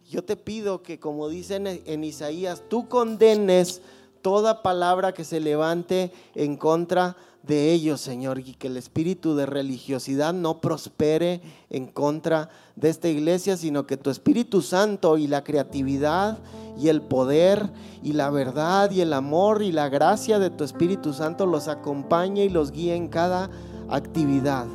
Yo 0.10 0.24
te 0.24 0.36
pido 0.36 0.82
que, 0.82 1.00
como 1.00 1.30
dicen 1.30 1.68
en 1.68 2.04
Isaías, 2.04 2.64
tú 2.70 2.90
condenes 2.90 3.82
toda 4.22 4.64
palabra 4.64 5.14
que 5.14 5.24
se 5.24 5.40
levante 5.40 6.12
en 6.36 6.58
contra 6.58 7.16
de 7.48 7.72
ellos, 7.72 8.02
Señor, 8.02 8.40
y 8.40 8.54
que 8.54 8.68
el 8.68 8.78
espíritu 8.78 9.36
de 9.36 9.46
religiosidad 9.46 10.34
no 10.34 10.60
prospere 10.60 11.42
en 11.70 11.88
contra 11.88 12.50
de 12.76 12.90
esta 12.90 13.08
iglesia, 13.08 13.58
sino 13.58 13.88
que 13.88 13.98
tu 13.98 14.10
Espíritu 14.10 14.62
Santo 14.62 15.18
y 15.18 15.28
la 15.28 15.44
creatividad 15.44 16.40
y 16.78 16.90
el 16.90 17.02
poder 17.02 17.72
y 18.04 18.14
la 18.14 18.30
verdad 18.30 18.92
y 18.92 19.02
el 19.02 19.14
amor 19.14 19.64
y 19.64 19.72
la 19.72 19.90
gracia 19.90 20.40
de 20.40 20.50
tu 20.50 20.64
Espíritu 20.64 21.14
Santo 21.14 21.46
los 21.46 21.68
acompañe 21.68 22.46
y 22.46 22.50
los 22.50 22.72
guíe 22.72 22.96
en 22.96 23.08
cada 23.08 23.50
actividad. 23.90 24.68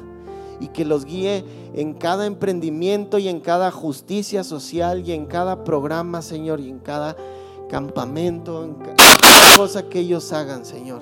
Y 0.58 0.68
que 0.68 0.84
los 0.84 1.04
guíe 1.04 1.44
en 1.74 1.94
cada 1.94 2.24
emprendimiento 2.24 3.18
y 3.18 3.28
en 3.28 3.40
cada 3.40 3.70
justicia 3.70 4.44
social 4.44 5.06
y 5.06 5.12
en 5.12 5.26
cada 5.26 5.64
programa, 5.64 6.22
Señor, 6.22 6.60
y 6.60 6.70
en 6.70 6.78
cada 6.78 7.16
campamento, 7.72 8.64
en 8.64 8.76
cosa 9.56 9.88
que 9.88 10.00
ellos 10.00 10.30
hagan, 10.34 10.66
Señor. 10.66 11.00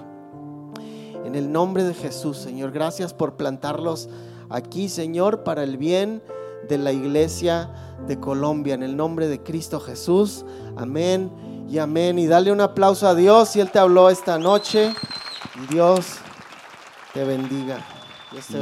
En 1.24 1.34
el 1.34 1.50
nombre 1.50 1.82
de 1.82 1.94
Jesús, 1.94 2.38
Señor, 2.38 2.70
gracias 2.70 3.12
por 3.12 3.36
plantarlos 3.36 4.08
aquí, 4.48 4.88
Señor, 4.88 5.42
para 5.42 5.64
el 5.64 5.78
bien 5.78 6.22
de 6.68 6.78
la 6.78 6.92
iglesia 6.92 7.70
de 8.06 8.20
Colombia. 8.20 8.74
En 8.74 8.84
el 8.84 8.96
nombre 8.96 9.26
de 9.26 9.42
Cristo 9.42 9.80
Jesús. 9.80 10.44
Amén 10.76 11.32
y 11.68 11.78
amén. 11.78 12.20
Y 12.20 12.28
dale 12.28 12.52
un 12.52 12.60
aplauso 12.60 13.08
a 13.08 13.16
Dios 13.16 13.48
si 13.48 13.58
Él 13.58 13.72
te 13.72 13.80
habló 13.80 14.08
esta 14.08 14.38
noche. 14.38 14.94
Dios 15.70 16.18
te 17.12 17.24
bendiga. 17.24 17.84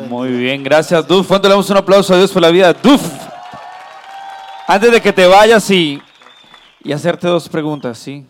Muy 0.08 0.30
bien, 0.30 0.64
gracias 0.64 1.06
Duf. 1.06 1.28
¿Cuánto 1.28 1.46
le 1.46 1.52
damos 1.52 1.68
un 1.68 1.76
aplauso 1.76 2.14
a 2.14 2.16
Dios 2.16 2.32
por 2.32 2.40
la 2.40 2.48
vida? 2.48 2.72
Duf. 2.72 3.02
Antes 4.66 4.92
de 4.92 5.00
que 5.02 5.12
te 5.12 5.26
vayas 5.26 5.70
y, 5.70 6.00
y 6.84 6.92
hacerte 6.92 7.26
dos 7.26 7.48
preguntas, 7.48 7.98
¿sí? 7.98 8.24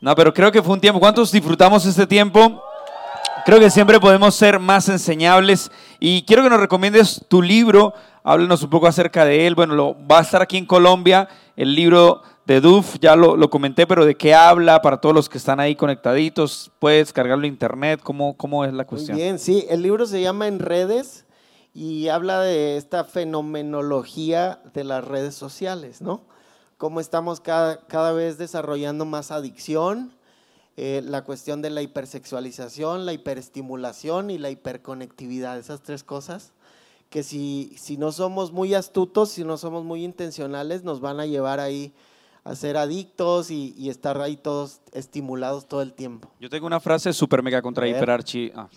No, 0.00 0.14
pero 0.14 0.32
creo 0.32 0.52
que 0.52 0.62
fue 0.62 0.74
un 0.74 0.80
tiempo. 0.80 1.00
¿Cuántos 1.00 1.32
disfrutamos 1.32 1.84
este 1.84 2.06
tiempo? 2.06 2.62
Creo 3.44 3.58
que 3.58 3.70
siempre 3.70 3.98
podemos 3.98 4.34
ser 4.34 4.58
más 4.58 4.88
enseñables 4.88 5.70
y 5.98 6.22
quiero 6.22 6.42
que 6.42 6.50
nos 6.50 6.60
recomiendes 6.60 7.24
tu 7.28 7.42
libro. 7.42 7.94
Háblenos 8.22 8.62
un 8.62 8.70
poco 8.70 8.86
acerca 8.86 9.24
de 9.24 9.46
él. 9.46 9.54
Bueno, 9.54 9.74
lo, 9.74 9.96
va 10.06 10.18
a 10.18 10.22
estar 10.22 10.42
aquí 10.42 10.56
en 10.56 10.66
Colombia, 10.66 11.28
el 11.56 11.74
libro 11.74 12.22
de 12.48 12.60
Duf, 12.62 12.96
ya 13.00 13.14
lo, 13.14 13.50
comenté, 13.50 13.86
pero 13.86 14.06
¿de 14.06 14.16
qué 14.16 14.34
habla 14.34 14.80
para 14.80 15.02
todos 15.02 15.14
los 15.14 15.28
que 15.28 15.36
están 15.36 15.60
ahí 15.60 15.76
conectaditos? 15.76 16.70
¿Puedes 16.78 17.12
cargarlo 17.12 17.44
en 17.44 17.52
internet? 17.52 18.00
¿Cómo, 18.02 18.36
cómo 18.38 18.64
es 18.64 18.72
la 18.72 18.86
cuestión? 18.86 19.18
Bien, 19.18 19.38
sí, 19.38 19.66
el 19.68 19.82
libro 19.82 20.06
se 20.06 20.22
llama 20.22 20.48
En 20.48 20.58
redes 20.58 21.26
y 21.74 22.08
habla 22.08 22.40
de 22.40 22.78
esta 22.78 23.04
fenomenología 23.04 24.60
de 24.72 24.84
las 24.84 25.04
redes 25.04 25.34
sociales, 25.34 26.00
¿no? 26.00 26.22
Cómo 26.78 27.00
estamos 27.00 27.40
cada, 27.40 27.86
cada 27.86 28.12
vez 28.12 28.38
desarrollando 28.38 29.04
más 29.04 29.30
adicción, 29.30 30.12
eh, 30.76 31.02
la 31.04 31.24
cuestión 31.24 31.60
de 31.60 31.70
la 31.70 31.82
hipersexualización, 31.82 33.04
la 33.04 33.12
hiperestimulación 33.12 34.30
y 34.30 34.38
la 34.38 34.50
hiperconectividad, 34.50 35.58
esas 35.58 35.82
tres 35.82 36.04
cosas 36.04 36.52
que 37.10 37.22
si, 37.22 37.74
si 37.76 37.96
no 37.96 38.12
somos 38.12 38.52
muy 38.52 38.74
astutos, 38.74 39.30
si 39.30 39.44
no 39.44 39.56
somos 39.56 39.84
muy 39.84 40.04
intencionales, 40.04 40.84
nos 40.84 41.00
van 41.00 41.20
a 41.20 41.26
llevar 41.26 41.58
ahí 41.58 41.92
a 42.44 42.54
ser 42.54 42.76
adictos 42.76 43.50
y, 43.50 43.88
estar 43.88 44.20
ahí 44.20 44.36
todos 44.36 44.80
estimulados 44.92 45.66
todo 45.66 45.80
el 45.80 45.92
tiempo. 45.92 46.30
Yo 46.40 46.50
tengo 46.50 46.66
una 46.66 46.80
frase 46.80 47.12
súper 47.12 47.42
mega 47.42 47.62
contra 47.62 47.88
hiperarchi. 47.88 48.52
Ah, 48.54 48.68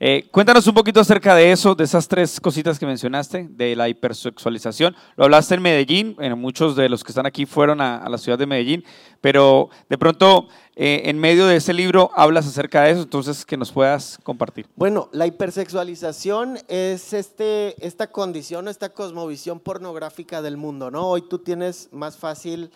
eh, 0.00 0.28
cuéntanos 0.32 0.66
un 0.66 0.74
poquito 0.74 1.00
acerca 1.00 1.34
de 1.34 1.52
eso, 1.52 1.74
de 1.74 1.84
esas 1.84 2.08
tres 2.08 2.40
cositas 2.40 2.78
que 2.78 2.86
mencionaste, 2.86 3.48
de 3.50 3.76
la 3.76 3.88
hipersexualización. 3.88 4.96
Lo 5.16 5.24
hablaste 5.24 5.54
en 5.54 5.62
Medellín, 5.62 6.14
bueno, 6.16 6.36
muchos 6.36 6.76
de 6.76 6.88
los 6.88 7.04
que 7.04 7.12
están 7.12 7.26
aquí 7.26 7.46
fueron 7.46 7.80
a, 7.80 8.08
la 8.08 8.18
ciudad 8.18 8.38
de 8.38 8.46
Medellín, 8.46 8.84
pero 9.20 9.68
de 9.88 9.98
pronto 9.98 10.48
eh, 10.76 11.02
en 11.06 11.18
medio 11.18 11.46
de 11.46 11.56
ese 11.56 11.72
libro 11.72 12.10
hablas 12.14 12.46
acerca 12.46 12.82
de 12.82 12.92
eso, 12.92 13.02
entonces 13.02 13.44
que 13.44 13.56
nos 13.56 13.72
puedas 13.72 14.18
compartir. 14.22 14.66
Bueno, 14.76 15.08
la 15.12 15.26
hipersexualización 15.26 16.58
es 16.68 17.12
este, 17.12 17.74
esta 17.84 18.08
condición, 18.08 18.68
esta 18.68 18.90
cosmovisión 18.90 19.60
pornográfica 19.60 20.42
del 20.42 20.56
mundo, 20.56 20.90
¿no? 20.90 21.08
Hoy 21.08 21.22
tú 21.22 21.38
tienes 21.38 21.88
más 21.92 22.16
fácil 22.16 22.70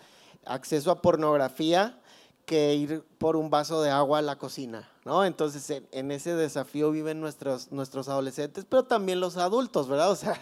acceso 0.44 0.90
a 0.90 1.02
pornografía 1.02 1.98
que 2.44 2.74
ir 2.74 3.04
por 3.18 3.36
un 3.36 3.50
vaso 3.50 3.82
de 3.82 3.90
agua 3.90 4.18
a 4.18 4.22
la 4.22 4.36
cocina, 4.36 4.88
¿no? 5.04 5.24
Entonces, 5.24 5.82
en, 5.92 6.10
ese 6.10 6.34
desafío 6.34 6.90
viven 6.90 7.20
nuestros, 7.20 7.68
adolescentes, 8.08 8.66
pero 8.68 8.84
también 8.84 9.20
los 9.20 9.36
adultos, 9.36 9.88
¿verdad? 9.88 10.10
O 10.10 10.16
sea, 10.16 10.38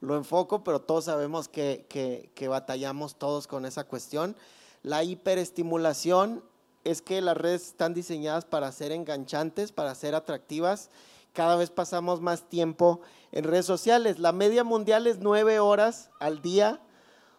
lo 0.00 0.16
enfoco, 0.16 0.64
pero 0.64 0.80
todos 0.80 1.04
sabemos 1.04 1.48
que, 1.48 1.86
que, 1.88 2.48
batallamos 2.48 3.16
todos 3.16 3.46
con 3.46 3.66
esa 3.66 3.84
cuestión. 3.84 4.36
La 4.82 5.04
hiperestimulación 5.04 6.42
es 6.84 7.02
que 7.02 7.20
las 7.20 7.36
redes 7.36 7.66
están 7.68 7.94
diseñadas 7.94 8.44
para 8.44 8.70
ser 8.72 8.92
enganchantes, 8.92 9.72
para 9.72 9.94
ser 9.94 10.14
atractivas. 10.14 10.90
Cada 11.32 11.56
vez 11.56 11.70
pasamos 11.70 12.20
más 12.20 12.48
tiempo 12.48 13.00
en 13.32 13.44
redes 13.44 13.66
sociales. 13.66 14.18
La 14.18 14.32
media 14.32 14.64
mundial 14.64 15.06
es 15.06 15.18
nueve 15.18 15.58
horas 15.58 16.10
al 16.20 16.42
día 16.42 16.80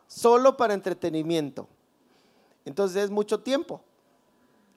solo 0.08 0.58
para 0.58 0.74
entretenimiento. 0.74 1.68
Entonces 2.66 3.03
es 3.03 3.09
mucho 3.11 3.39
tiempo, 3.39 3.82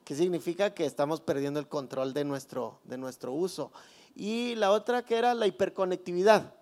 que 0.05 0.15
significa 0.15 0.73
que 0.73 0.85
estamos 0.85 1.21
perdiendo 1.21 1.59
el 1.59 1.67
control 1.67 2.13
de 2.13 2.23
nuestro, 2.23 2.79
de 2.83 2.97
nuestro 2.97 3.33
uso. 3.33 3.71
Y 4.15 4.55
la 4.55 4.71
otra 4.71 5.03
que 5.03 5.17
era 5.17 5.33
la 5.33 5.47
hiperconectividad. 5.47 6.53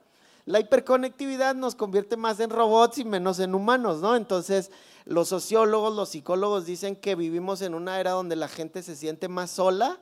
La 0.46 0.62
hiperconectividad 0.62 1.56
nos 1.56 1.76
convierte 1.76 2.16
más 2.16 2.40
en 2.40 2.50
robots 2.50 3.00
y 3.00 3.06
menos 3.06 3.40
en 3.40 3.54
humanos, 3.54 4.00
¿no? 4.00 4.16
Entonces, 4.16 4.72
los 5.04 5.28
sociólogos, 5.28 5.94
los 5.94 6.10
psicólogos 6.10 6.66
dicen 6.66 6.96
que 6.96 7.16
vivimos 7.16 7.62
en 7.62 7.74
una 7.74 8.00
era 8.00 8.12
donde 8.12 8.38
la 8.38 8.48
gente 8.48 8.82
se 8.82 8.96
siente 8.96 9.28
más 9.28 9.52
sola, 9.52 10.00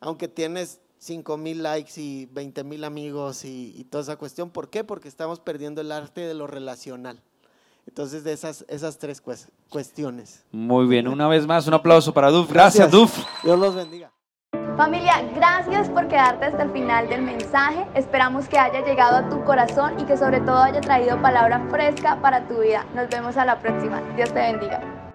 aunque 0.00 0.28
tienes 0.28 0.80
5 0.98 1.38
mil 1.38 1.62
likes 1.62 1.98
y 1.98 2.26
20 2.26 2.64
mil 2.64 2.84
amigos 2.84 3.46
y, 3.46 3.74
y, 3.76 3.84
toda 3.84 4.02
esa 4.02 4.16
cuestión. 4.16 4.50
¿Por 4.50 4.68
qué? 4.68 4.84
Porque 4.84 5.08
estamos 5.08 5.40
perdiendo 5.40 5.80
el 5.80 5.92
arte 5.92 6.22
de 6.22 6.34
lo 6.34 6.46
relacional. 6.46 7.22
Entonces, 7.86 8.24
de 8.24 8.32
esas, 8.32 8.64
esas 8.68 8.98
tres 8.98 9.22
cuestiones. 9.68 10.44
Muy 10.52 10.86
bien, 10.86 11.08
una 11.08 11.28
vez 11.28 11.46
más, 11.46 11.66
un 11.66 11.74
aplauso 11.74 12.12
para 12.12 12.30
Duf. 12.30 12.50
Gracias, 12.52 12.90
Duf. 12.90 13.16
Dios 13.42 13.58
los 13.58 13.74
bendiga. 13.74 14.12
Familia, 14.76 15.22
gracias 15.34 15.88
por 15.88 16.06
quedarte 16.06 16.44
hasta 16.44 16.64
el 16.64 16.70
final 16.70 17.08
del 17.08 17.22
mensaje. 17.22 17.86
Esperamos 17.94 18.46
que 18.46 18.58
haya 18.58 18.84
llegado 18.84 19.16
a 19.16 19.28
tu 19.30 19.42
corazón 19.44 19.98
y 19.98 20.04
que 20.04 20.18
sobre 20.18 20.40
todo 20.40 20.58
haya 20.58 20.82
traído 20.82 21.20
palabra 21.22 21.66
fresca 21.70 22.20
para 22.20 22.46
tu 22.46 22.60
vida. 22.60 22.84
Nos 22.94 23.08
vemos 23.08 23.38
a 23.38 23.46
la 23.46 23.58
próxima. 23.58 24.02
Dios 24.16 24.28
te 24.34 24.40
bendiga. 24.40 25.05